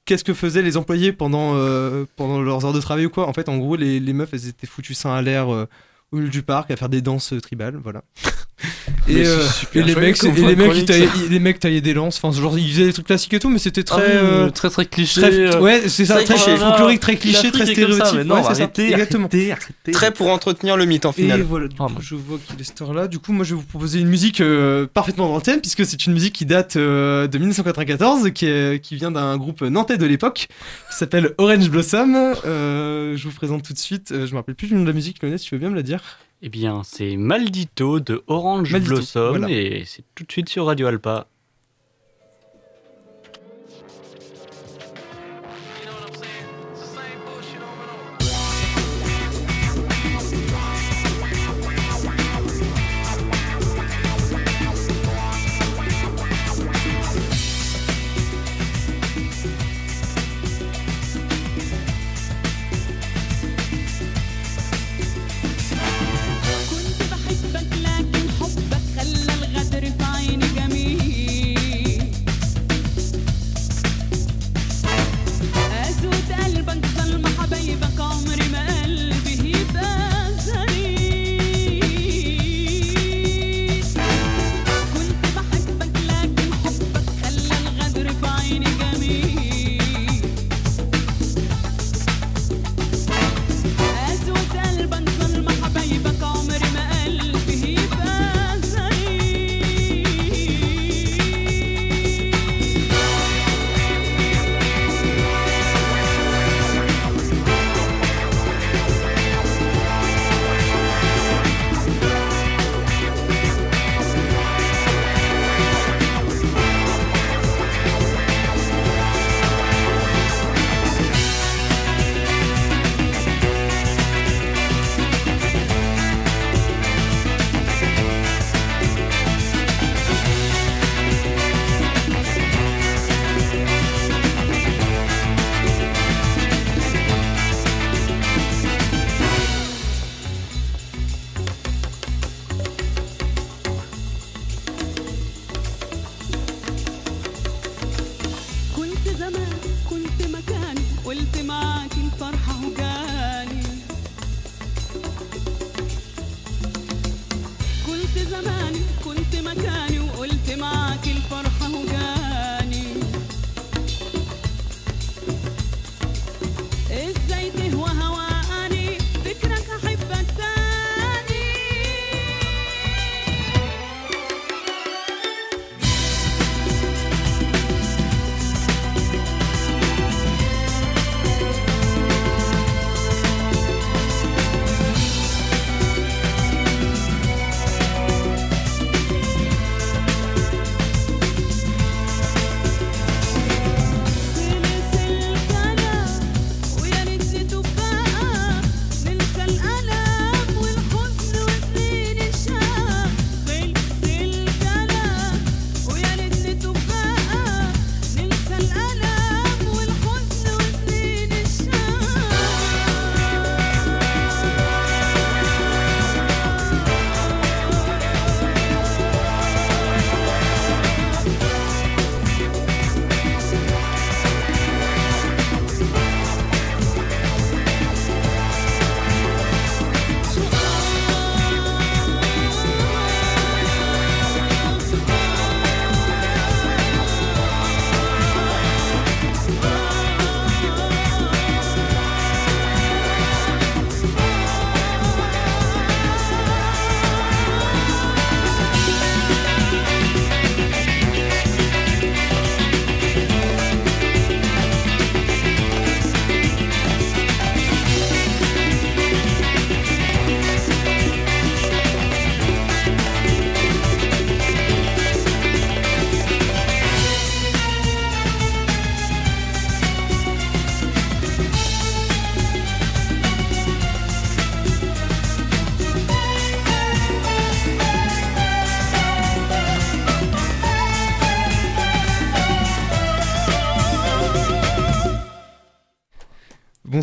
Qu'est-ce 0.09 0.25
que 0.25 0.33
faisaient 0.33 0.63
les 0.63 0.79
employés 0.79 1.13
pendant, 1.13 1.53
euh, 1.57 2.07
pendant 2.17 2.41
leurs 2.41 2.65
heures 2.65 2.73
de 2.73 2.81
travail 2.81 3.05
ou 3.05 3.11
quoi 3.11 3.29
En 3.29 3.35
fait, 3.35 3.51
en 3.51 3.59
gros, 3.59 3.77
les, 3.77 4.01
les 4.01 4.13
meufs, 4.15 4.31
elles 4.33 4.49
étaient 4.49 4.67
foutues 4.67 4.95
seins 4.95 5.13
à 5.13 5.21
l'air 5.21 5.53
euh, 5.53 5.69
au 6.13 6.17
milieu 6.17 6.31
du 6.31 6.43
parc 6.43 6.71
à 6.71 6.77
faire 6.77 6.89
des 6.89 7.03
danses 7.03 7.35
tribales, 7.43 7.77
voilà. 7.77 8.03
Et, 9.09 9.27
euh, 9.27 9.43
et 9.75 9.83
les 9.83 9.95
mecs, 9.95 10.23
et 10.23 10.31
les 10.31 10.55
mecs, 10.57 10.85
taillaient, 10.85 11.09
les 11.31 11.39
mecs 11.39 11.59
taillaient 11.61 11.81
des 11.81 11.95
lances. 11.95 12.21
Enfin, 12.23 12.39
genre, 12.39 12.59
ils 12.59 12.71
faisaient 12.71 12.85
des 12.87 12.93
trucs 12.93 13.07
classiques 13.07 13.33
et 13.35 13.39
tout, 13.39 13.49
mais 13.49 13.59
c'était 13.59 13.81
Ah 13.89 13.95
très, 13.95 14.03
oui, 14.03 14.09
euh, 14.23 14.51
très 14.51 14.69
très 14.69 14.85
cliché. 14.87 15.21
très, 15.23 15.33
euh, 15.33 15.61
ouais, 15.61 15.89
c'est 15.89 16.05
ça, 16.05 16.17
très 16.17 16.25
très 16.25 16.35
cliché. 16.35 16.57
folklorique, 16.59 17.01
très 17.01 17.17
cliché, 17.17 17.51
très 17.51 17.67
stéréotype. 17.67 18.21
non, 18.27 18.35
ouais, 18.37 18.41
arrêtez, 18.47 18.93
exactement. 18.93 19.27
arrêtez, 19.29 19.53
arrêtez. 19.53 19.93
Très 19.93 20.13
pour 20.13 20.29
entretenir 20.29 20.77
le 20.77 20.85
mythe 20.85 21.07
en 21.07 21.11
Et 21.13 21.15
finale. 21.15 21.43
voilà, 21.43 21.69
du 21.69 21.77
Ah, 21.79 21.87
coup, 21.87 22.03
je 22.03 22.15
vois 22.17 22.39
qu'il 22.47 22.61
est 22.61 22.65
cette 22.65 22.81
heure-là. 22.83 23.09
Du 23.09 23.19
coup, 23.19 23.33
moi, 23.33 23.45
je 23.45 23.55
vais 23.55 23.61
vous 23.61 23.67
proposer 23.67 23.99
une 24.01 24.09
musique 24.09 24.41
euh, 24.43 24.87
parfaitement 24.93 25.29
dans 25.29 25.37
le 25.37 25.43
thème, 25.43 25.61
puisque 25.61 25.87
c'est 25.87 26.05
une 26.07 26.13
musique 26.13 26.35
qui 26.35 26.45
date 26.45 26.77
euh, 26.77 27.27
de 27.27 27.39
1994, 27.39 28.31
qui, 28.33 28.47
est- 28.47 28.81
qui 28.83 28.95
vient 28.97 29.11
d'un 29.11 29.37
groupe 29.39 29.63
nantais 29.63 29.97
de 29.97 30.05
l'époque, 30.07 30.49
qui 30.91 30.97
s'appelle 30.97 31.33
Orange 31.39 31.71
Blossom. 31.71 32.15
Euh, 32.45 33.17
je 33.17 33.25
vous 33.29 33.35
présente 33.35 33.63
tout 33.63 33.73
de 33.73 33.79
suite. 33.79 34.13
euh, 34.13 34.27
je 34.27 34.33
me 34.33 34.37
rappelle 34.37 34.55
plus 34.55 34.69
du 34.69 34.75
nom 34.75 34.83
de 34.83 34.87
la 34.87 34.93
musique, 34.93 35.23
Lionel, 35.23 35.39
si 35.39 35.47
tu 35.47 35.55
veux 35.55 35.59
bien 35.61 35.71
me 35.71 35.77
la 35.77 35.83
dire. 35.83 36.03
Eh 36.41 36.49
bien, 36.49 36.83
c'est 36.85 37.17
Maldito 37.17 37.99
de 37.99 38.23
Orange 38.29 38.73
Maldito, 38.73 38.95
Blossom 38.95 39.29
voilà. 39.31 39.51
et 39.51 39.83
c'est 39.87 40.05
tout 40.15 40.25
de 40.25 40.31
suite 40.31 40.49
sur 40.49 40.67
Radio 40.67 40.87
Alpa. 40.87 41.27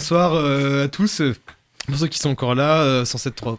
Bonsoir 0.05 0.35
euh, 0.35 0.85
à 0.85 0.87
tous. 0.87 1.23
Pour 1.87 1.97
ceux 1.97 2.05
qui 2.05 2.19
sont 2.19 2.29
encore 2.29 2.53
là, 2.53 2.83
euh, 2.83 3.05
107.3 3.05 3.57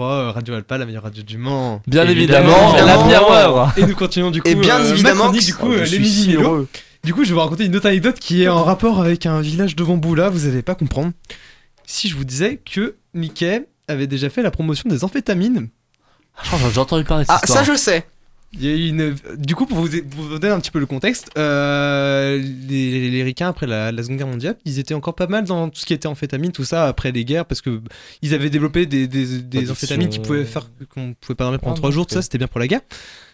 euh, 0.00 0.30
Radio 0.30 0.54
Alpa, 0.54 0.78
la 0.78 0.86
meilleure 0.86 1.02
radio 1.02 1.22
du 1.22 1.36
Mans. 1.36 1.82
Bien 1.86 2.08
évidemment, 2.08 2.72
la 2.72 3.46
Hour. 3.50 3.72
Et 3.76 3.84
nous 3.84 3.94
continuons 3.94 4.30
du 4.30 4.40
coup. 4.40 4.48
Et 4.48 4.54
bien 4.54 4.80
euh, 4.80 4.94
évidemment 4.94 5.30
du 5.30 5.54
coup, 5.54 5.66
Oh, 5.68 5.72
euh, 5.72 5.84
je 5.84 5.96
les 5.96 6.04
suis 6.06 6.34
heureux. 6.34 6.66
Du 7.04 7.12
coup, 7.12 7.24
je 7.24 7.28
vais 7.28 7.34
vous 7.34 7.40
raconter 7.40 7.66
une 7.66 7.76
autre 7.76 7.88
anecdote 7.88 8.18
qui 8.18 8.42
est 8.42 8.48
en 8.48 8.64
rapport 8.64 9.02
avec 9.02 9.26
un 9.26 9.42
village 9.42 9.76
de 9.76 9.84
bambou 9.84 10.14
là. 10.14 10.30
Vous 10.30 10.46
allez 10.46 10.62
pas 10.62 10.74
comprendre. 10.74 11.12
Si 11.84 12.08
je 12.08 12.16
vous 12.16 12.24
disais 12.24 12.56
que 12.56 12.96
Mickey 13.12 13.66
avait 13.86 14.06
déjà 14.06 14.30
fait 14.30 14.40
la 14.40 14.50
promotion 14.50 14.88
des 14.88 15.04
amphétamines. 15.04 15.68
Oh, 16.54 16.56
J'ai 16.72 16.80
entendu 16.80 17.04
parler 17.04 17.24
de 17.24 17.30
cette 17.30 17.40
Ah, 17.42 17.46
ça 17.46 17.64
je 17.64 17.76
sais. 17.76 18.06
Il 18.52 18.64
y 18.64 18.68
a 18.68 18.74
eu 18.74 18.88
une. 18.88 19.14
Du 19.36 19.54
coup, 19.54 19.66
pour 19.66 19.78
vous, 19.78 19.88
pour 20.02 20.22
vous 20.24 20.38
donner 20.38 20.52
un 20.54 20.60
petit 20.60 20.70
peu 20.70 20.78
le 20.78 20.86
contexte, 20.86 21.30
euh, 21.36 22.38
les, 22.38 22.90
les, 22.90 23.10
les 23.10 23.22
Ricains, 23.22 23.48
après 23.48 23.66
la, 23.66 23.92
la 23.92 24.02
Seconde 24.02 24.16
Guerre 24.18 24.26
mondiale, 24.28 24.56
ils 24.64 24.78
étaient 24.78 24.94
encore 24.94 25.14
pas 25.14 25.26
mal 25.26 25.44
dans 25.44 25.68
tout 25.68 25.78
ce 25.80 25.84
qui 25.84 25.92
était 25.92 26.06
amphétamine, 26.06 26.52
tout 26.52 26.64
ça, 26.64 26.86
après 26.86 27.12
les 27.12 27.24
guerres, 27.24 27.44
parce 27.44 27.60
que 27.60 27.80
ils 28.22 28.32
avaient 28.32 28.48
développé 28.48 28.86
des, 28.86 29.08
des, 29.08 29.26
des 29.26 29.58
Addiction. 29.58 29.72
amphétamines 29.72 30.08
qui 30.08 30.20
pouvaient 30.20 30.44
faire 30.44 30.70
qu'on 30.88 31.14
pouvait 31.20 31.34
pas 31.34 31.44
dormir 31.44 31.60
pendant 31.60 31.74
Ah, 31.74 31.76
trois 31.76 31.90
jours, 31.90 32.06
tout 32.06 32.14
ça, 32.14 32.22
c'était 32.22 32.38
bien 32.38 32.46
pour 32.46 32.60
la 32.60 32.68
guerre. 32.68 32.80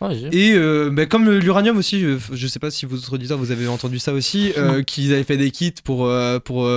Ouais, 0.00 0.18
Et 0.32 0.54
euh, 0.54 0.90
bah, 0.90 1.06
comme 1.06 1.30
l'uranium 1.30 1.76
aussi, 1.76 2.04
euh, 2.04 2.18
je 2.32 2.46
sais 2.48 2.58
pas 2.58 2.70
si 2.72 2.86
vous 2.86 2.96
autres 2.96 3.12
auditeurs 3.14 3.38
vous 3.38 3.52
avez 3.52 3.68
entendu 3.68 4.00
ça 4.00 4.12
aussi, 4.14 4.52
euh, 4.58 4.82
qu'ils 4.82 5.12
avaient 5.12 5.22
fait 5.24 5.36
des 5.36 5.50
kits 5.52 5.72
pour 5.84 6.10
pour 6.44 6.68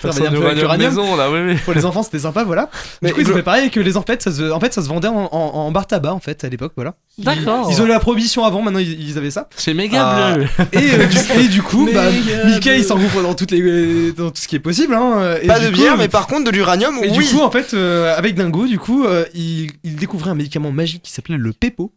Faire 0.00 0.10
travailler 0.12 0.30
ça 0.30 0.36
un 0.36 0.40
peu 0.40 0.46
avec 0.46 0.58
l'uranium. 0.60 0.88
maison, 0.90 1.16
là, 1.16 1.28
oui, 1.30 1.40
oui. 1.44 1.56
Pour 1.64 1.74
les 1.74 1.84
enfants, 1.84 2.04
c'était 2.04 2.20
sympa, 2.20 2.44
voilà. 2.44 2.70
Mais 3.02 3.08
du 3.08 3.14
coup, 3.14 3.20
ils 3.20 3.30
ont 3.30 3.34
fait 3.34 3.42
pareil 3.42 3.68
que 3.70 3.80
les 3.80 3.92
ça 3.92 4.02
se, 4.32 4.50
en 4.52 4.60
fait, 4.60 4.72
ça 4.72 4.80
se 4.82 4.88
vendait 4.88 5.08
en, 5.08 5.28
en, 5.32 5.36
en 5.36 5.70
bar 5.72 5.86
tabac 5.88 6.12
en 6.14 6.20
fait 6.20 6.44
à 6.44 6.48
l'époque, 6.48 6.72
voilà. 6.76 6.94
D'accord. 7.18 7.68
Ils 7.70 7.82
ont 7.82 7.84
eu 7.84 7.88
la 7.88 7.98
prohibition 7.98 8.44
avant, 8.44 8.62
maintenant 8.62 8.78
ils, 8.78 9.08
ils 9.08 9.18
avaient 9.18 9.32
ça. 9.32 9.48
C'est 9.56 9.74
méga 9.74 10.00
Ah. 10.06 10.34
bleu. 10.36 10.46
Et, 10.72 10.76
euh, 10.94 11.06
du, 11.06 11.16
et 11.44 11.48
du 11.48 11.62
coup, 11.62 11.88
bah, 11.92 12.04
Mickey 12.46 12.78
il 12.78 12.84
s'engouffre 12.84 13.20
dans, 13.22 13.34
toutes 13.34 13.50
les, 13.50 14.12
dans 14.12 14.30
tout 14.30 14.40
ce 14.40 14.46
qui 14.46 14.54
est 14.54 14.60
possible. 14.60 14.94
Hein, 14.94 15.36
et 15.42 15.46
Pas 15.48 15.58
de 15.58 15.66
coup, 15.66 15.72
bière, 15.72 15.96
mais 15.96 16.06
par 16.08 16.28
contre 16.28 16.44
de 16.44 16.50
l'uranium, 16.50 16.94
Et 17.02 17.10
oui. 17.10 17.18
du 17.18 17.24
coup, 17.34 17.40
en 17.42 17.50
fait, 17.50 17.74
euh, 17.74 18.16
avec 18.16 18.36
Dingo, 18.36 18.66
du 18.68 18.78
coup, 18.78 19.04
euh, 19.04 19.24
il, 19.34 19.72
il 19.82 19.96
découvrait 19.96 20.30
un 20.30 20.34
médicament 20.36 20.70
magique 20.70 21.02
qui 21.02 21.10
s'appelait 21.10 21.36
le 21.38 21.52
Pepo. 21.52 21.92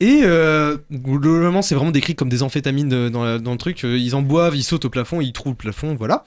Et 0.00 0.20
euh, 0.24 0.76
globalement, 0.92 1.62
c'est 1.62 1.74
vraiment 1.74 1.92
décrit 1.92 2.14
comme 2.14 2.28
des 2.28 2.42
amphétamines 2.42 2.92
euh, 2.92 3.10
dans, 3.10 3.24
la- 3.24 3.38
dans 3.38 3.52
le 3.52 3.58
truc. 3.58 3.84
Euh, 3.84 3.96
Ils 3.96 4.14
en 4.14 4.22
boivent, 4.22 4.56
ils 4.56 4.64
sautent 4.64 4.84
au 4.84 4.90
plafond, 4.90 5.20
ils 5.22 5.32
trouvent 5.32 5.52
le 5.52 5.56
plafond, 5.56 5.94
voilà. 5.94 6.24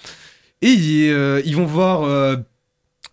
Et 0.61 0.69
ils, 0.71 1.09
euh, 1.11 1.41
ils 1.45 1.55
vont 1.55 1.65
voir 1.65 2.03
euh, 2.03 2.35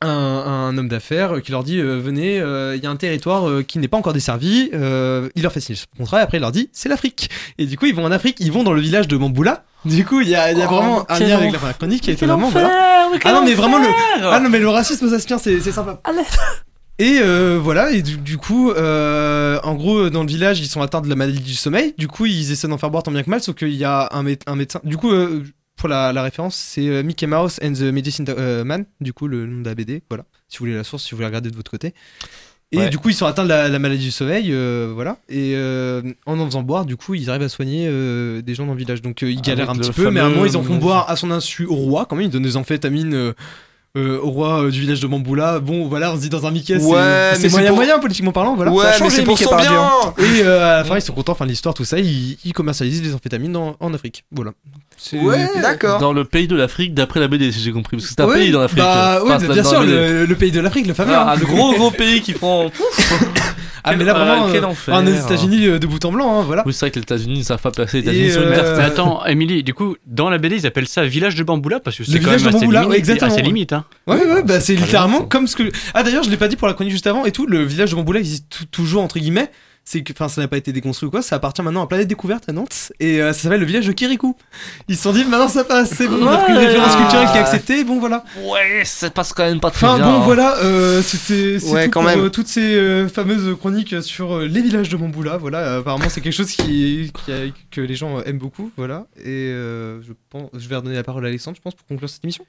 un, 0.00 0.08
un 0.08 0.78
homme 0.78 0.88
d'affaires 0.88 1.42
qui 1.42 1.50
leur 1.52 1.62
dit 1.64 1.78
euh, 1.78 1.98
Venez, 1.98 2.40
euh, 2.40 2.74
il 2.76 2.82
y 2.82 2.86
a 2.86 2.90
un 2.90 2.96
territoire 2.96 3.48
euh, 3.48 3.62
qui 3.62 3.78
n'est 3.78 3.88
pas 3.88 3.96
encore 3.98 4.12
desservi. 4.12 4.70
Il 4.72 5.42
leur 5.42 5.52
fait 5.52 5.60
signer 5.60 5.76
ce 5.76 5.84
contrat 5.96 6.20
et 6.20 6.22
après 6.22 6.38
il 6.38 6.40
leur 6.40 6.52
dit 6.52 6.70
C'est 6.72 6.88
l'Afrique. 6.88 7.28
Et 7.58 7.66
du 7.66 7.76
coup, 7.76 7.86
ils 7.86 7.94
vont 7.94 8.04
en 8.04 8.12
Afrique, 8.12 8.36
ils 8.40 8.50
vont 8.52 8.62
dans 8.64 8.72
le 8.72 8.80
village 8.80 9.08
de 9.08 9.16
Mamboula. 9.16 9.64
Du 9.84 10.04
coup, 10.06 10.22
il 10.22 10.28
y 10.30 10.34
a, 10.34 10.50
il 10.52 10.58
y 10.58 10.62
a 10.62 10.66
Oh, 10.70 10.74
vraiment 10.74 11.04
un 11.10 11.18
lien 11.18 11.36
avec 11.36 11.52
la 11.62 11.72
chronique 11.74 12.02
qui 12.02 12.10
est 12.10 12.14
étonnamment. 12.14 12.48
voilà. 12.48 13.08
Ah 13.24 13.32
non, 13.32 13.44
mais 13.44 13.52
vraiment 13.54 13.78
le. 13.78 13.86
Ah 14.22 14.40
non, 14.40 14.48
mais 14.48 14.58
le 14.58 14.68
racisme, 14.70 15.10
ça 15.10 15.18
se 15.18 15.26
tient, 15.26 15.36
c'est 15.38 15.60
c'est 15.60 15.72
sympa. 15.72 16.00
Et 16.98 17.18
euh, 17.20 17.58
voilà, 17.60 17.90
et 17.90 18.02
du, 18.02 18.16
du 18.16 18.38
coup, 18.38 18.70
euh, 18.70 19.58
en 19.64 19.74
gros, 19.74 20.08
dans 20.10 20.22
le 20.22 20.28
village, 20.28 20.60
ils 20.60 20.68
sont 20.68 20.80
atteints 20.80 21.00
de 21.02 21.08
la 21.08 21.16
maladie 21.16 21.40
du 21.40 21.54
sommeil. 21.54 21.92
Du 21.98 22.06
coup, 22.08 22.24
ils 22.24 22.52
essaient 22.52 22.68
d'en 22.68 22.78
faire 22.78 22.90
boire 22.90 23.02
tant 23.02 23.10
bien 23.10 23.22
que 23.24 23.28
mal, 23.30 23.42
sauf 23.42 23.56
qu'il 23.56 23.74
y 23.74 23.84
a 23.84 24.08
un, 24.12 24.22
mé- 24.22 24.38
un 24.46 24.54
médecin. 24.56 24.80
Du 24.84 24.96
coup, 24.96 25.10
euh, 25.10 25.42
pour 25.84 25.90
la, 25.90 26.14
la 26.14 26.22
référence, 26.22 26.54
c'est 26.56 26.88
euh, 26.88 27.02
Mickey 27.02 27.26
Mouse 27.26 27.60
and 27.62 27.74
the 27.74 27.82
Medicine 27.82 28.24
euh, 28.30 28.64
Man, 28.64 28.86
du 29.02 29.12
coup, 29.12 29.28
le 29.28 29.44
nom 29.44 29.60
de 29.60 29.66
la 29.68 29.74
BD. 29.74 30.02
Voilà, 30.08 30.24
si 30.48 30.56
vous 30.56 30.64
voulez 30.64 30.74
la 30.74 30.82
source, 30.82 31.02
si 31.04 31.10
vous 31.10 31.18
voulez 31.18 31.26
regarder 31.26 31.50
de 31.50 31.56
votre 31.56 31.70
côté. 31.70 31.92
Et 32.72 32.78
Ouais. 32.78 32.88
du 32.88 32.96
coup, 32.96 33.10
ils 33.10 33.14
sont 33.14 33.26
atteints 33.26 33.42
de 33.44 33.50
la, 33.50 33.68
la 33.68 33.78
maladie 33.78 34.06
du 34.06 34.10
sommeil, 34.10 34.46
euh, 34.50 34.92
voilà. 34.94 35.18
Et 35.28 35.52
euh, 35.56 36.00
en 36.24 36.40
en 36.40 36.46
faisant 36.46 36.62
boire, 36.62 36.86
du 36.86 36.96
coup, 36.96 37.12
ils 37.14 37.28
arrivent 37.28 37.42
à 37.42 37.50
soigner 37.50 37.86
euh, 37.86 38.40
des 38.40 38.54
gens 38.54 38.64
dans 38.64 38.72
le 38.72 38.78
village. 38.78 39.02
Donc, 39.02 39.20
ils 39.20 39.42
galèrent 39.42 39.68
Avec 39.68 39.82
un 39.82 39.86
petit 39.86 39.92
peu, 39.92 40.10
mais 40.10 40.20
à 40.20 40.24
un 40.24 40.30
moment, 40.30 40.46
ils 40.46 40.56
en 40.56 40.62
font 40.62 40.76
boire 40.78 41.10
à 41.10 41.16
son 41.16 41.30
insu 41.30 41.66
au 41.66 41.74
roi, 41.74 42.06
quand 42.08 42.16
même. 42.16 42.24
Ils 42.24 42.30
donnent 42.30 42.42
des 42.42 42.56
amphétamines. 42.56 43.34
Euh, 43.96 44.18
au 44.20 44.30
roi 44.30 44.64
euh, 44.64 44.70
du 44.70 44.80
village 44.80 44.98
de 45.00 45.06
Mamboula, 45.06 45.60
bon 45.60 45.86
voilà, 45.88 46.12
on 46.12 46.16
se 46.16 46.22
dit 46.22 46.28
dans 46.28 46.44
un 46.46 46.50
Mickey, 46.50 46.78
c'est- 46.80 46.84
Ouais, 46.84 47.48
moyen 47.50 47.68
pour- 47.68 47.76
moyen 47.76 47.98
politiquement 48.00 48.32
parlant, 48.32 48.56
voilà. 48.56 48.72
ouais, 48.72 48.82
Ça 48.82 48.88
a 48.88 48.92
mais 48.92 48.98
changé, 48.98 49.16
c'est 49.16 49.22
pour 49.22 49.34
Mickey 49.34 49.44
son 49.44 49.50
par 49.50 49.60
bien. 49.60 49.90
Et 50.18 50.42
euh, 50.42 50.74
à 50.74 50.76
la 50.78 50.84
fin, 50.84 50.96
ils 50.96 51.02
sont 51.02 51.12
contents, 51.12 51.34
fin 51.36 51.44
de 51.44 51.50
l'histoire, 51.50 51.74
tout 51.74 51.84
ça, 51.84 51.98
ils, 52.00 52.36
ils 52.44 52.52
commercialisent 52.52 53.02
les 53.02 53.14
amphétamines 53.14 53.56
en 53.56 53.94
Afrique. 53.94 54.24
Voilà. 54.32 54.50
C'est- 54.96 55.18
Ouais, 55.20 55.48
d'accord. 55.60 55.98
Dans 56.00 56.12
le 56.12 56.24
pays 56.24 56.48
de 56.48 56.56
l'Afrique, 56.56 56.92
d'après 56.94 57.20
la 57.20 57.28
BD, 57.28 57.52
si 57.52 57.60
j'ai 57.60 57.72
compris. 57.72 57.96
Parce 57.96 58.08
que 58.08 58.14
c'est 58.16 58.20
un 58.22 58.26
Ouais, 58.26 58.34
pays 58.36 58.50
dans 58.50 58.60
l'Afrique. 58.60 58.78
Bah, 58.78 59.20
Enfin, 59.22 59.38
c'est 59.40 59.48
bien 59.48 59.62
sûr, 59.64 59.82
le 59.82 60.32
pays 60.34 60.50
de 60.50 60.60
l'Afrique, 60.60 60.86
le 60.86 60.94
fameux. 60.94 61.12
Ah, 61.14 61.30
hein. 61.32 61.34
un 61.36 61.44
gros 61.44 61.72
gros 61.74 61.90
pays 61.90 62.20
qui 62.20 62.32
prend. 62.32 62.70
Ah, 63.86 63.94
mais 63.96 64.04
là, 64.04 64.14
Quel- 64.14 64.22
vraiment, 64.24 64.46
ah, 64.46 64.50
quel 64.52 64.64
enfer. 64.64 64.94
un 64.94 65.02
des 65.02 65.18
États-Unis 65.20 65.66
euh, 65.66 65.78
de 65.78 65.86
bout 65.86 66.02
en 66.04 66.10
blanc, 66.12 66.40
hein, 66.40 66.42
voilà. 66.46 66.62
Oui, 66.66 66.72
c'est 66.72 66.86
vrai 66.86 66.90
que 66.90 66.96
les 66.96 67.02
États-Unis 67.02 67.38
ne 67.40 67.44
savent 67.44 67.60
pas 67.60 67.70
placer 67.70 67.98
les 68.00 68.04
États-Unis 68.04 68.30
sur 68.32 68.42
une 68.42 68.48
euh, 68.48 68.54
carte. 68.56 68.76
Mais 68.78 68.84
attends, 68.84 69.24
Émilie, 69.26 69.62
du 69.62 69.74
coup, 69.74 69.96
dans 70.06 70.30
la 70.30 70.38
BD, 70.38 70.56
ils 70.56 70.66
appellent 70.66 70.88
ça 70.88 71.04
village 71.04 71.34
de 71.34 71.42
Bamboula 71.44 71.80
parce 71.80 71.96
que 71.98 72.04
c'est 72.04 72.12
quand 72.12 72.18
village 72.20 72.42
même 72.44 72.52
de 72.52 72.56
assez 72.56 72.64
Bamboula, 72.64 72.80
limite. 72.82 72.98
exactement. 72.98 73.32
assez 73.32 73.42
limite, 73.42 73.72
hein. 73.74 73.84
Ouais, 74.06 74.16
ouais, 74.16 74.42
bah, 74.42 74.58
c'est 74.60 74.74
très 74.74 74.84
littéralement 74.86 75.20
comme 75.22 75.46
ce 75.46 75.56
que. 75.56 75.70
Ah, 75.92 76.02
d'ailleurs, 76.02 76.22
je 76.24 76.30
l'ai 76.30 76.36
pas 76.38 76.48
dit 76.48 76.56
pour 76.56 76.66
la 76.66 76.74
chronique 76.74 76.92
juste 76.92 77.06
avant 77.06 77.24
et 77.26 77.32
tout, 77.32 77.46
le 77.46 77.62
village 77.62 77.90
de 77.90 77.96
Bamboula 77.96 78.20
existe 78.20 78.46
tou- 78.48 78.64
toujours, 78.70 79.02
entre 79.02 79.18
guillemets. 79.18 79.50
C'est 79.86 80.02
que, 80.02 80.14
enfin, 80.14 80.28
ça 80.28 80.40
n'a 80.40 80.48
pas 80.48 80.56
été 80.56 80.72
déconstruit 80.72 81.08
ou 81.08 81.10
quoi, 81.10 81.20
ça 81.20 81.36
appartient 81.36 81.60
maintenant 81.60 81.82
à 81.82 81.86
Planète 81.86 82.08
Découverte 82.08 82.48
à 82.48 82.52
Nantes 82.52 82.90
et 83.00 83.20
euh, 83.20 83.34
ça 83.34 83.40
s'appelle 83.40 83.60
le 83.60 83.66
village 83.66 83.86
de 83.86 83.92
Kirikou. 83.92 84.34
Ils 84.88 84.96
se 84.96 85.02
sont 85.02 85.12
dit, 85.12 85.24
maintenant 85.26 85.48
ça 85.48 85.62
passe, 85.62 85.90
c'est 85.94 86.08
bon, 86.08 86.22
on 86.22 86.26
a 86.26 86.38
pris 86.38 86.52
une 86.52 86.58
référence 86.58 86.96
culturelle 86.96 87.28
qui 87.30 87.36
est 87.36 87.40
acceptée, 87.40 87.84
bon 87.84 88.00
voilà. 88.00 88.24
Ouais, 88.46 88.82
ça 88.86 89.10
passe 89.10 89.34
quand 89.34 89.44
même 89.44 89.60
pas 89.60 89.70
très 89.70 89.86
Enfin 89.86 89.96
bien. 89.98 90.06
bon, 90.06 90.20
hein. 90.20 90.24
voilà, 90.24 90.56
euh, 90.58 91.02
c'était 91.02 91.58
Ouais, 91.66 91.84
tout 91.84 91.90
quand 91.90 92.00
pour, 92.00 92.08
même. 92.10 92.20
euh, 92.20 92.28
toutes 92.30 92.48
ces 92.48 92.76
euh, 92.76 93.08
fameuses 93.08 93.54
chroniques 93.58 94.02
sur 94.02 94.36
euh, 94.36 94.46
les 94.46 94.62
villages 94.62 94.88
de 94.88 94.96
Bamboula. 94.96 95.36
Voilà, 95.36 95.58
euh, 95.58 95.80
apparemment 95.80 96.06
c'est 96.08 96.22
quelque 96.22 96.32
chose 96.32 96.50
qui, 96.50 97.12
qui 97.24 97.32
a- 97.32 97.50
que 97.70 97.82
les 97.82 97.94
gens 97.94 98.22
aiment 98.22 98.38
beaucoup. 98.38 98.70
Voilà, 98.78 99.04
et 99.18 99.26
euh, 99.52 100.00
je 100.02 100.12
pense, 100.30 100.48
je 100.54 100.66
vais 100.66 100.76
redonner 100.76 100.94
la 100.96 101.02
parole 101.04 101.26
à 101.26 101.28
Alexandre, 101.28 101.58
je 101.58 101.62
pense, 101.62 101.74
pour 101.74 101.86
conclure 101.86 102.08
cette 102.08 102.24
émission. 102.24 102.46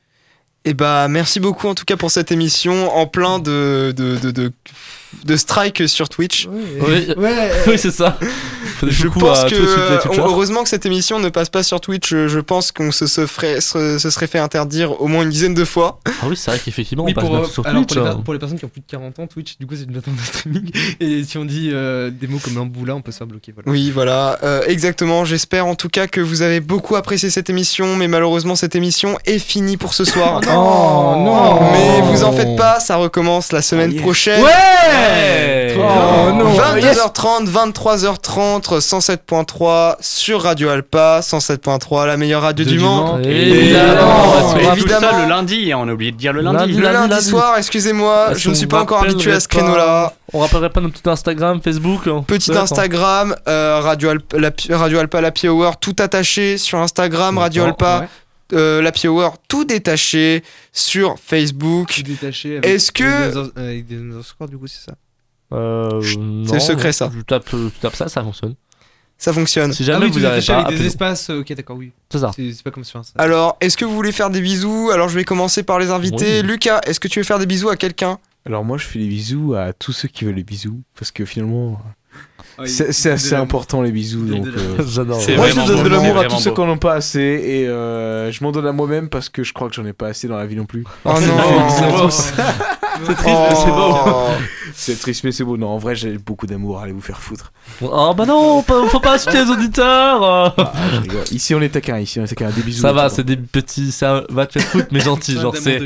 Et 0.67 0.73
bah 0.73 1.07
merci 1.09 1.39
beaucoup 1.39 1.67
en 1.67 1.75
tout 1.75 1.85
cas 1.85 1.95
pour 1.95 2.09
cette 2.09 2.31
émission 2.31 2.91
en 2.95 3.05
plein 3.05 3.37
de 3.37 3.93
de 3.95 4.17
de, 4.17 4.31
de, 4.31 4.51
de 5.23 5.35
strike 5.37 5.87
sur 5.87 6.09
Twitch. 6.09 6.47
Oui, 6.51 7.07
Ouais. 7.15 7.51
oui 7.67 7.77
c'est 7.77 7.91
ça. 7.91 8.17
Je 8.87 9.07
pense 9.07 9.39
à 9.43 9.49
que 9.49 9.55
Twitchers. 9.55 10.21
heureusement 10.21 10.63
que 10.63 10.69
cette 10.69 10.85
émission 10.85 11.19
ne 11.19 11.29
passe 11.29 11.49
pas 11.49 11.63
sur 11.63 11.79
Twitch. 11.81 12.09
Je, 12.09 12.27
je 12.27 12.39
pense 12.39 12.71
qu'on 12.71 12.91
se, 12.91 13.07
se 13.07 13.25
ferait 13.25 13.61
se, 13.61 13.97
se 13.97 14.09
serait 14.09 14.27
fait 14.27 14.39
interdire 14.39 15.01
au 15.01 15.07
moins 15.07 15.23
une 15.23 15.29
dizaine 15.29 15.53
de 15.53 15.65
fois. 15.65 15.99
Ah 16.07 16.11
oui, 16.27 16.35
c'est 16.37 16.51
vrai 16.51 16.59
qu'effectivement, 16.63 17.03
Oui, 17.05 17.13
on 17.15 17.19
passe 17.21 17.25
pour, 17.29 17.35
euh, 17.37 17.45
sur 17.45 17.65
alors, 17.67 17.85
Twitch. 17.85 17.97
pour, 17.97 18.05
les, 18.07 18.11
per- 18.15 18.21
pour 18.23 18.33
les 18.33 18.39
personnes 18.39 18.59
qui 18.59 18.65
ont 18.65 18.69
plus 18.69 18.81
de 18.81 18.85
40 18.87 19.19
ans, 19.19 19.27
Twitch, 19.27 19.57
du 19.59 19.65
coup, 19.67 19.75
c'est 19.75 19.83
une 19.83 19.91
plateforme 19.91 20.17
de 20.17 20.21
streaming. 20.21 20.71
Et 20.99 21.23
si 21.23 21.37
on 21.37 21.45
dit 21.45 21.69
euh, 21.73 22.09
des 22.11 22.27
mots 22.27 22.39
comme 22.43 22.53
Bamboula, 22.53 22.95
on 22.95 23.01
peut 23.01 23.11
se 23.11 23.17
faire 23.17 23.27
bloquer. 23.27 23.51
Voilà. 23.53 23.69
Oui, 23.71 23.91
voilà, 23.91 24.37
euh, 24.43 24.61
exactement. 24.67 25.25
J'espère 25.25 25.65
en 25.67 25.75
tout 25.75 25.89
cas 25.89 26.07
que 26.07 26.21
vous 26.21 26.41
avez 26.41 26.59
beaucoup 26.59 26.95
apprécié 26.95 27.29
cette 27.29 27.49
émission, 27.49 27.95
mais 27.95 28.07
malheureusement 28.07 28.55
cette 28.55 28.75
émission 28.75 29.17
est 29.25 29.39
finie 29.39 29.77
pour 29.77 29.93
ce 29.93 30.03
soir. 30.05 30.41
Oh 30.47 31.13
non 31.17 31.71
Mais 31.71 32.01
vous 32.01 32.23
en 32.23 32.31
faites 32.31 32.55
pas, 32.55 32.79
ça 32.79 32.95
recommence 32.97 33.51
la 33.51 33.61
semaine 33.61 33.91
yes. 33.91 34.01
prochaine. 34.01 34.43
Ouais 34.43 35.75
Oh 35.77 36.31
non 36.31 36.53
22h30, 36.55 37.47
23h30, 37.49 38.64
107.3 38.73 39.95
sur 40.01 40.41
Radio 40.41 40.69
Alpa, 40.69 41.19
107.3, 41.21 42.05
la 42.07 42.17
meilleure 42.17 42.41
radio 42.41 42.65
De 42.65 42.69
du. 42.71 42.79
Mans. 42.79 43.19
Évidemment, 43.19 44.51
ça 44.51 44.73
évidemment. 44.73 45.21
le 45.23 45.29
lundi, 45.29 45.71
hein, 45.71 45.77
on 45.81 45.87
a 45.87 45.93
oublié 45.93 46.11
de 46.11 46.17
dire 46.17 46.33
le 46.33 46.41
lundi. 46.41 46.57
Lundi, 46.57 46.73
Le 46.73 46.81
lundi, 46.91 47.09
lundi. 47.09 47.25
soir, 47.25 47.57
excusez-moi, 47.57 48.29
Est-ce 48.31 48.39
je 48.39 48.49
ne 48.49 48.55
suis 48.55 48.67
pas 48.67 48.81
encore 48.81 49.03
habitué 49.03 49.31
à 49.31 49.39
ce 49.39 49.47
créneau-là. 49.47 50.13
On 50.33 50.39
rappellerait 50.39 50.69
pas 50.69 50.81
notre 50.81 50.99
petit 51.01 51.09
Instagram, 51.09 51.61
Facebook 51.63 52.07
hein 52.07 52.23
Petit 52.27 52.51
Ouais, 52.51 52.57
Instagram, 52.57 53.35
euh, 53.47 53.79
Radio, 53.81 54.09
Alpa, 54.09 54.37
la, 54.39 54.51
Radio 54.77 54.99
Alpa, 54.99 55.21
la 55.21 55.31
Hour, 55.49 55.77
tout 55.77 55.95
attaché 55.99 56.57
sur 56.57 56.79
Instagram, 56.79 57.37
Radio 57.37 57.63
Alpa, 57.63 58.01
Ouais. 58.01 58.57
euh, 58.57 58.81
la 58.81 58.91
Hour, 59.07 59.35
tout 59.47 59.65
détaché 59.65 60.43
sur 60.73 61.15
Facebook. 61.23 61.93
Tout 61.95 62.03
détaché. 62.03 62.57
avec- 62.57 62.65
Est-ce 62.69 62.91
que- 62.91 63.03
Avec 63.03 63.31
des, 63.33 63.37
under- 63.37 63.51
avec 63.57 63.87
des 63.87 63.95
underscores, 63.97 64.47
du 64.49 64.57
coup, 64.57 64.67
c'est 64.67 64.83
ça? 64.83 64.93
Euh, 65.53 66.01
C'est 66.47 66.53
le 66.55 66.59
secret, 66.59 66.91
ça. 66.91 67.09
Tu 67.11 67.23
tapes, 67.23 67.45
tu 67.49 67.55
tapes 67.81 67.95
ça, 67.95 68.07
ça 68.07 68.21
fonctionne. 68.23 68.55
Ça 69.17 69.31
fonctionne. 69.31 69.71
Si 69.71 69.83
Ah 69.83 69.85
jamais 69.85 70.05
oui, 70.05 70.11
tout 70.11 70.17
vous 70.17 70.23
n'avez 70.23 70.41
détaché 70.41 70.53
pas, 70.53 70.67
avec 70.67 70.77
des 70.79 70.87
espaces. 70.87 71.29
euh, 71.29 71.39
Ok, 71.39 71.53
d'accord, 71.53 71.77
oui. 71.77 71.91
C'est 72.11 72.19
ça. 72.19 72.31
C'est 72.35 72.63
pas 72.63 72.71
comme 72.71 72.83
sur 72.83 72.99
Insta. 72.99 73.13
Alors, 73.21 73.55
est-ce 73.61 73.77
que 73.77 73.85
vous 73.85 73.95
voulez 73.95 74.11
faire 74.11 74.29
des 74.29 74.41
bisous? 74.41 74.89
Alors, 74.93 75.07
je 75.07 75.15
vais 75.15 75.23
commencer 75.23 75.63
par 75.63 75.79
les 75.79 75.89
invités. 75.89 76.41
Oui. 76.41 76.47
Lucas, 76.47 76.81
est-ce 76.85 76.99
que 76.99 77.07
tu 77.07 77.19
veux 77.19 77.23
faire 77.25 77.39
des 77.39 77.45
bisous 77.45 77.69
à 77.69 77.77
quelqu'un? 77.77 78.17
Alors 78.47 78.63
moi 78.63 78.77
je 78.77 78.85
fais 78.85 78.99
des 78.99 79.07
bisous 79.07 79.55
à 79.55 79.73
tous 79.73 79.91
ceux 79.91 80.07
qui 80.07 80.23
veulent 80.23 80.35
les 80.35 80.43
bisous 80.43 80.79
parce 80.99 81.09
que 81.09 81.25
finalement 81.25 81.81
Ah, 82.59 82.67
c'est 82.67 83.09
assez 83.09 83.33
important 83.33 83.81
les 83.81 83.91
bisous 83.91 84.23
donc 84.27 84.45
euh, 84.45 84.85
J'adore. 84.87 85.19
C'est 85.19 85.35
moi 85.35 85.49
je 85.49 85.55
donne 85.55 85.83
de 85.83 85.89
l'amour 85.89 86.19
à 86.19 86.25
tous 86.25 86.39
ceux 86.39 86.53
qui 86.53 86.59
en 86.61 86.69
ont 86.69 86.77
pas 86.77 86.93
assez 86.93 87.19
et 87.19 87.67
euh, 87.67 88.31
je 88.31 88.43
m'en 88.43 88.51
donne 88.51 88.67
à 88.67 88.71
moi-même 88.71 89.09
parce 89.09 89.29
que 89.29 89.43
je 89.43 89.51
crois 89.51 89.67
que 89.67 89.73
j'en 89.73 89.83
ai 89.87 89.93
pas 89.93 90.09
assez 90.09 90.27
dans 90.27 90.37
la 90.37 90.45
vie 90.45 90.55
non 90.55 90.67
plus. 90.67 90.83
Oh 91.05 91.13
non 91.21 92.09
C'est 93.05 93.15
triste, 93.15 93.39
mais 93.49 93.55
c'est 93.55 93.71
beau. 93.71 93.95
Oh. 94.07 94.27
C'est 94.73 94.99
triste 94.99 95.23
mais 95.23 95.31
c'est 95.31 95.43
beau. 95.43 95.57
Non 95.57 95.69
en 95.69 95.77
vrai 95.77 95.95
j'ai 95.95 96.17
beaucoup 96.17 96.47
d'amour, 96.47 96.79
allez 96.79 96.91
vous 96.91 97.01
faire 97.01 97.19
foutre. 97.19 97.51
Oh 97.81 98.13
bah 98.15 98.25
non, 98.25 98.61
pas- 98.61 98.85
faut 98.87 98.99
pas 98.99 99.15
insulter 99.15 99.43
les 99.43 99.49
auditeurs. 99.49 100.23
Ah, 100.23 100.53
je 100.93 100.99
rigole. 101.01 101.23
Ici 101.31 101.55
on 101.55 101.61
est 101.61 101.69
taquin, 101.69 101.97
ici 101.99 102.19
on 102.19 102.23
est 102.23 102.27
taquin, 102.27 102.49
des 102.49 102.61
bisous. 102.61 102.81
Ça 102.81 102.91
va, 102.93 103.09
c'est 103.09 103.23
des 103.23 103.37
petits, 103.37 103.91
ça 103.91 104.23
va 104.29 104.45
te 104.45 104.59
faire 104.59 104.69
foutre, 104.69 104.87
mais 104.91 104.99
gentil, 105.01 105.39
genre 105.39 105.55
c'est, 105.55 105.79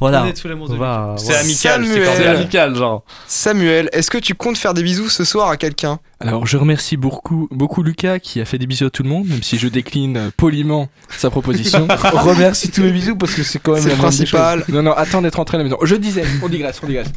voilà, 0.00 0.24
On 0.24 0.74
va, 0.76 1.14
C'est 1.16 1.24
voilà. 1.26 1.40
amical, 1.40 1.46
c'est 1.46 1.58
Samuel. 1.68 1.92
c'est 1.94 2.04
cordial. 2.06 2.36
amical, 2.36 2.74
genre. 2.74 3.04
Samuel, 3.28 3.88
est-ce 3.92 4.10
que 4.10 4.18
tu 4.18 4.34
comptes 4.34 4.58
faire 4.58 4.74
des 4.74 4.82
bisous 4.82 5.08
ce 5.08 5.22
soir 5.24 5.48
à 5.48 5.56
quelqu'un? 5.56 6.00
Alors, 6.22 6.46
je 6.46 6.56
remercie 6.56 6.96
beaucoup, 6.96 7.48
beaucoup 7.50 7.82
Lucas 7.82 8.18
qui 8.18 8.40
a 8.40 8.44
fait 8.44 8.58
des 8.58 8.66
bisous 8.66 8.86
à 8.86 8.90
tout 8.90 9.02
le 9.02 9.08
monde, 9.08 9.26
même 9.26 9.42
si 9.42 9.58
je 9.58 9.68
décline 9.68 10.16
euh, 10.16 10.30
poliment 10.36 10.88
sa 11.10 11.30
proposition. 11.30 11.86
Remercie 12.12 12.70
tous 12.70 12.82
mes 12.82 12.92
bisous 12.92 13.16
parce 13.16 13.34
que 13.34 13.42
c'est 13.42 13.58
quand 13.58 13.74
même 13.74 13.86
le 13.86 13.94
principal. 13.94 14.64
Non, 14.68 14.82
non, 14.82 14.92
attends 14.92 15.20
d'être 15.22 15.34
rentré 15.36 15.56
à 15.56 15.58
la 15.58 15.64
maison. 15.64 15.78
Je 15.82 15.96
disais, 15.96 16.22
on 16.42 16.48
digresse, 16.48 16.80
on 16.82 16.86
digresse. 16.86 17.08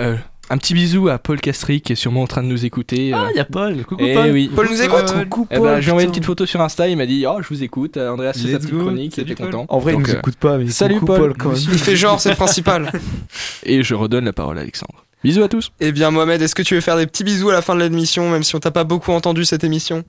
Euh, 0.00 0.16
un 0.50 0.56
petit 0.56 0.74
bisou 0.74 1.08
à 1.08 1.18
Paul 1.18 1.40
Castry 1.40 1.80
qui 1.82 1.92
est 1.92 1.96
sûrement 1.96 2.22
en 2.22 2.26
train 2.26 2.42
de 2.42 2.48
nous 2.48 2.64
écouter. 2.64 3.12
Ah, 3.14 3.24
euh. 3.26 3.30
il 3.34 3.36
y 3.36 3.40
a 3.40 3.44
Paul. 3.44 3.84
Coucou 3.84 4.02
Eh 4.04 4.14
Paul. 4.14 4.30
oui. 4.32 4.50
Paul 4.54 4.68
nous 4.70 4.82
écoute 4.82 5.14
Eh 5.50 5.58
ben, 5.58 5.80
j'ai 5.80 5.90
envoyé 5.90 6.06
une 6.06 6.12
petite 6.12 6.24
photo 6.24 6.46
sur 6.46 6.60
Insta, 6.60 6.88
il 6.88 6.96
m'a 6.96 7.06
dit 7.06 7.26
Oh, 7.28 7.38
je 7.42 7.48
vous 7.48 7.62
écoute. 7.62 7.96
Euh, 7.96 8.10
Andreas, 8.10 8.32
c'est 8.34 8.50
sa 8.52 8.58
petite 8.58 8.76
chronique, 8.76 9.12
il 9.12 9.20
Salut, 9.20 9.32
était 9.32 9.42
Paul. 9.42 9.52
content. 9.52 9.66
En 9.68 9.78
vrai, 9.78 9.92
Donc, 9.92 10.02
il 10.06 10.08
nous 10.10 10.14
euh, 10.16 10.18
écoute 10.18 10.36
pas, 10.36 10.58
mais 10.58 10.68
salut, 10.68 10.94
coucou, 10.94 11.06
Paul. 11.06 11.34
quand 11.38 11.50
même. 11.50 11.58
Il 11.70 11.78
fait 11.78 11.96
genre, 11.96 12.20
c'est 12.20 12.30
le 12.30 12.36
principal. 12.36 12.90
Et 13.64 13.82
je 13.82 13.94
redonne 13.94 14.24
la 14.24 14.32
parole 14.32 14.58
à 14.58 14.62
Alexandre. 14.62 15.04
Bisous 15.24 15.42
à 15.42 15.48
tous. 15.48 15.72
Eh 15.80 15.92
bien, 15.92 16.10
Mohamed, 16.10 16.40
est-ce 16.40 16.54
que 16.54 16.62
tu 16.62 16.74
veux 16.74 16.80
faire 16.80 16.96
des 16.96 17.06
petits 17.06 17.24
bisous 17.24 17.50
à 17.50 17.52
la 17.54 17.62
fin 17.62 17.74
de 17.74 17.80
l'émission, 17.82 18.30
même 18.30 18.44
si 18.44 18.54
on 18.54 18.60
t'a 18.60 18.70
pas 18.70 18.84
beaucoup 18.84 19.12
entendu 19.12 19.44
cette 19.44 19.64
émission? 19.64 20.04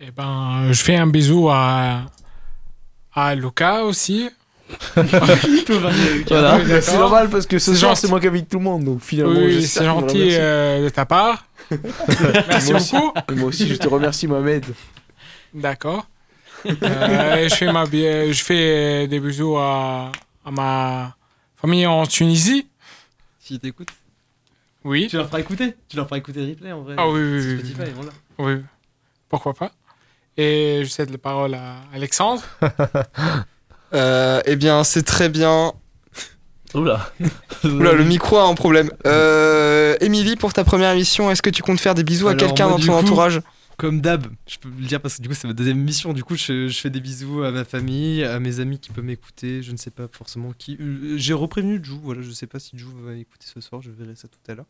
Eh 0.00 0.10
ben, 0.10 0.66
je 0.70 0.82
fais 0.82 0.96
un 0.96 1.06
bisou 1.06 1.48
à, 1.50 2.02
à 3.14 3.34
Lucas 3.34 3.82
aussi. 3.82 4.28
Voilà. 4.94 5.34
Oui, 5.48 6.24
d'accord. 6.28 6.60
C'est 6.82 6.98
normal 6.98 7.30
parce 7.30 7.46
que 7.46 7.58
ce 7.58 7.72
C'est 7.72 7.78
soir, 7.80 7.96
c'est 7.96 8.06
moi 8.08 8.20
qui 8.20 8.26
invite 8.26 8.50
tout 8.50 8.58
le 8.58 8.64
monde, 8.64 8.84
donc 8.84 9.00
finalement, 9.00 9.32
Oui, 9.40 9.66
c'est 9.66 9.84
gentil 9.84 10.28
euh, 10.32 10.84
de 10.84 10.88
ta 10.90 11.06
part. 11.06 11.46
Merci 12.48 12.72
Moi 12.72 12.80
beaucoup. 12.80 13.12
Moi 13.34 13.44
aussi, 13.48 13.66
je 13.66 13.74
te 13.76 13.88
remercie, 13.88 14.26
Mohamed. 14.26 14.66
D'accord. 15.54 16.06
Euh, 16.66 17.48
je 17.48 17.54
fais 17.54 17.72
ma 17.72 17.86
bi- 17.86 18.02
je 18.32 18.42
fais 18.44 19.06
des 19.08 19.20
bisous 19.20 19.56
à, 19.56 20.12
à 20.44 20.50
ma 20.50 21.16
famille 21.56 21.86
en 21.86 22.04
Tunisie. 22.06 22.66
Si 23.40 23.58
t'écoutes. 23.58 23.88
Oui. 24.84 25.08
Tu 25.08 25.16
leur 25.16 25.26
feras 25.26 25.40
écouter. 25.40 25.74
Tu 25.88 25.96
leur 25.96 26.06
feras 26.06 26.18
écouter 26.18 26.46
replay 26.46 26.72
en 26.72 26.82
vrai. 26.82 26.94
Ah 26.96 27.08
oui, 27.08 27.20
oui, 27.20 27.40
oui. 27.44 27.58
Spotify, 27.58 27.80
oui. 27.80 27.92
voilà. 27.94 28.10
Oui. 28.38 28.64
Pourquoi 29.28 29.54
pas. 29.54 29.72
Et 30.36 30.82
je 30.84 30.88
cède 30.88 31.10
la 31.10 31.18
parole 31.18 31.54
à 31.54 31.76
Alexandre. 31.92 32.42
euh, 33.94 34.40
Eh 34.46 34.56
bien, 34.56 34.84
c'est 34.84 35.02
très 35.02 35.28
bien. 35.28 35.72
Oula. 36.74 37.10
Oula, 37.64 37.92
le 37.92 38.04
micro 38.04 38.36
a 38.36 38.44
un 38.44 38.54
problème. 38.54 38.90
Euh, 39.06 39.96
Émilie, 40.00 40.36
pour 40.36 40.52
ta 40.52 40.64
première 40.64 40.92
émission, 40.92 41.30
est-ce 41.30 41.42
que 41.42 41.50
tu 41.50 41.62
comptes 41.62 41.80
faire 41.80 41.94
des 41.94 42.04
bisous 42.04 42.28
à 42.28 42.34
quelqu'un 42.34 42.68
dans 42.68 42.78
ton 42.78 42.86
coup, 42.86 42.92
entourage? 42.92 43.40
Comme 43.78 44.00
d'hab, 44.00 44.26
je 44.48 44.58
peux 44.58 44.68
le 44.68 44.86
dire 44.86 45.00
parce 45.00 45.16
que 45.16 45.22
du 45.22 45.28
coup 45.28 45.34
c'est 45.34 45.46
ma 45.46 45.54
deuxième 45.54 45.78
émission. 45.78 46.12
Du 46.12 46.24
coup, 46.24 46.34
je, 46.36 46.66
je 46.68 46.78
fais 46.80 46.90
des 46.90 47.00
bisous 47.00 47.42
à 47.44 47.52
ma 47.52 47.64
famille, 47.64 48.24
à 48.24 48.38
mes 48.40 48.58
amis 48.60 48.78
qui 48.80 48.90
peuvent 48.90 49.04
m'écouter. 49.04 49.62
Je 49.62 49.70
ne 49.72 49.76
sais 49.76 49.90
pas 49.92 50.08
forcément 50.10 50.52
qui. 50.58 50.76
Euh, 50.80 51.14
J'ai 51.16 51.32
reprévenu 51.32 51.80
Jou. 51.82 52.00
Voilà, 52.02 52.20
je 52.22 52.30
sais 52.32 52.48
pas 52.48 52.58
si 52.58 52.76
Jou 52.76 52.88
va 53.04 53.14
écouter 53.14 53.46
ce 53.54 53.60
soir. 53.60 53.80
Je 53.80 53.90
verrai 53.92 54.16
ça 54.16 54.26
tout 54.28 54.50
à 54.50 54.56
l'heure. 54.56 54.66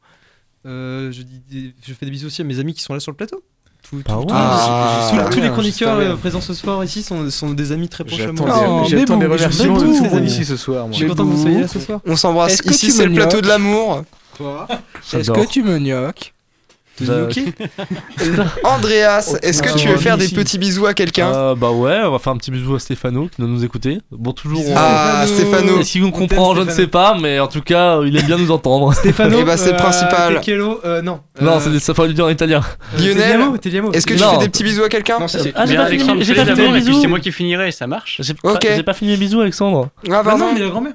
Euh, 0.67 1.11
je, 1.11 1.23
dis 1.23 1.41
des- 1.51 1.75
je 1.87 1.95
fais 1.95 2.05
des 2.05 2.11
bisous 2.13 2.27
aussi 2.27 2.43
à 2.43 2.45
mes 2.45 2.59
amis 2.59 2.75
qui 2.75 2.83
sont 2.83 2.93
là 2.93 3.01
sur 3.01 3.11
le 3.11 3.17
plateau. 3.17 3.43
Tout- 3.89 4.03
tous- 4.03 4.27
Ah, 4.31 5.09
tous- 5.31 5.37
tous 5.37 5.41
les 5.41 5.49
chroniqueurs 5.51 5.97
euh, 5.99 6.17
présents 6.17 6.41
ce 6.43 6.53
soir 6.53 6.85
ici 6.85 7.03
sont, 7.03 7.31
sont 7.31 7.53
des 7.55 7.73
amis 7.73 7.89
très 7.89 8.05
proches 8.05 8.21
à 8.21 8.27
J'attends 8.27 8.45
moi. 8.47 8.83
des, 8.83 8.89
j'attends 8.99 9.17
des 9.17 9.27
remerciements 9.27 9.79
de 9.79 9.81
Bébou, 9.85 9.93
tout 9.97 10.03
le 10.05 10.11
monde 10.11 10.13
Bébou. 10.21 10.27
ici 10.27 10.45
ce 10.45 10.57
soir. 10.57 10.83
moi. 10.87 10.93
Je 10.93 10.97
suis 10.99 11.07
content 11.07 11.25
que 11.25 11.31
vous 11.31 11.41
soyez 11.43 11.61
là 11.61 11.69
ce 11.69 11.81
soir. 11.81 12.01
On 12.05 12.17
s'embrasse. 12.17 12.61
Ici, 12.67 12.91
c'est 12.91 13.07
le 13.07 13.15
plateau 13.15 13.41
de 13.41 13.47
l'amour. 13.47 14.05
Toi 14.37 14.67
Est-ce 15.15 15.31
que 15.31 15.47
tu 15.49 15.63
me 15.63 15.79
gnoques 15.79 16.35
Bah, 17.01 17.29
Andreas, 18.65 19.37
est-ce 19.43 19.63
que 19.63 19.77
tu 19.77 19.89
veux 19.89 19.97
faire 19.97 20.19
des 20.19 20.29
petits 20.29 20.59
bisous 20.59 20.87
à 20.87 20.95
quelqu'un 20.95 21.33
Euh, 21.33 21.55
bah 21.55 21.71
ouais, 21.71 22.01
on 22.05 22.11
va 22.13 22.19
faire 22.19 22.33
un 22.33 22.37
petit 22.37 22.51
bisou 22.51 22.75
à 22.75 22.79
Stéphano 22.81 23.29
qui 23.29 23.41
doit 23.41 23.49
nous 23.51 23.65
écouter. 23.65 23.99
Bon, 24.11 24.33
toujours. 24.33 24.63
On- 24.69 24.75
Ah, 24.77 25.25
Stéphano. 25.27 25.81
Qu'il 25.83 26.03
nous 26.03 26.09
On 26.09 26.11
comprend 26.11 26.55
Je 26.55 26.63
ne 26.63 26.71
sais 26.71 26.87
pas, 26.87 27.17
mais 27.21 27.39
en 27.41 27.47
tout 27.49 27.61
cas, 27.63 28.01
il 28.05 28.17
aime 28.17 28.27
bien 28.27 28.39
nous 28.39 28.51
entendre. 28.51 28.93
Stéphano. 28.95 29.39
Eh 29.41 29.45
bah, 29.45 29.57
c'est 29.57 29.73
le 29.73 29.77
principal. 29.77 30.35
Tekelo, 30.37 30.81
euh, 30.85 31.03
non. 31.03 31.21
Non, 31.41 31.57
Euh, 31.57 31.61
c'est 31.61 31.79
ça 31.79 31.95
faut 31.95 32.05
lui 32.07 32.15
dire 32.15 32.25
en 32.27 32.31
italien. 32.31 32.61
euh, 32.95 32.99
Lionel. 32.99 33.41
Est-ce 33.93 34.07
que 34.07 34.15
tu 34.15 34.21
Non. 34.21 34.33
fais 34.33 34.39
des 34.39 34.49
petits 34.49 34.65
bisous 34.65 34.85
à 34.85 34.89
quelqu'un 34.89 35.19
Non. 35.21 35.27
Ah, 35.55 35.67
j'ai 35.67 35.77
pas 35.77 35.87
fini, 35.89 36.03
et 36.03 36.25
puis 36.25 36.81
bisous. 36.81 37.01
c'est 37.01 37.07
moi 37.09 37.21
qui 37.21 37.33
finirai, 37.33 37.71
ça 37.73 37.87
marche. 37.87 38.17
J'ai 38.21 38.35
Ok. 38.43 38.61
pas, 38.61 38.75
j'ai 38.77 38.83
pas 38.83 38.95
fini 38.95 39.13
mes 39.13 39.17
bisous, 39.17 39.41
Alexandre. 39.41 39.89
Ah, 40.07 40.09
Bah 40.09 40.23
pardon. 40.25 40.47
non, 40.47 40.53
mais 40.55 40.61
la 40.61 40.69
grand-mère. 40.69 40.95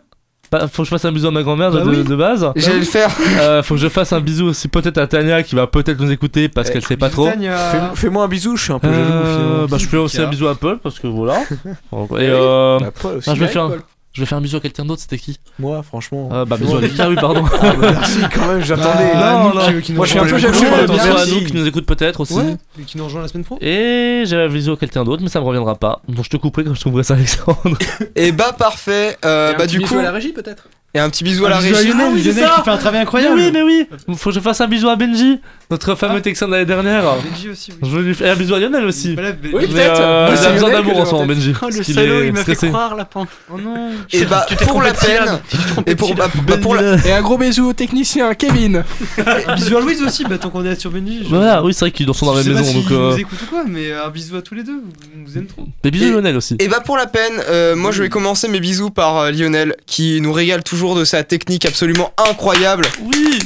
Bah, 0.54 0.68
faut 0.72 0.84
que 0.84 0.86
je 0.86 0.90
fasse 0.92 1.04
un 1.06 1.12
bisou 1.12 1.28
à 1.28 1.32
ma 1.32 1.42
grand-mère 1.42 1.72
de, 1.72 1.80
Bah 1.80 1.84
de- 1.86 1.90
oui. 1.90 2.04
de 2.04 2.16
base. 2.16 2.48
J'allais 2.56 2.78
le 2.80 2.86
faire. 2.86 3.10
Euh, 3.40 3.64
faut 3.64 3.74
que 3.74 3.82
je 3.82 3.90
fasse 3.90 4.14
un 4.14 4.20
bisou 4.20 4.46
aussi 4.46 4.68
peut-être 4.68 5.00
à 5.00 5.08
Tania 5.08 5.42
qui 5.42 5.56
va 5.56 5.66
peut-être 5.66 6.00
nous 6.00 6.12
écouter 6.12 6.48
parce 6.48 6.70
qu'elle 6.70 6.86
sait 6.86 6.96
pas 6.96 7.10
trop. 7.10 7.28
Tania. 7.28 7.58
Fais- 7.58 7.80
Fais-moi 7.96 8.24
un 8.24 8.28
bisou, 8.28 8.56
je 8.56 8.64
suis 8.66 8.72
un 8.74 8.78
peu 8.78 8.88
jaloux 8.94 9.04
Euh, 9.04 9.68
bah, 9.68 9.78
je 9.80 9.88
fais 9.88 9.98
aussi 9.98 10.22
un 10.22 10.28
bisou 10.28 10.48
à 10.48 10.54
Paul 10.54 10.78
parce 10.78 11.00
que 11.00 11.08
voilà. 11.08 11.40
Et 11.72 12.30
euh, 12.30 12.78
Bah, 12.80 12.92
Paul 13.02 13.18
aussi. 13.18 13.30
non, 13.30 13.36
je 13.36 13.40
vais 13.40 13.48
faire, 13.48 13.68
Paul. 13.68 13.82
Je 14.14 14.22
vais 14.22 14.26
faire 14.26 14.38
un 14.38 14.42
bisou 14.42 14.58
à 14.58 14.60
quelqu'un 14.60 14.86
d'autre. 14.86 15.02
C'était 15.02 15.18
qui 15.18 15.40
Moi, 15.60 15.82
franchement. 15.84 16.30
euh, 16.32 16.46
Bah, 16.46 16.58
bisou 16.58 16.78
à 16.78 16.82
Lucas, 16.82 17.10
oui, 17.10 17.16
pardon. 17.16 17.44
Ah, 17.62 17.74
bah, 17.74 17.92
merci 17.92 18.20
quand 18.34 18.48
même, 18.48 18.62
j'attendais. 18.64 19.12
Ah, 19.16 19.52
Non, 19.54 19.60
non. 19.74 19.82
qui 19.82 19.92
nous 19.92 19.98
Moi, 19.98 20.06
je 20.06 20.12
suis 20.12 20.20
un 20.20 20.26
peu 20.26 20.38
jaloux. 20.38 20.58
Attention 20.82 21.16
à 21.18 21.26
nous 21.26 21.44
qui 21.46 21.54
nous 21.54 21.68
écoute 21.68 21.86
peut-être 21.86 22.20
aussi. 22.22 22.36
Ouais, 22.36 22.56
et 22.80 22.84
qui 22.84 22.98
nous 22.98 23.04
rejoint 23.06 23.22
la 23.22 23.28
semaine 23.28 23.44
pro. 23.44 23.58
Et 23.62 24.24
j'ai 24.26 24.38
un 24.38 24.48
bisou 24.48 24.74
à 24.74 24.78
quelqu'un 24.78 25.04
d'autre, 25.04 25.22
mais 25.24 25.30
ça 25.30 25.40
me 25.42 25.46
reviendra 25.46 25.76
pas. 25.76 26.02
Donc 26.08 26.24
je 26.26 26.30
te 26.30 26.38
couperai 26.38 26.64
quand 26.64 26.74
je 26.74 26.80
trouverai 26.82 27.04
ça, 27.04 27.16
Alexandre. 27.16 27.78
Et 28.16 28.32
bah, 28.32 28.54
parfait. 28.58 29.18
Euh, 29.26 29.52
Et 29.52 29.56
un 29.56 29.58
bah, 29.58 29.64
petit 29.66 29.72
du 29.74 29.80
bisou 29.80 29.94
coup. 29.96 30.00
à 30.00 30.04
la 30.04 30.12
régie 30.12 30.32
peut-être 30.34 30.68
Et 30.96 31.00
un 31.00 31.10
petit 31.10 31.24
bisou 31.24 31.46
à 31.46 31.50
la 31.50 31.60
bisou 31.60 31.76
à. 31.76 31.82
Lionel, 31.82 31.96
Ah 32.00 32.18
Lionel 32.18 32.34
ça. 32.44 32.54
qui 32.58 32.62
fait 32.64 32.70
un 32.70 32.78
travail 32.78 33.00
Mais 33.00 33.02
incroyable. 33.02 33.36
oui, 33.36 33.50
mais 33.52 33.64
oui 33.64 33.88
Faut 34.16 34.30
que 34.30 34.36
je 34.36 34.40
fasse 34.40 34.62
un 34.62 34.68
bisou 34.68 34.90
à 34.90 34.96
Benji, 34.96 35.40
notre 35.72 35.96
fameux 35.96 36.22
Texan 36.22 36.46
de 36.48 36.52
l'année 36.52 36.66
dernière. 36.68 37.04
Benji 37.16 37.50
aussi, 37.50 37.72
oui. 37.72 37.78
Je 37.82 37.96
veux 37.98 38.04
lui 38.04 38.14
faire 38.14 38.32
un 38.34 38.36
bisou 38.36 38.54
à 38.54 38.60
Lionel 38.60 38.86
aussi. 38.86 39.16
Voilà, 39.16 39.32
Ben- 39.32 39.52
Oui, 39.56 39.66
peut-être. 39.66 40.00
euh, 40.00 40.28
il 40.32 40.38
c'est 40.38 40.46
a 40.46 40.52
besoin 40.52 40.70
d'amour 40.70 40.98
en 41.00 41.06
ce 41.06 41.12
moment, 41.14 41.26
Benji. 41.26 41.54
Oh, 41.64 41.66
le 41.76 41.82
salaud, 41.84 42.22
est 42.22 42.28
il 42.28 42.34
m'a 42.34 42.44
fait 42.44 42.56
croire 42.56 42.96
la 42.96 43.06
pan. 43.06 43.26
Oh 43.52 43.58
non. 43.60 43.90
Et 44.12 44.24
bah, 44.26 44.46
Tu 44.48 44.56
t'es 44.56 44.66
pour 44.66 44.84
trompé 44.84 44.88
la 44.88 44.94
peine. 44.94 45.40
Et 45.88 45.96
pour, 45.96 46.14
bah, 46.14 46.28
bah, 46.48 46.58
pour 46.60 46.76
la. 46.76 46.96
Et 47.08 47.12
un 47.12 47.22
gros 47.24 47.40
bisou 47.40 47.70
au 47.70 47.74
technicien 47.74 48.32
Kevin. 48.36 48.84
Bisous 49.56 49.78
à 49.78 49.82
Louise 49.82 50.04
aussi, 50.04 50.26
bah 50.26 50.38
tant 50.38 50.52
qu'on 50.52 50.64
est 50.64 50.80
sur 50.80 50.92
Benji. 50.92 51.22
je- 51.24 51.30
Voilà, 51.30 51.64
oui, 51.64 51.74
c'est 51.74 51.86
vrai 51.86 51.92
qu'ils 51.92 52.14
sont 52.14 52.28
dans 52.28 52.36
la 52.36 52.44
même 52.44 52.54
maison. 52.54 52.72
Donc, 52.72 52.92
euh, 52.92 53.10
vous 53.14 53.20
écoute 53.20 53.40
ou 53.42 53.46
quoi, 53.50 53.64
mais 53.68 53.92
un 53.92 54.10
bisou 54.10 54.36
à 54.36 54.44
tous 54.44 54.54
les 54.54 54.64
deux. 54.64 54.74
Vous 54.74 55.26
vous 55.26 55.38
aimez 55.40 55.48
trop. 55.48 55.66
Des 55.82 55.90
bisous 55.90 56.06
Et- 56.06 56.10
à 56.10 56.12
Lionel 56.12 56.38
aussi. 56.38 56.56
Et 56.60 56.68
bah 56.68 56.82
pour 56.86 56.98
la 56.98 57.08
peine, 57.08 57.34
euh, 57.50 57.76
moi 57.76 57.92
je 57.92 58.04
vais 58.04 58.10
commencer 58.10 58.48
mes 58.48 58.60
bisous 58.60 58.92
par 58.92 59.18
euh, 59.18 59.32
Lionel 59.32 59.76
qui 59.88 60.22
nous 60.22 60.32
régale 60.34 60.62
toujours 60.64 60.83
de 60.84 61.06
sa 61.06 61.24
technique 61.24 61.66
absolument 61.66 62.12
incroyable. 62.30 62.86
Oui 63.02 63.40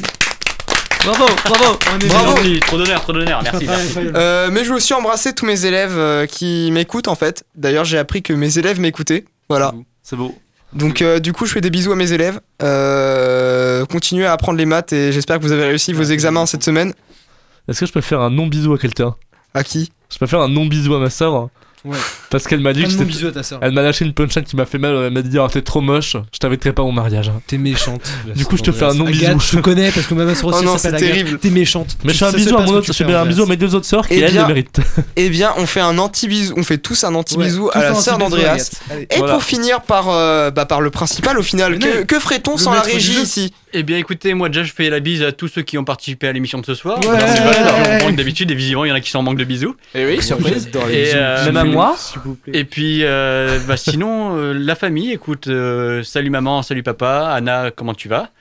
Bravo, 1.06 1.26
bravo 1.46 1.80
On 1.94 2.00
est 2.00 2.08
Bravo. 2.08 2.36
Gentil, 2.38 2.60
Trop 2.62 2.78
d'honneur, 2.78 3.02
trop 3.02 3.14
d'honneur, 3.14 3.42
merci. 3.44 3.66
merci. 3.66 3.98
Euh, 4.16 4.50
mais 4.52 4.64
je 4.66 4.70
veux 4.70 4.76
aussi 4.76 4.94
embrasser 4.94 5.34
tous 5.34 5.46
mes 5.46 5.66
élèves 5.66 5.96
euh, 5.98 6.26
qui 6.26 6.70
m'écoutent 6.72 7.08
en 7.08 7.16
fait. 7.16 7.46
D'ailleurs 7.56 7.86
j'ai 7.86 7.98
appris 7.98 8.22
que 8.24 8.34
mes 8.34 8.58
élèves 8.58 8.80
m'écoutaient. 8.80 9.24
Voilà. 9.48 9.74
C'est 10.04 10.16
beau. 10.16 10.36
Donc 10.74 11.02
euh, 11.02 11.20
du 11.20 11.32
coup 11.32 11.46
je 11.46 11.54
fais 11.54 11.62
des 11.62 11.70
bisous 11.70 11.92
à 11.94 11.96
mes 11.96 12.12
élèves. 12.12 12.42
Euh, 12.62 13.86
continuez 13.86 14.26
à 14.26 14.34
apprendre 14.34 14.58
les 14.58 14.66
maths 14.66 14.92
et 14.92 15.12
j'espère 15.14 15.38
que 15.38 15.44
vous 15.44 15.52
avez 15.54 15.66
réussi 15.66 15.94
vos 15.94 16.04
examens 16.04 16.46
cette 16.46 16.64
semaine. 16.64 16.94
Est-ce 17.70 17.82
que 17.82 17.86
je 17.86 17.94
peux 17.94 18.02
faire 18.02 18.20
un 18.22 18.30
non-bisou 18.32 18.74
à 18.74 18.78
quelqu'un? 18.78 19.16
À 19.54 19.64
qui? 19.64 19.92
Je 20.12 20.18
peux 20.18 20.28
faire 20.28 20.42
un 20.42 20.50
non-bisou 20.50 20.94
à 20.96 21.00
ma 21.00 21.10
soeur 21.10 21.50
Ouais. 21.88 21.98
Parce 22.30 22.46
qu'elle 22.48 22.60
m'a 22.60 22.74
dit 22.74 22.82
que 22.82 22.86
bon 22.88 22.92
j'étais. 22.92 23.06
bisou 23.06 23.28
à 23.28 23.32
ta 23.32 23.44
soeur. 23.44 23.60
Elle 23.62 23.72
m'a 23.72 23.82
lâché 23.82 24.04
une 24.06 24.14
punchline 24.14 24.44
qui 24.46 24.56
m'a 24.56 24.66
fait 24.66 24.78
mal. 24.78 24.96
Elle 24.96 25.14
m'a 25.14 25.22
dit 25.22 25.38
Ah, 25.40 25.48
t'es 25.52 25.62
trop 25.62 25.82
moche, 25.82 26.18
je 26.34 26.38
t'inviterai 26.40 26.74
pas 26.74 26.84
mon 26.84 26.92
mariage. 26.92 27.30
hein. 27.30 27.42
T'es 27.48 27.58
méchante. 27.58 28.02
Du 28.36 28.46
coup, 28.46 28.58
je 28.58 28.64
te 28.64 28.72
fais 28.72 28.86
un 28.86 28.94
non-bisou. 28.94 29.26
Agathe, 29.26 29.42
je 29.42 29.58
te 29.58 29.62
connais 29.62 29.92
parce 29.92 30.06
que 30.08 30.14
ma 30.14 30.36
soeur 30.36 30.48
aussi 30.50 30.60
Oh 30.62 30.66
non, 30.66 30.78
c'est 30.78 30.92
terrible. 30.96 31.40
T'es 31.40 31.50
méchante. 31.50 31.98
Mais 32.04 32.14
je 32.14 32.18
fais 32.20 32.26
un 32.26 32.32
bisou 32.32 32.58
à 32.58 32.62
mon 32.62 32.74
autre, 32.74 32.88
je 32.88 32.94
fais, 32.94 33.04
un 33.14 33.26
bisou 33.26 33.44
à 33.44 33.46
mes 33.48 33.58
deux 33.58 33.74
autres 33.76 33.86
sœurs 33.86 34.08
qui 34.08 34.16
Eh 34.16 34.20
elles 34.20 34.32
bien- 34.32 34.42
le 34.44 34.48
méritent. 34.48 34.80
Eh 35.16 35.30
bien 35.30 35.54
on 35.58 35.66
fait 35.66 35.80
un 35.82 35.98
anti-bisou, 35.98 36.54
on 36.58 36.64
fait 36.64 36.78
tous 36.78 37.04
un 37.04 37.16
anti-bisou 37.16 37.66
Ouais, 37.66 37.72
à 37.76 37.82
la 37.90 37.96
sœur 37.96 38.18
d'Andreas. 38.18 38.72
Et 39.10 39.18
pour 39.20 39.44
finir 39.44 39.82
par, 39.82 40.10
euh, 40.10 40.52
bah, 40.52 40.66
par 40.66 40.82
le 40.82 40.90
principal 40.90 41.38
au 41.40 41.44
final, 41.44 41.80
que, 41.80 42.20
ferait-on 42.20 42.58
sans 42.58 42.74
la 42.74 42.82
régie 42.82 43.22
ici? 43.22 43.54
Eh 43.80 43.84
bien 43.84 43.98
écoutez, 43.98 44.34
moi 44.34 44.50
déjà 44.50 44.64
je 44.64 44.74
fais 44.74 44.90
la 44.90 45.00
bise 45.00 45.22
à 45.22 45.32
tous 45.32 45.48
ceux 45.48 45.62
qui 45.62 45.78
ont 45.78 45.84
participé 45.84 46.28
à 46.28 46.32
l'émission 46.32 46.58
de 46.60 46.66
ce 46.66 46.74
soir. 46.74 47.00
Ouais. 47.00 47.08
Alors, 47.16 47.30
c'est 47.30 47.44
pas 47.44 47.62
là, 47.64 48.00
on 48.02 48.06
manque 48.08 48.16
d'habitude 48.16 48.50
et 48.50 48.56
visiblement 48.56 48.86
il 48.86 48.90
y 48.90 48.92
en 48.92 48.96
a 48.96 49.02
qui 49.02 49.12
sont 49.12 49.20
en 49.20 49.24
manque 49.24 49.38
de 49.38 49.44
bisous. 49.44 49.76
Et 49.94 50.06
oui, 50.06 50.22
surprise. 50.22 50.66
J'adore 50.66 50.88
les 50.88 50.96
Et, 50.96 51.04
bisous. 51.06 51.18
euh, 51.18 51.46
Même 51.46 51.58
à 51.58 51.64
moi 51.64 51.96
S'il 51.98 52.20
vous 52.22 52.36
plaît. 52.36 52.58
Et 52.58 52.64
puis 52.66 53.04
euh, 53.04 53.60
bah, 53.68 53.78
sinon, 53.78 54.36
euh, 54.36 54.54
la 54.54 54.76
famille, 54.76 55.12
écoute, 55.12 55.48
euh, 55.48 56.02
salut 56.04 56.30
maman, 56.32 56.64
salut 56.64 56.82
papa, 56.82 57.30
Anna, 57.34 57.70
comment 57.70 57.94
tu 57.94 58.08
vas? 58.10 58.32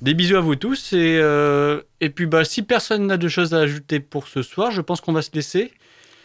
Des 0.00 0.14
bisous 0.14 0.36
à 0.36 0.40
vous 0.40 0.54
tous 0.54 0.92
et, 0.92 1.18
euh, 1.20 1.80
et 2.00 2.10
puis 2.10 2.26
bah, 2.26 2.44
si 2.44 2.62
personne 2.62 3.06
n'a 3.06 3.16
de 3.16 3.26
choses 3.28 3.52
à 3.54 3.58
ajouter 3.58 3.98
pour 4.00 4.28
ce 4.28 4.42
soir, 4.42 4.70
je 4.70 4.80
pense 4.80 5.00
qu'on 5.00 5.12
va 5.12 5.22
se 5.22 5.30
laisser. 5.34 5.72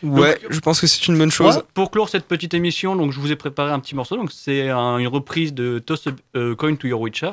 Ouais, 0.04 0.38
je 0.50 0.60
pense 0.60 0.80
que 0.80 0.88
c'est 0.88 1.08
une 1.08 1.18
bonne 1.18 1.32
chose. 1.32 1.56
Ouais, 1.58 1.62
pour 1.74 1.90
clore 1.92 2.08
cette 2.08 2.26
petite 2.26 2.54
émission, 2.54 2.96
donc 2.96 3.12
je 3.14 3.20
vous 3.20 3.32
ai 3.32 3.36
préparé 3.36 3.72
un 3.72 3.80
petit 3.80 3.96
morceau. 3.96 4.16
Donc 4.16 4.32
c'est 4.32 4.70
un- 4.70 4.98
une 4.98 5.08
reprise 5.08 5.54
de 5.54 5.80
Toss 5.80 6.08
a 6.08 6.12
euh, 6.38 6.56
Coin 6.56 6.76
to 6.76 6.88
Your 6.88 7.02
Witcher, 7.02 7.32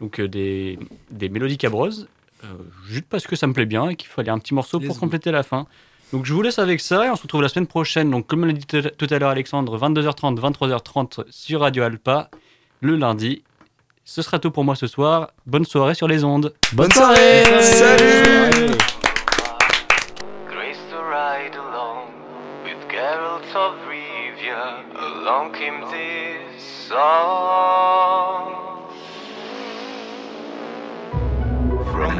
donc 0.00 0.20
euh, 0.20 0.28
des, 0.28 0.78
des 1.10 1.28
mélodies 1.28 1.58
cabreuses, 1.58 2.08
euh, 2.44 2.48
juste 2.86 3.06
parce 3.08 3.26
que 3.26 3.34
ça 3.36 3.46
me 3.46 3.52
plaît 3.52 3.66
bien 3.66 3.88
et 3.88 3.96
qu'il 3.96 4.08
fallait 4.08 4.30
un 4.30 4.38
petit 4.38 4.54
morceau 4.54 4.78
Let's 4.78 4.86
pour 4.88 4.96
go. 4.96 5.00
compléter 5.00 5.30
la 5.30 5.42
fin. 5.42 5.66
Donc 6.12 6.24
je 6.24 6.32
vous 6.32 6.42
laisse 6.42 6.58
avec 6.58 6.80
ça 6.80 7.06
et 7.06 7.10
on 7.10 7.16
se 7.16 7.22
retrouve 7.22 7.42
la 7.42 7.48
semaine 7.48 7.66
prochaine. 7.66 8.10
Donc 8.10 8.26
comme 8.26 8.44
l'a 8.44 8.52
dit 8.52 8.64
tout 8.66 9.06
à- 9.10 9.18
l'heure 9.18 9.30
Alexandre, 9.30 9.76
22h30, 9.78 10.38
23h30 10.38 11.24
sur 11.30 11.60
Radio 11.62 11.82
Alpa 11.82 12.30
le 12.80 12.96
lundi. 12.96 13.42
Ce 14.04 14.22
sera 14.22 14.38
tout 14.38 14.52
pour 14.52 14.62
moi 14.64 14.76
ce 14.76 14.86
soir. 14.86 15.30
Bonne 15.46 15.64
soirée 15.64 15.94
sur 15.94 16.06
les 16.06 16.22
ondes. 16.22 16.54
Bonne 16.74 16.92
soirée 16.92 17.42
Salut 17.60 18.66
Grace 20.48 20.78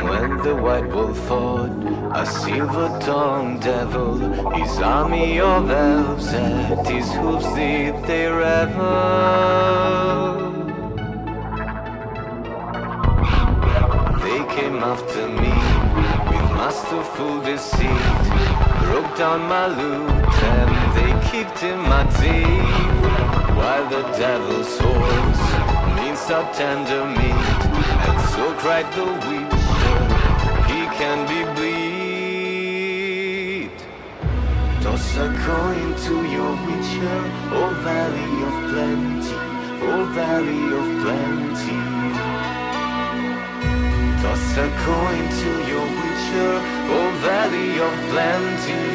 When 0.02 0.36
the 0.42 0.54
white 0.54 0.88
wolf 0.88 1.18
fought 1.26 1.70
a 2.14 2.26
silver-tongued 2.26 3.62
devil, 3.62 4.18
his 4.52 4.78
army 4.78 5.40
of 5.40 5.70
elves 5.70 6.28
at 6.32 6.86
his 6.86 7.10
hooves 7.12 7.46
did 7.54 7.94
they 8.04 8.26
revel. 8.28 8.76
They 14.22 14.40
came 14.54 14.78
after 14.92 15.28
me 15.28 15.56
with 16.30 16.48
masterful 16.60 17.40
deceit, 17.42 18.24
broke 18.84 19.16
down 19.16 19.40
my 19.48 19.66
lute 19.66 20.42
and 20.56 20.72
they 20.96 21.12
kicked 21.30 21.62
in 21.62 21.78
my 21.78 22.04
teeth. 22.20 23.56
While 23.56 23.88
the 23.88 24.02
devil's 24.18 24.78
horse 24.78 25.46
minced 25.96 26.30
out 26.30 26.52
tender 26.54 27.04
meat, 27.06 27.60
and 28.06 28.20
so 28.30 28.52
cried 28.58 28.88
the 28.92 29.04
witcher, 29.26 29.56
he 29.56 29.65
can 30.98 31.18
be 31.28 31.40
bleed. 31.56 31.76
Toss 34.82 35.16
a 35.18 35.28
coin 35.44 35.88
to 36.06 36.14
your 36.36 36.52
witcher, 36.66 37.20
oh 37.58 37.70
valley 37.84 38.34
of 38.48 38.56
plenty, 38.70 39.36
oh 39.88 40.02
valley 40.16 40.64
of 40.80 40.86
plenty. 41.02 41.80
Toss 44.22 44.46
a 44.56 44.68
coin 44.86 45.24
to 45.42 45.50
your 45.70 45.86
witcher, 46.00 46.52
oh 46.96 47.08
valley 47.28 47.70
of 47.86 47.94
plenty. 48.10 48.86